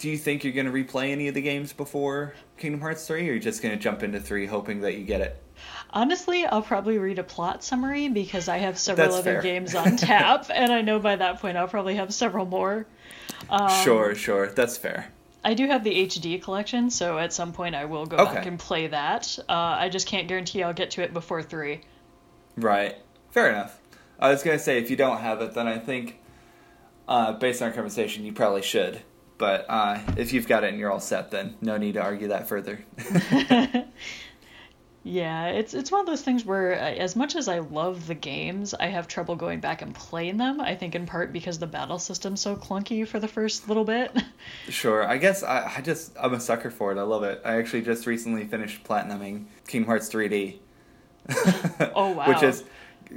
Do 0.00 0.08
you 0.08 0.16
think 0.16 0.44
you're 0.44 0.54
going 0.54 0.64
to 0.64 0.72
replay 0.72 1.10
any 1.10 1.28
of 1.28 1.34
the 1.34 1.42
games 1.42 1.74
before 1.74 2.32
Kingdom 2.56 2.80
Hearts 2.80 3.06
3, 3.06 3.20
or 3.28 3.32
are 3.32 3.34
you 3.34 3.38
just 3.40 3.62
going 3.62 3.76
to 3.76 3.78
jump 3.78 4.02
into 4.02 4.18
3 4.18 4.46
hoping 4.46 4.80
that 4.80 4.94
you 4.96 5.04
get 5.04 5.20
it? 5.20 5.36
Honestly, 5.90 6.46
I'll 6.46 6.62
probably 6.62 6.96
read 6.96 7.18
a 7.18 7.22
plot 7.22 7.62
summary 7.62 8.08
because 8.08 8.48
I 8.48 8.56
have 8.56 8.78
several 8.78 9.08
That's 9.08 9.18
other 9.18 9.34
fair. 9.34 9.42
games 9.42 9.74
on 9.74 9.96
tap, 9.98 10.46
and 10.54 10.72
I 10.72 10.80
know 10.80 11.00
by 11.00 11.16
that 11.16 11.38
point 11.40 11.58
I'll 11.58 11.68
probably 11.68 11.96
have 11.96 12.14
several 12.14 12.46
more. 12.46 12.86
Um, 13.50 13.68
sure, 13.84 14.14
sure. 14.14 14.46
That's 14.48 14.78
fair. 14.78 15.12
I 15.44 15.52
do 15.52 15.66
have 15.66 15.84
the 15.84 16.06
HD 16.06 16.42
collection, 16.42 16.88
so 16.88 17.18
at 17.18 17.34
some 17.34 17.52
point 17.52 17.74
I 17.74 17.84
will 17.84 18.06
go 18.06 18.16
Okay. 18.16 18.34
back 18.36 18.46
and 18.46 18.58
play 18.58 18.86
that. 18.86 19.38
Uh, 19.50 19.52
I 19.52 19.90
just 19.90 20.06
can't 20.06 20.28
guarantee 20.28 20.62
I'll 20.62 20.72
get 20.72 20.92
to 20.92 21.02
it 21.02 21.12
before 21.12 21.42
3. 21.42 21.78
Right. 22.56 22.96
Fair 23.32 23.50
enough. 23.50 23.78
I 24.18 24.30
was 24.30 24.42
going 24.42 24.56
to 24.56 24.64
say, 24.64 24.78
if 24.78 24.90
you 24.90 24.96
don't 24.96 25.18
have 25.18 25.42
it, 25.42 25.52
then 25.52 25.66
I 25.66 25.78
think, 25.78 26.18
uh, 27.06 27.32
based 27.34 27.60
on 27.60 27.68
our 27.68 27.74
conversation, 27.74 28.24
you 28.24 28.32
probably 28.32 28.62
should. 28.62 29.02
But 29.40 29.64
uh, 29.68 29.98
if 30.18 30.32
you've 30.32 30.46
got 30.46 30.62
it 30.64 30.68
and 30.68 30.78
you're 30.78 30.92
all 30.92 31.00
set, 31.00 31.30
then 31.30 31.56
no 31.60 31.78
need 31.78 31.94
to 31.94 32.02
argue 32.02 32.28
that 32.28 32.46
further. 32.46 32.84
Yeah, 35.02 35.46
it's 35.46 35.72
it's 35.72 35.90
one 35.90 36.02
of 36.02 36.06
those 36.06 36.20
things 36.20 36.44
where, 36.44 36.74
uh, 36.74 36.90
as 36.90 37.16
much 37.16 37.34
as 37.34 37.48
I 37.48 37.60
love 37.60 38.06
the 38.06 38.14
games, 38.14 38.74
I 38.74 38.88
have 38.88 39.08
trouble 39.08 39.34
going 39.34 39.60
back 39.60 39.80
and 39.80 39.94
playing 39.94 40.36
them. 40.36 40.60
I 40.60 40.74
think 40.74 40.94
in 40.94 41.06
part 41.06 41.32
because 41.32 41.58
the 41.58 41.66
battle 41.66 41.98
system's 41.98 42.42
so 42.42 42.54
clunky 42.54 43.08
for 43.08 43.18
the 43.18 43.28
first 43.28 43.66
little 43.66 43.84
bit. 43.84 44.14
sure. 44.68 45.02
I 45.02 45.16
guess 45.16 45.42
I, 45.42 45.72
I 45.78 45.80
just, 45.80 46.12
I'm 46.20 46.34
a 46.34 46.40
sucker 46.40 46.70
for 46.70 46.92
it. 46.92 46.98
I 46.98 47.02
love 47.02 47.22
it. 47.22 47.40
I 47.46 47.56
actually 47.56 47.80
just 47.80 48.06
recently 48.06 48.44
finished 48.44 48.84
platinuming 48.84 49.46
Kingdom 49.66 49.86
Hearts 49.86 50.10
3D. 50.10 50.58
Oh, 51.94 52.10
wow. 52.12 52.28
Which 52.28 52.42
is 52.42 52.64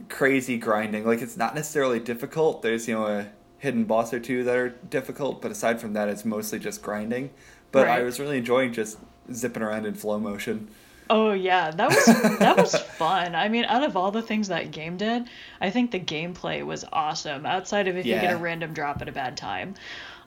crazy 0.08 0.58
grinding. 0.58 1.06
Like, 1.06 1.22
it's 1.22 1.36
not 1.36 1.54
necessarily 1.54 2.00
difficult. 2.00 2.62
There's, 2.62 2.88
you 2.88 2.94
know, 2.94 3.08
a 3.08 3.28
hidden 3.64 3.86
boss 3.86 4.14
or 4.14 4.20
two 4.20 4.44
that 4.44 4.56
are 4.58 4.70
difficult, 4.70 5.42
but 5.42 5.50
aside 5.50 5.80
from 5.80 5.94
that, 5.94 6.10
it's 6.10 6.26
mostly 6.26 6.60
just 6.60 6.82
grinding. 6.82 7.30
But 7.72 7.88
I 7.88 8.04
was 8.04 8.20
really 8.20 8.38
enjoying 8.38 8.74
just 8.74 9.00
zipping 9.32 9.64
around 9.64 9.86
in 9.86 9.94
flow 9.96 10.20
motion. 10.20 10.68
Oh 11.10 11.32
yeah, 11.32 11.72
that 11.72 11.90
was 11.90 12.06
that 12.40 12.58
was 12.58 12.76
fun. 12.98 13.36
I 13.36 13.48
mean, 13.50 13.66
out 13.66 13.84
of 13.84 13.96
all 13.96 14.12
the 14.12 14.22
things 14.22 14.50
that 14.50 14.72
game 14.72 14.98
did, 14.98 15.30
I 15.62 15.70
think 15.70 15.92
the 15.92 16.00
gameplay 16.00 16.66
was 16.66 16.86
awesome. 16.92 17.46
Outside 17.46 17.88
of 17.88 17.96
if 17.98 18.12
you 18.12 18.20
get 18.20 18.34
a 18.34 18.38
random 18.38 18.74
drop 18.74 19.02
at 19.02 19.08
a 19.10 19.12
bad 19.14 19.38
time. 19.38 19.76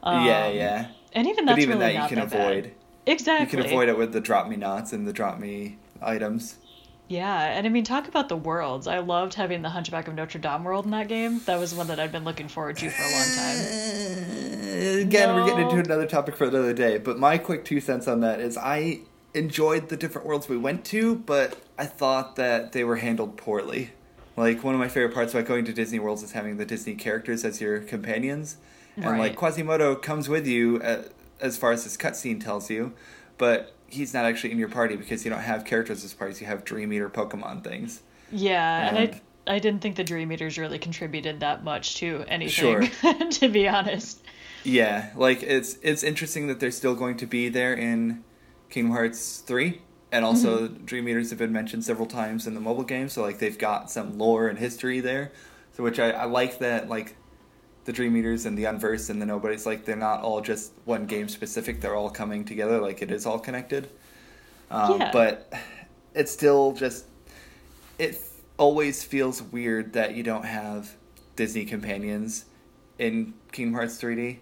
yeah, 0.03 0.47
Um, 0.47 0.55
yeah. 0.55 0.89
And 1.13 1.27
even 1.29 1.47
But 1.47 1.59
even 1.59 1.79
really 1.79 1.93
that 1.93 1.95
you 1.95 2.05
can 2.09 2.19
that 2.21 2.31
bad. 2.31 2.41
avoid. 2.41 2.75
Exactly. 3.07 3.59
You 3.59 3.65
can 3.65 3.73
avoid 3.73 3.89
it 3.89 3.97
with 3.99 4.13
the 4.13 4.21
Drop-Me-Nots 4.21 4.93
and 4.93 5.07
the 5.07 5.13
drop 5.13 5.39
me 5.39 5.79
items. 6.03 6.57
Yeah, 7.09 7.41
and 7.41 7.67
I 7.67 7.71
mean, 7.71 7.85
talk 7.85 8.09
about 8.09 8.29
the 8.29 8.37
worlds. 8.37 8.89
I 8.89 8.99
loved 8.99 9.35
having 9.35 9.63
the 9.63 9.71
Hunchback 9.71 10.09
of 10.09 10.15
Notre 10.15 10.41
Dame 10.41 10.65
world 10.65 10.87
in 10.87 10.91
that 10.91 11.07
game. 11.07 11.41
That 11.47 11.61
was 11.61 11.73
one 11.73 11.87
that 11.87 12.01
I'd 12.01 12.11
been 12.11 12.25
looking 12.25 12.49
forward 12.49 12.77
to 12.79 12.91
for 12.91 13.03
a 13.03 13.11
long 13.13 13.27
time. 13.37 15.03
Again, 15.07 15.35
we're 15.35 15.47
getting 15.47 15.71
into 15.71 15.79
another 15.79 16.07
topic 16.07 16.37
for 16.37 16.45
another 16.45 16.73
day, 16.73 16.99
but 16.99 17.19
my 17.19 17.39
quick 17.39 17.65
two 17.65 17.81
cents 17.81 18.09
on 18.09 18.21
that 18.21 18.41
is 18.41 18.59
I 18.59 19.01
enjoyed 19.35 19.89
the 19.89 19.97
different 19.97 20.27
worlds 20.27 20.49
we 20.49 20.57
went 20.57 20.85
to, 20.87 21.15
but 21.15 21.61
I 21.79 21.87
thought 21.87 22.37
that 22.37 22.73
they 22.73 22.83
were 22.83 22.97
handled 22.97 23.37
poorly. 23.37 23.93
Like, 24.37 24.65
one 24.65 24.75
of 24.75 24.81
my 24.81 24.89
favorite 24.89 25.15
parts 25.15 25.33
about 25.33 25.47
going 25.47 25.65
to 25.67 25.73
Disney 25.73 25.99
Worlds 25.99 26.23
is 26.23 26.33
having 26.33 26.57
the 26.57 26.67
Disney 26.67 26.95
characters 26.95 27.45
as 27.45 27.61
your 27.61 27.79
companions. 27.81 28.57
And, 28.97 29.05
like, 29.05 29.19
Right. 29.19 29.37
Quasimodo 29.37 29.95
comes 29.95 30.29
with 30.29 30.47
you 30.47 30.81
uh, 30.83 31.03
as 31.41 31.57
far 31.57 31.73
as 31.73 31.85
this 31.85 31.97
cutscene 31.97 32.43
tells 32.43 32.69
you, 32.71 32.93
but 33.39 33.73
he's 33.89 34.15
not 34.15 34.25
actually 34.25 34.53
in 34.53 34.59
your 34.59 34.69
party 34.69 34.97
because 34.97 35.25
you 35.25 35.31
don't 35.31 35.41
have 35.41 35.65
characters 35.65 36.05
as 36.05 36.15
parties, 36.15 36.41
you 36.41 36.47
have 36.47 36.65
Dream 36.65 36.93
Eater 36.93 37.09
Pokemon 37.09 37.65
things. 37.65 38.03
Yeah, 38.31 38.89
and, 38.89 38.97
And- 38.99 39.15
I 39.15 39.21
I 39.49 39.59
didn't 39.61 39.81
think 39.81 39.95
the 39.95 40.05
Dream 40.05 40.33
Eaters 40.33 40.59
really 40.59 40.79
contributed 40.79 41.41
that 41.41 41.63
much 41.63 41.97
to 41.99 42.25
anything, 42.27 42.89
Sure. 42.91 43.29
to 43.31 43.49
be 43.49 43.69
honest. 43.69 44.21
Yeah, 44.65 45.11
like 45.15 45.45
it's 45.45 45.79
it's 45.83 46.03
interesting 46.03 46.49
that 46.49 46.59
they're 46.59 46.73
still 46.73 46.97
going 46.97 47.17
to 47.19 47.27
be 47.27 47.49
there 47.49 47.73
in 47.73 48.25
Kingdom 48.71 48.93
Hearts 48.93 49.39
three, 49.39 49.83
and 50.11 50.25
also 50.25 50.67
mm-hmm. 50.67 50.85
Dream 50.85 51.09
Eaters 51.09 51.31
have 51.31 51.39
been 51.39 51.53
mentioned 51.53 51.85
several 51.85 52.09
times 52.09 52.49
in 52.49 52.55
the 52.55 52.61
mobile 52.61 52.83
game. 52.83 53.09
So 53.09 53.23
like 53.23 53.39
they've 53.39 53.57
got 53.57 53.91
some 53.91 54.19
lore 54.19 54.49
and 54.49 54.59
history 54.59 54.99
there, 54.99 55.31
so 55.73 55.85
which 55.85 56.01
I, 56.01 56.11
I 56.11 56.25
like 56.25 56.59
that 56.59 56.89
like 56.89 57.17
the 57.87 57.93
Dream 57.93 58.17
Eaters 58.17 58.47
and 58.47 58.59
the 58.59 58.65
Unversed 58.65 59.11
and 59.11 59.23
the 59.23 59.27
Nobodies 59.27 59.65
like 59.65 59.85
they're 59.85 59.97
not 59.97 60.21
all 60.21 60.41
just 60.41 60.73
one 60.85 61.07
game 61.07 61.29
specific. 61.29 61.81
They're 61.81 61.95
all 61.95 62.11
coming 62.11 62.45
together. 62.45 62.81
Like 62.81 63.01
it 63.01 63.11
is 63.11 63.25
all 63.25 63.39
connected. 63.39 63.89
Um, 64.71 65.01
Yeah. 65.01 65.11
But 65.13 65.53
it's 66.15 66.33
still 66.33 66.73
just 66.73 67.07
it 67.99 68.21
always 68.59 69.05
feels 69.05 69.41
weird 69.41 69.93
that 69.93 70.15
you 70.15 70.23
don't 70.25 70.45
have 70.45 70.95
Disney 71.37 71.65
companions 71.65 72.47
in 72.99 73.35
Kingdom 73.53 73.75
Hearts 73.75 74.01
3D. 74.01 74.39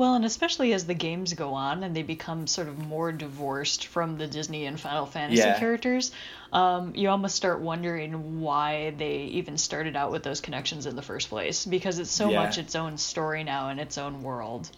Well, 0.00 0.14
and 0.14 0.24
especially 0.24 0.72
as 0.72 0.86
the 0.86 0.94
games 0.94 1.34
go 1.34 1.52
on 1.52 1.82
and 1.82 1.94
they 1.94 2.02
become 2.02 2.46
sort 2.46 2.68
of 2.68 2.78
more 2.78 3.12
divorced 3.12 3.86
from 3.86 4.16
the 4.16 4.26
Disney 4.26 4.64
and 4.64 4.80
Final 4.80 5.04
Fantasy 5.04 5.36
Yeah. 5.36 5.52
characters, 5.52 6.10
um, 6.54 6.94
you 6.96 7.10
almost 7.10 7.36
start 7.36 7.60
wondering 7.60 8.40
why 8.40 8.94
they 8.96 9.24
even 9.24 9.58
started 9.58 9.96
out 9.96 10.10
with 10.10 10.22
those 10.22 10.40
connections 10.40 10.86
in 10.86 10.96
the 10.96 11.02
first 11.02 11.28
place 11.28 11.66
because 11.66 11.98
it's 11.98 12.10
so 12.10 12.30
Yeah. 12.30 12.36
much 12.36 12.56
its 12.56 12.74
own 12.74 12.96
story 12.96 13.44
now 13.44 13.68
and 13.68 13.78
its 13.78 13.98
own 13.98 14.22
world. 14.22 14.70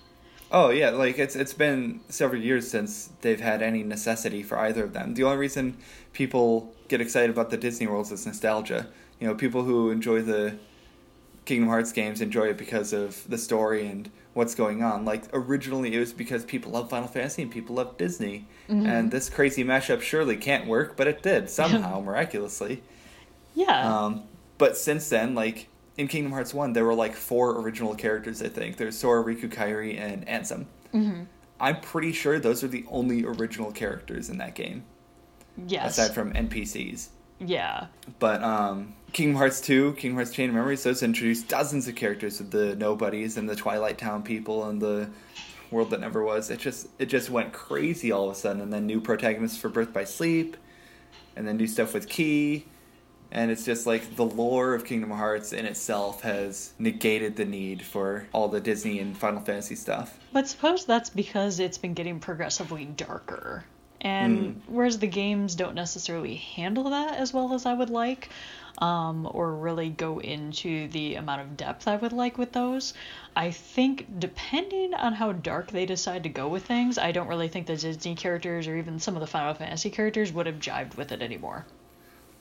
Oh 0.51 0.71
yeah, 0.71 0.91
like 0.91 1.21
it's 1.21 1.37
it's 1.37 1.55
been 1.55 2.01
several 2.09 2.43
years 2.43 2.69
since 2.69 3.11
they've 3.21 3.41
had 3.41 3.63
any 3.63 3.85
necessity 3.85 4.43
for 4.43 4.59
either 4.59 4.83
of 4.83 4.93
them. 4.93 5.15
The 5.15 5.23
only 5.23 5.37
reason 5.37 5.77
people 6.13 6.75
get 6.89 7.01
excited 7.01 7.31
about 7.31 7.51
the 7.51 7.57
Disney 7.57 7.87
worlds 7.87 8.11
is 8.11 8.27
nostalgia. 8.27 8.89
You 9.21 9.29
know, 9.29 9.37
people 9.37 9.63
who 9.63 9.93
enjoy 9.93 10.23
the 10.23 10.59
Kingdom 11.45 11.69
Hearts 11.69 11.93
games 11.93 12.21
enjoy 12.21 12.49
it 12.49 12.59
because 12.59 12.93
of 12.93 13.29
the 13.31 13.39
story 13.39 13.87
and 13.87 14.11
what's 14.35 14.55
going 14.55 14.83
on. 14.83 15.05
Like 15.05 15.25
originally 15.33 15.95
it 15.95 15.99
was 15.99 16.13
because 16.13 16.45
people 16.45 16.73
love 16.73 16.89
Final 16.91 17.09
Fantasy 17.09 17.43
and 17.43 17.51
people 17.51 17.77
love 17.77 17.97
Disney. 17.99 18.47
And 18.69 19.11
this 19.11 19.29
crazy 19.29 19.65
mashup 19.65 20.01
surely 20.01 20.37
can't 20.37 20.67
work, 20.67 20.97
but 20.97 21.07
it 21.07 21.23
did 21.23 21.51
somehow 21.59 22.01
miraculously. 22.01 22.83
Yeah. 23.55 24.05
Um, 24.05 24.23
but 24.57 24.77
since 24.79 25.09
then, 25.11 25.35
like 25.35 25.69
in 25.99 26.09
Kingdom 26.09 26.33
Hearts 26.33 26.55
One, 26.55 26.73
there 26.73 26.85
were 26.87 26.95
like 26.95 27.15
four 27.15 27.61
original 27.61 27.95
characters. 27.95 28.43
I 28.43 28.49
think 28.49 28.79
there's 28.79 28.97
Sora, 28.99 29.23
Riku, 29.23 29.51
Kairi, 29.53 29.99
and 30.01 30.27
Ansem. 30.27 30.67
hmm 30.91 31.25
I'm 31.61 31.81
pretty 31.81 32.13
sure 32.13 32.41
those 32.41 32.65
are 32.65 32.69
the 32.69 32.85
only 32.91 33.25
original 33.25 33.71
characters 33.71 34.29
in 34.31 34.39
that 34.39 34.55
game, 34.57 34.85
Yes. 35.69 35.97
aside 35.99 36.13
from 36.15 36.33
NPCs. 36.33 37.09
yeah. 37.39 37.87
But 38.19 38.43
um, 38.43 38.95
Kingdom 39.13 39.37
Hearts 39.37 39.61
2, 39.61 39.93
Kingdom 39.95 40.17
Hearts 40.17 40.31
Chain 40.31 40.49
of 40.49 40.55
Memories, 40.55 40.85
those 40.85 41.03
introduced 41.03 41.47
dozens 41.47 41.87
of 41.87 41.95
characters 41.95 42.39
with 42.39 42.51
the 42.51 42.75
nobodies 42.77 43.37
and 43.37 43.47
the 43.47 43.55
Twilight 43.55 43.99
Town 43.99 44.23
people 44.23 44.65
and 44.65 44.81
the 44.81 45.11
world 45.71 45.91
that 45.91 46.01
never 46.01 46.23
was. 46.23 46.49
It 46.49 46.59
just 46.59 46.89
it 46.99 47.07
just 47.07 47.29
went 47.29 47.53
crazy 47.53 48.11
all 48.11 48.31
of 48.31 48.37
a 48.37 48.39
sudden, 48.39 48.63
and 48.63 48.73
then 48.73 48.87
new 48.87 49.03
protagonists 49.03 49.59
for 49.59 49.69
Birth 49.69 49.93
by 49.93 50.05
Sleep, 50.05 50.57
and 51.37 51.47
then 51.47 51.59
new 51.59 51.67
stuff 51.67 51.93
with 51.93 52.09
Key, 52.09 52.65
and 53.31 53.51
it's 53.51 53.67
just 53.67 53.87
like 53.87 54.17
the 54.17 54.25
lore 54.25 54.73
of 54.73 54.87
Kingdom 54.87 55.11
Hearts 55.11 55.53
in 55.53 55.67
itself 55.67 56.23
has 56.23 56.73
negated 56.79 57.37
the 57.37 57.45
need 57.45 57.83
for 57.83 58.29
all 58.33 58.49
the 58.49 58.61
Disney 58.61 58.99
and 58.99 59.17
Final 59.17 59.43
Fantasy 59.43 59.75
stuff. 59.75 60.19
But 60.33 60.49
suppose 60.49 60.87
that's 60.87 61.11
because 61.11 61.61
it's 61.61 61.79
been 61.79 61.93
getting 61.93 62.19
progressively 62.19 62.87
darker. 62.87 63.65
And 64.03 64.61
whereas 64.67 64.99
the 64.99 65.07
games 65.07 65.55
don't 65.55 65.77
necessarily 65.77 66.35
handle 66.35 66.91
that 66.91 67.17
as 67.17 67.33
well 67.33 67.55
as 67.55 67.67
I 67.67 67.73
would 67.73 67.89
like, 67.89 68.31
um, 68.79 69.29
or 69.31 69.55
really 69.55 69.91
go 69.91 70.19
into 70.19 70.89
the 70.89 71.15
amount 71.15 71.43
of 71.43 71.57
depth 71.57 71.87
I 71.87 71.95
would 71.95 72.13
like 72.13 72.37
with 72.37 72.51
those, 72.51 72.95
I 73.37 73.53
think 73.53 74.19
depending 74.19 74.93
on 74.93 75.13
how 75.13 75.31
dark 75.31 75.71
they 75.71 75.87
decide 75.87 76.25
to 76.25 76.29
go 76.29 76.49
with 76.49 76.67
things, 76.67 76.99
I 76.99 77.13
don't 77.13 77.29
really 77.29 77.49
think 77.49 77.67
the 77.67 77.77
Disney 77.77 78.17
characters 78.17 78.67
or 78.67 78.77
even 78.77 78.99
some 78.99 79.15
of 79.15 79.21
the 79.21 79.27
Final 79.29 79.55
Fantasy 79.55 79.91
characters 79.91 80.33
would 80.33 80.47
have 80.47 80.59
jived 80.59 80.97
with 80.97 81.13
it 81.13 81.23
anymore. 81.23 81.65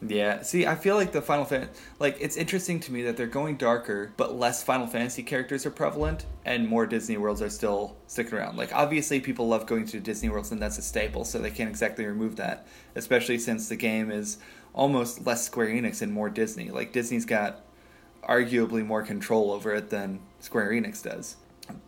Yeah, 0.03 0.41
see, 0.41 0.65
I 0.65 0.73
feel 0.73 0.95
like 0.95 1.11
the 1.11 1.21
Final 1.21 1.45
Fantasy, 1.45 1.79
like 1.99 2.17
it's 2.19 2.35
interesting 2.35 2.79
to 2.81 2.91
me 2.91 3.03
that 3.03 3.17
they're 3.17 3.27
going 3.27 3.57
darker, 3.57 4.11
but 4.17 4.35
less 4.35 4.63
Final 4.63 4.87
Fantasy 4.87 5.21
characters 5.21 5.63
are 5.67 5.71
prevalent, 5.71 6.25
and 6.43 6.67
more 6.67 6.87
Disney 6.87 7.17
worlds 7.17 7.39
are 7.41 7.51
still 7.51 7.95
sticking 8.07 8.33
around. 8.33 8.57
Like 8.57 8.73
obviously, 8.73 9.19
people 9.19 9.47
love 9.47 9.67
going 9.67 9.85
to 9.85 9.99
Disney 9.99 10.29
worlds, 10.29 10.51
and 10.51 10.59
that's 10.59 10.79
a 10.79 10.81
staple, 10.81 11.23
so 11.23 11.37
they 11.37 11.51
can't 11.51 11.69
exactly 11.69 12.03
remove 12.05 12.35
that. 12.37 12.65
Especially 12.95 13.37
since 13.37 13.69
the 13.69 13.75
game 13.75 14.09
is 14.09 14.39
almost 14.73 15.27
less 15.27 15.45
Square 15.45 15.67
Enix 15.67 16.01
and 16.01 16.11
more 16.11 16.31
Disney. 16.31 16.71
Like 16.71 16.93
Disney's 16.93 17.25
got 17.25 17.61
arguably 18.27 18.83
more 18.83 19.03
control 19.03 19.51
over 19.51 19.73
it 19.75 19.91
than 19.91 20.19
Square 20.39 20.71
Enix 20.71 21.03
does. 21.03 21.35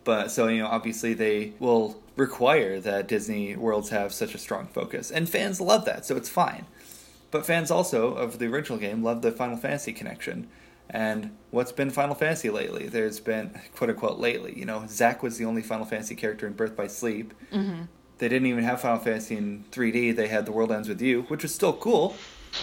But 0.04 0.30
so 0.30 0.48
you 0.50 0.60
know, 0.60 0.68
obviously 0.68 1.16
they 1.16 1.54
will 1.58 2.00
require 2.16 2.80
that 2.80 3.08
Disney 3.08 3.56
worlds 3.56 3.90
have 3.90 4.14
such 4.14 4.36
a 4.36 4.38
strong 4.38 4.68
focus, 4.68 5.10
and 5.10 5.28
fans 5.28 5.60
love 5.60 5.86
that, 5.86 6.06
so 6.06 6.16
it's 6.16 6.30
fine. 6.30 6.68
But 7.34 7.48
fans 7.48 7.72
also 7.72 8.14
of 8.14 8.38
the 8.38 8.46
original 8.46 8.78
game 8.78 9.04
love 9.04 9.24
the 9.24 9.32
Final 9.32 9.58
Fantasy 9.58 9.92
connection. 9.92 10.48
And 10.88 11.36
what's 11.50 11.72
been 11.72 11.90
Final 11.90 12.14
Fantasy 12.14 12.52
lately? 12.52 12.88
There's 12.88 13.20
been 13.20 13.60
quote 13.76 13.90
unquote 13.90 14.20
lately. 14.20 14.54
You 14.56 14.66
know, 14.66 14.86
Zack 14.88 15.24
was 15.24 15.40
the 15.40 15.46
only 15.46 15.64
Final 15.64 15.88
Fantasy 15.88 16.14
character 16.14 16.46
in 16.46 16.54
Birth 16.54 16.76
by 16.76 16.86
Sleep. 16.86 17.34
Mm-hmm. 17.52 17.86
They 18.20 18.30
didn't 18.30 18.46
even 18.46 18.64
have 18.64 18.82
Final 18.82 19.00
Fantasy 19.00 19.36
in 19.36 19.66
3D. 19.72 20.16
They 20.16 20.28
had 20.28 20.46
The 20.46 20.52
World 20.52 20.72
Ends 20.72 20.88
with 20.88 21.02
You, 21.02 21.24
which 21.24 21.42
was 21.42 21.56
still 21.56 21.74
cool 21.74 22.16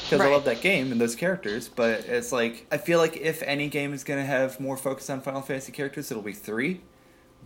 because 0.04 0.20
I 0.20 0.30
love 0.30 0.44
that 0.44 0.60
game 0.60 0.92
and 0.92 1.00
those 1.00 1.16
characters. 1.16 1.68
But 1.68 2.04
it's 2.06 2.30
like 2.30 2.68
I 2.70 2.78
feel 2.78 3.00
like 3.00 3.16
if 3.16 3.42
any 3.42 3.68
game 3.68 3.92
is 3.92 4.04
going 4.04 4.20
to 4.20 4.26
have 4.26 4.60
more 4.60 4.76
focus 4.76 5.10
on 5.10 5.20
Final 5.20 5.42
Fantasy 5.42 5.72
characters, 5.72 6.12
it'll 6.12 6.22
be 6.22 6.32
three. 6.32 6.80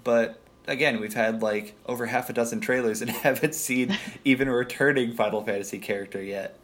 But 0.03 0.39
again, 0.68 1.01
we've 1.01 1.14
had 1.14 1.41
like 1.41 1.75
over 1.87 2.05
half 2.05 2.29
a 2.29 2.35
dozen 2.35 2.61
trailers 2.61 3.01
and 3.01 3.11
haven't 3.11 3.55
seen 3.55 3.97
even 4.27 4.47
a 4.47 4.53
returning 4.53 5.14
Final 5.14 5.43
Fantasy 5.43 5.79
character 5.79 6.22
yet. 6.22 6.59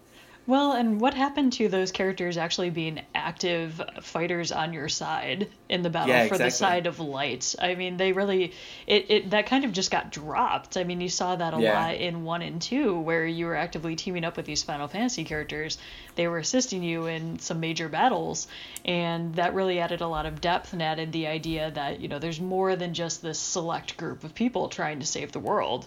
Well, 0.46 0.72
and 0.72 1.00
what 1.00 1.14
happened 1.14 1.52
to 1.54 1.68
those 1.68 1.92
characters 1.92 2.36
actually 2.36 2.70
being 2.70 3.00
active 3.14 3.80
fighters 4.00 4.50
on 4.50 4.72
your 4.72 4.88
side 4.88 5.48
in 5.68 5.82
the 5.82 5.90
battle 5.90 6.08
Yeah, 6.08 6.26
for 6.26 6.38
the 6.38 6.50
side 6.50 6.86
of 6.86 6.98
light? 6.98 7.54
I 7.60 7.74
mean, 7.76 7.96
they 7.98 8.12
really 8.12 8.52
it, 8.86 9.10
it 9.10 9.30
that 9.30 9.46
kind 9.46 9.64
of 9.64 9.72
just 9.72 9.90
got 9.92 10.10
dropped. 10.10 10.76
I 10.76 10.82
mean, 10.84 11.00
you 11.00 11.08
saw 11.08 11.36
that 11.36 11.54
a 11.54 11.60
Yeah. 11.60 11.72
lot 11.74 11.94
in 11.96 12.24
1 12.24 12.42
and 12.42 12.60
2 12.60 12.98
where 13.00 13.24
you 13.24 13.46
were 13.46 13.54
actively 13.54 13.94
teaming 13.94 14.24
up 14.24 14.36
with 14.36 14.46
these 14.46 14.62
Final 14.64 14.88
Fantasy 14.88 15.24
characters. 15.24 15.78
They 16.16 16.26
were 16.26 16.38
assisting 16.38 16.82
you 16.82 17.06
in 17.06 17.38
some 17.38 17.60
major 17.60 17.88
battles, 17.88 18.48
and 18.84 19.34
that 19.36 19.54
really 19.54 19.78
added 19.78 20.00
a 20.00 20.08
lot 20.08 20.26
of 20.26 20.40
depth 20.40 20.72
and 20.72 20.82
added 20.82 21.12
the 21.12 21.28
idea 21.28 21.70
that, 21.70 22.00
you 22.00 22.08
know, 22.08 22.18
there's 22.18 22.40
more 22.40 22.74
than 22.76 22.94
just 22.94 23.22
this 23.22 23.38
select 23.38 23.96
group 23.96 24.24
of 24.24 24.34
people 24.34 24.68
trying 24.68 24.98
to 25.00 25.06
save 25.06 25.32
the 25.32 25.38
world. 25.38 25.86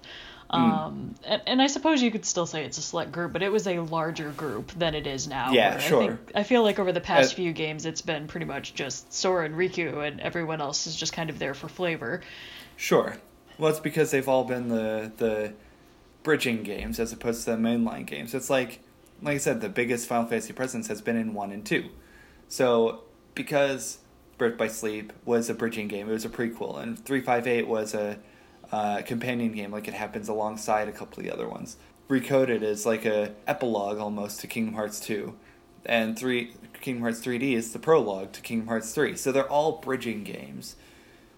Hmm. 0.53 0.71
Um, 0.71 1.15
and, 1.25 1.41
and 1.47 1.61
I 1.61 1.67
suppose 1.67 2.01
you 2.01 2.11
could 2.11 2.25
still 2.25 2.45
say 2.45 2.63
it's 2.63 2.77
a 2.77 2.81
select 2.81 3.11
group, 3.11 3.33
but 3.33 3.41
it 3.41 3.51
was 3.51 3.65
a 3.67 3.79
larger 3.79 4.29
group 4.31 4.71
than 4.77 4.93
it 4.93 5.07
is 5.07 5.27
now. 5.27 5.51
Yeah, 5.51 5.79
sure. 5.79 6.03
I, 6.03 6.07
think, 6.07 6.19
I 6.35 6.43
feel 6.43 6.61
like 6.61 6.77
over 6.77 6.91
the 6.91 7.01
past 7.01 7.33
Uh, 7.33 7.35
few 7.37 7.53
games, 7.53 7.85
it's 7.85 8.01
been 8.01 8.27
pretty 8.27 8.45
much 8.45 8.75
just 8.75 9.11
Sora 9.11 9.45
and 9.45 9.55
Riku, 9.55 10.07
and 10.07 10.19
everyone 10.21 10.61
else 10.61 10.85
is 10.85 10.95
just 10.95 11.11
kind 11.11 11.29
of 11.29 11.39
there 11.39 11.53
for 11.55 11.67
flavor. 11.67 12.21
Sure. 12.77 13.17
Well, 13.57 13.71
it's 13.71 13.79
because 13.79 14.11
they've 14.11 14.27
all 14.27 14.43
been 14.43 14.69
the 14.69 15.11
the 15.17 15.53
bridging 16.23 16.63
games 16.63 16.99
as 16.99 17.11
opposed 17.11 17.45
to 17.45 17.51
the 17.51 17.57
mainline 17.57 18.05
games. 18.05 18.33
It's 18.33 18.49
like, 18.49 18.79
like 19.21 19.35
I 19.35 19.37
said, 19.39 19.61
the 19.61 19.69
biggest 19.69 20.07
Final 20.07 20.27
Fantasy 20.27 20.53
presence 20.53 20.87
has 20.87 21.01
been 21.01 21.17
in 21.17 21.33
one 21.33 21.51
and 21.51 21.65
two. 21.65 21.89
So 22.47 23.03
because 23.35 23.99
Birth 24.37 24.57
by 24.57 24.67
Sleep 24.67 25.13
was 25.25 25.49
a 25.49 25.53
bridging 25.53 25.87
game, 25.87 26.09
it 26.09 26.13
was 26.13 26.25
a 26.25 26.29
prequel, 26.29 26.81
and 26.81 27.03
three 27.03 27.21
five 27.21 27.47
eight 27.47 27.67
was 27.67 27.93
a 27.93 28.19
uh, 28.73 29.01
companion 29.03 29.51
game. 29.51 29.71
Like 29.71 29.87
it 29.87 29.93
happens 29.93 30.27
alongside 30.27 30.87
a 30.87 30.91
couple 30.91 31.19
of 31.19 31.25
the 31.25 31.31
other 31.31 31.47
ones. 31.47 31.77
Recoded 32.09 32.63
is 32.63 32.85
like 32.85 33.05
a 33.05 33.33
epilogue 33.45 33.99
almost 33.99 34.39
to 34.41 34.47
Kingdom 34.47 34.73
Hearts 34.73 34.99
two, 34.99 35.35
and 35.85 36.17
three 36.17 36.55
Kingdom 36.81 37.03
Hearts 37.03 37.19
three 37.19 37.37
D 37.37 37.53
is 37.53 37.71
the 37.71 37.79
prologue 37.79 38.31
to 38.33 38.41
Kingdom 38.41 38.67
Hearts 38.67 38.91
three. 38.93 39.15
So 39.15 39.31
they're 39.31 39.49
all 39.57 39.73
bridging 39.73 40.23
games. 40.23 40.75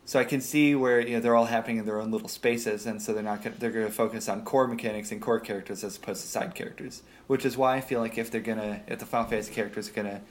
So 0.07 0.19
I 0.19 0.23
can 0.23 0.39
see 0.39 0.75
where 0.75 0.99
you 1.01 1.15
know 1.15 1.19
they're 1.19 1.35
all 1.35 1.45
happening 1.45 1.77
in 1.77 1.85
their 1.85 1.99
own 1.99 2.11
little 2.11 2.29
spaces, 2.29 2.85
and 2.85 3.01
so 3.01 3.11
they're 3.11 3.23
not 3.23 3.43
gonna, 3.43 3.55
they're 3.57 3.71
going 3.71 3.87
to 3.87 3.91
focus 3.91 4.29
on 4.29 4.43
core 4.43 4.67
mechanics 4.67 5.11
and 5.11 5.21
core 5.21 5.39
characters 5.39 5.83
as 5.83 5.97
opposed 5.97 6.21
to 6.21 6.27
side 6.27 6.55
characters. 6.55 7.03
Which 7.27 7.43
is 7.43 7.57
why 7.57 7.75
I 7.75 7.81
feel 7.81 7.99
like 7.99 8.17
if 8.17 8.31
they're 8.31 8.41
gonna 8.41 8.81
if 8.87 8.99
the 8.99 9.05
Final 9.05 9.27
Fantasy 9.29 9.53
characters 9.53 9.89
are 9.89 9.93
gonna 9.93 10.21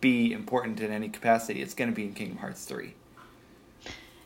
be 0.00 0.32
important 0.32 0.80
in 0.80 0.92
any 0.92 1.08
capacity, 1.08 1.62
it's 1.62 1.74
gonna 1.74 1.92
be 1.92 2.04
in 2.04 2.12
Kingdom 2.12 2.38
Hearts 2.38 2.64
three. 2.66 2.94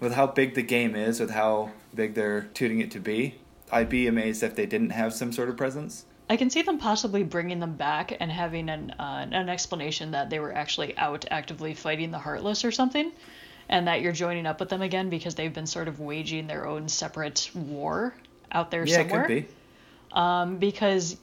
With 0.00 0.12
how 0.12 0.26
big 0.26 0.54
the 0.54 0.62
game 0.62 0.94
is, 0.94 1.20
with 1.20 1.30
how 1.30 1.70
big 1.94 2.14
they're 2.14 2.42
tuning 2.42 2.80
it 2.80 2.90
to 2.92 3.00
be, 3.00 3.36
I'd 3.72 3.88
be 3.88 4.06
amazed 4.06 4.42
if 4.42 4.54
they 4.54 4.66
didn't 4.66 4.90
have 4.90 5.14
some 5.14 5.32
sort 5.32 5.48
of 5.48 5.56
presence. 5.56 6.04
I 6.28 6.36
can 6.36 6.50
see 6.50 6.62
them 6.62 6.78
possibly 6.78 7.22
bringing 7.22 7.60
them 7.60 7.76
back 7.76 8.16
and 8.18 8.30
having 8.30 8.68
an 8.68 8.90
uh, 8.98 9.26
an 9.30 9.48
explanation 9.48 10.10
that 10.10 10.28
they 10.28 10.38
were 10.40 10.52
actually 10.52 10.96
out 10.98 11.24
actively 11.30 11.72
fighting 11.74 12.10
the 12.10 12.18
Heartless 12.18 12.64
or 12.64 12.72
something, 12.72 13.12
and 13.68 13.86
that 13.86 14.00
you're 14.02 14.12
joining 14.12 14.44
up 14.46 14.58
with 14.60 14.68
them 14.68 14.82
again 14.82 15.08
because 15.08 15.34
they've 15.34 15.54
been 15.54 15.66
sort 15.66 15.88
of 15.88 16.00
waging 16.00 16.46
their 16.46 16.66
own 16.66 16.88
separate 16.88 17.50
war 17.54 18.14
out 18.52 18.70
there 18.70 18.84
yeah, 18.86 18.96
somewhere. 18.96 19.24
it 19.24 19.26
could 19.26 19.48
be. 19.48 19.54
um, 20.12 20.58
because 20.58 21.16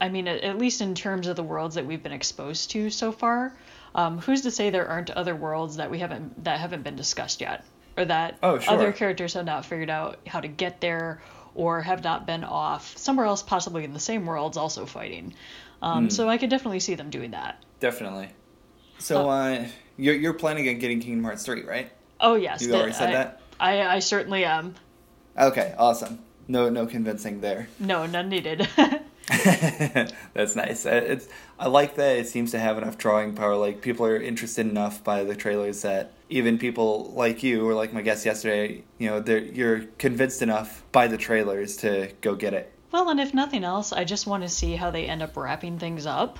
I 0.00 0.08
mean, 0.08 0.28
at, 0.28 0.42
at 0.42 0.58
least 0.58 0.82
in 0.82 0.94
terms 0.94 1.26
of 1.26 1.36
the 1.36 1.42
worlds 1.42 1.74
that 1.76 1.86
we've 1.86 2.02
been 2.02 2.12
exposed 2.12 2.70
to 2.72 2.90
so 2.90 3.12
far, 3.12 3.56
um, 3.94 4.18
who's 4.18 4.42
to 4.42 4.50
say 4.50 4.70
there 4.70 4.86
aren't 4.88 5.10
other 5.10 5.34
worlds 5.34 5.76
that 5.76 5.90
we 5.90 5.98
haven't 6.00 6.44
that 6.44 6.60
haven't 6.60 6.82
been 6.82 6.96
discussed 6.96 7.40
yet, 7.40 7.64
or 7.96 8.04
that 8.04 8.38
Oh, 8.42 8.58
sure. 8.58 8.74
other 8.74 8.92
characters 8.92 9.34
have 9.34 9.44
not 9.44 9.64
figured 9.64 9.90
out 9.90 10.18
how 10.26 10.40
to 10.40 10.48
get 10.48 10.80
there, 10.80 11.20
or 11.54 11.80
have 11.82 12.02
not 12.02 12.26
been 12.26 12.42
off 12.44 12.96
somewhere 12.96 13.26
else, 13.26 13.42
possibly 13.42 13.84
in 13.84 13.92
the 13.92 14.00
same 14.00 14.26
worlds, 14.26 14.56
also 14.56 14.86
fighting. 14.86 15.34
Um, 15.82 16.10
So 16.10 16.28
I 16.28 16.38
could 16.38 16.50
definitely 16.50 16.80
see 16.80 16.94
them 16.94 17.10
doing 17.10 17.32
that. 17.32 17.62
Definitely. 17.80 18.28
So 18.98 19.28
uh, 19.28 19.66
you're 19.96 20.14
you're 20.14 20.32
planning 20.34 20.68
on 20.68 20.78
getting 20.78 21.00
Kingdom 21.00 21.24
Hearts 21.24 21.44
three, 21.44 21.62
right? 21.64 21.90
Oh 22.20 22.34
yes, 22.36 22.62
You 22.62 22.74
already 22.74 22.92
said 22.92 23.10
I, 23.10 23.12
that? 23.12 23.40
I, 23.60 23.82
I 23.96 23.98
certainly 23.98 24.44
am. 24.44 24.74
Okay, 25.38 25.74
awesome. 25.78 26.20
No 26.48 26.68
no 26.70 26.86
convincing 26.86 27.40
there. 27.40 27.68
No, 27.78 28.06
none 28.06 28.28
needed. 28.28 28.68
That's 30.34 30.54
nice. 30.56 30.86
Uh, 30.86 31.00
It's 31.06 31.28
I 31.58 31.68
like 31.68 31.96
that 31.96 32.18
it 32.18 32.28
seems 32.28 32.50
to 32.52 32.58
have 32.58 32.78
enough 32.78 32.98
drawing 32.98 33.34
power. 33.34 33.56
Like 33.56 33.80
people 33.80 34.06
are 34.06 34.16
interested 34.20 34.66
enough 34.66 35.02
by 35.04 35.24
the 35.24 35.34
trailers 35.34 35.82
that 35.82 36.12
even 36.34 36.58
people 36.58 37.12
like 37.14 37.42
you 37.42 37.66
or 37.66 37.74
like 37.74 37.92
my 37.92 38.02
guest 38.02 38.26
yesterday, 38.26 38.82
you 38.98 39.08
know, 39.08 39.20
they're 39.20 39.38
you're 39.58 39.80
convinced 39.98 40.42
enough 40.42 40.82
by 40.92 41.06
the 41.06 41.16
trailers 41.16 41.76
to 41.78 42.10
go 42.20 42.34
get 42.34 42.52
it. 42.54 42.72
well, 42.92 43.08
and 43.08 43.20
if 43.20 43.32
nothing 43.34 43.62
else, 43.64 43.92
I 43.92 44.04
just 44.04 44.26
want 44.26 44.42
to 44.42 44.48
see 44.48 44.74
how 44.76 44.90
they 44.90 45.06
end 45.06 45.22
up 45.22 45.36
wrapping 45.36 45.78
things 45.78 46.06
up. 46.06 46.38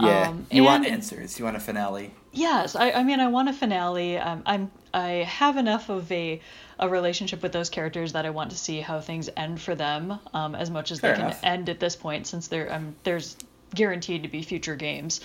Yeah, 0.00 0.28
Um, 0.28 0.46
you 0.50 0.64
want 0.64 0.84
and- 0.86 0.94
answers. 0.94 1.38
You 1.38 1.44
want 1.44 1.56
a 1.56 1.60
finale. 1.60 2.12
Yes, 2.32 2.74
I, 2.74 2.90
I 2.90 3.02
mean, 3.04 3.20
I 3.20 3.28
want 3.28 3.48
a 3.48 3.52
finale. 3.52 4.18
Um, 4.18 4.42
I'm 4.46 4.70
I 4.92 5.08
have 5.40 5.56
enough 5.56 5.88
of 5.88 6.10
a 6.12 6.40
a 6.80 6.88
relationship 6.88 7.42
with 7.42 7.52
those 7.52 7.70
characters 7.70 8.12
that 8.14 8.26
I 8.26 8.30
want 8.30 8.50
to 8.50 8.56
see 8.56 8.80
how 8.80 9.00
things 9.00 9.30
end 9.36 9.60
for 9.60 9.74
them, 9.76 10.18
um, 10.32 10.54
as 10.56 10.68
much 10.70 10.90
as 10.92 10.98
Fair 11.00 11.14
they 11.14 11.22
can 11.22 11.36
end 11.44 11.68
at 11.68 11.78
this 11.78 11.94
point, 11.96 12.26
since 12.26 12.48
there 12.48 12.72
um, 12.72 12.94
there's 13.04 13.36
guaranteed 13.74 14.22
to 14.24 14.28
be 14.28 14.42
future 14.42 14.76
games. 14.76 15.20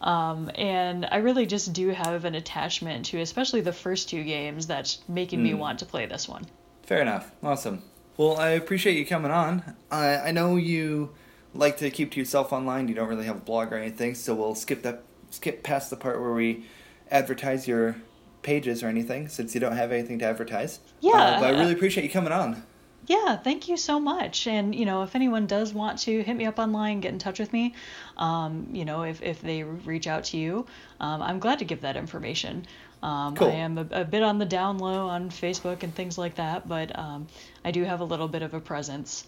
Um, 0.00 0.50
and 0.54 1.06
I 1.10 1.16
really 1.18 1.44
just 1.46 1.72
do 1.72 1.88
have 1.90 2.24
an 2.24 2.34
attachment 2.34 3.06
to, 3.06 3.20
especially 3.20 3.60
the 3.60 3.72
first 3.72 4.08
two 4.08 4.24
games, 4.24 4.66
that's 4.66 4.98
making 5.08 5.42
me 5.42 5.52
Mm. 5.52 5.58
want 5.58 5.78
to 5.80 5.84
play 5.86 6.06
this 6.06 6.28
one. 6.28 6.46
Fair 6.84 7.02
enough. 7.02 7.30
Awesome. 7.42 7.82
Well, 8.16 8.38
I 8.38 8.50
appreciate 8.50 8.96
you 8.96 9.06
coming 9.06 9.30
on. 9.30 9.62
I 9.90 10.16
I 10.16 10.30
know 10.32 10.56
you 10.56 11.10
like 11.54 11.76
to 11.78 11.90
keep 11.90 12.12
to 12.12 12.18
yourself 12.20 12.52
online. 12.52 12.88
You 12.88 12.94
don't 12.94 13.08
really 13.08 13.26
have 13.26 13.36
a 13.36 13.40
blog 13.40 13.72
or 13.72 13.76
anything, 13.76 14.14
so 14.14 14.34
we'll 14.34 14.54
skip 14.54 14.82
that 14.82 15.02
skip 15.30 15.62
past 15.62 15.90
the 15.90 15.96
part 15.96 16.20
where 16.20 16.32
we 16.32 16.64
advertise 17.10 17.68
your 17.68 17.96
pages 18.42 18.82
or 18.82 18.88
anything, 18.88 19.28
since 19.28 19.54
you 19.54 19.60
don't 19.60 19.76
have 19.76 19.92
anything 19.92 20.18
to 20.20 20.24
advertise. 20.24 20.80
Yeah. 21.00 21.12
Uh, 21.12 21.40
but 21.40 21.54
I 21.54 21.58
really 21.58 21.72
appreciate 21.72 22.04
you 22.04 22.10
coming 22.10 22.32
on. 22.32 22.62
Yeah, 23.06 23.36
thank 23.36 23.68
you 23.68 23.76
so 23.76 23.98
much. 23.98 24.46
And 24.46 24.74
you 24.74 24.86
know, 24.86 25.02
if 25.02 25.14
anyone 25.14 25.46
does 25.46 25.72
want 25.72 25.98
to 26.00 26.22
hit 26.22 26.36
me 26.36 26.46
up 26.46 26.58
online, 26.58 27.00
get 27.00 27.12
in 27.12 27.18
touch 27.18 27.38
with 27.38 27.52
me. 27.52 27.74
Um, 28.16 28.68
you 28.72 28.84
know, 28.84 29.02
if 29.02 29.22
if 29.22 29.40
they 29.40 29.62
reach 29.62 30.06
out 30.06 30.24
to 30.24 30.36
you, 30.36 30.66
um, 31.00 31.22
I'm 31.22 31.38
glad 31.38 31.58
to 31.60 31.64
give 31.64 31.80
that 31.80 31.96
information. 31.96 32.66
Um, 33.02 33.34
Cool. 33.34 33.48
I 33.48 33.52
am 33.52 33.78
a, 33.78 33.86
a 33.92 34.04
bit 34.04 34.22
on 34.22 34.38
the 34.38 34.44
down 34.44 34.78
low 34.78 35.08
on 35.08 35.30
Facebook 35.30 35.82
and 35.82 35.94
things 35.94 36.18
like 36.18 36.34
that, 36.34 36.68
but 36.68 36.96
um, 36.98 37.26
I 37.64 37.70
do 37.70 37.84
have 37.84 38.00
a 38.00 38.04
little 38.04 38.28
bit 38.28 38.42
of 38.42 38.52
a 38.52 38.60
presence. 38.60 39.26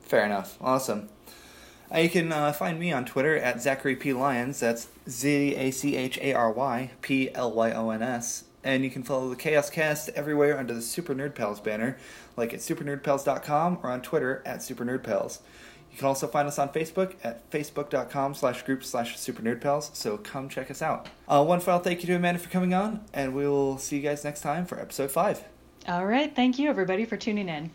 Fair 0.00 0.24
enough. 0.24 0.56
Awesome. 0.60 1.08
Uh, 1.92 1.98
you 1.98 2.08
can 2.08 2.32
uh, 2.32 2.52
find 2.52 2.78
me 2.78 2.92
on 2.92 3.04
Twitter 3.04 3.36
at 3.36 3.60
Zachary 3.60 3.96
P. 3.96 4.12
Lyons. 4.12 4.60
That's 4.60 4.88
Z 5.08 5.54
A 5.56 5.70
C 5.70 5.96
H 5.96 6.18
A 6.20 6.32
R 6.32 6.50
Y 6.52 6.92
P 7.02 7.32
L 7.34 7.52
Y 7.52 7.72
O 7.72 7.90
N 7.90 8.02
S. 8.02 8.44
And 8.64 8.82
you 8.82 8.90
can 8.90 9.04
follow 9.04 9.28
the 9.28 9.36
Chaos 9.36 9.70
Cast 9.70 10.08
everywhere 10.10 10.58
under 10.58 10.74
the 10.74 10.82
Super 10.82 11.14
Nerd 11.14 11.36
Pals 11.36 11.60
banner, 11.60 11.96
like 12.36 12.52
at 12.52 12.60
supernerdpals.com 12.60 13.78
or 13.82 13.90
on 13.90 14.02
Twitter 14.02 14.42
at 14.44 14.58
supernerdpals. 14.58 15.40
You 15.90 15.98
can 15.98 16.08
also 16.08 16.26
find 16.26 16.46
us 16.46 16.58
on 16.58 16.68
Facebook 16.68 17.14
at 17.24 17.50
facebook.com 17.50 18.34
slash 18.34 18.62
group 18.62 18.84
slash 18.84 19.16
supernerdpals, 19.16 19.94
so 19.94 20.18
come 20.18 20.48
check 20.48 20.70
us 20.70 20.82
out. 20.82 21.08
Uh, 21.26 21.42
one 21.42 21.60
final 21.60 21.80
thank 21.80 22.02
you 22.02 22.06
to 22.08 22.14
Amanda 22.14 22.38
for 22.38 22.50
coming 22.50 22.74
on, 22.74 23.04
and 23.14 23.34
we 23.34 23.48
will 23.48 23.78
see 23.78 23.96
you 23.96 24.02
guys 24.02 24.22
next 24.22 24.42
time 24.42 24.66
for 24.66 24.78
episode 24.78 25.10
5. 25.10 25.42
All 25.88 26.04
right, 26.04 26.34
thank 26.34 26.58
you 26.58 26.68
everybody 26.68 27.06
for 27.06 27.16
tuning 27.16 27.48
in. 27.48 27.70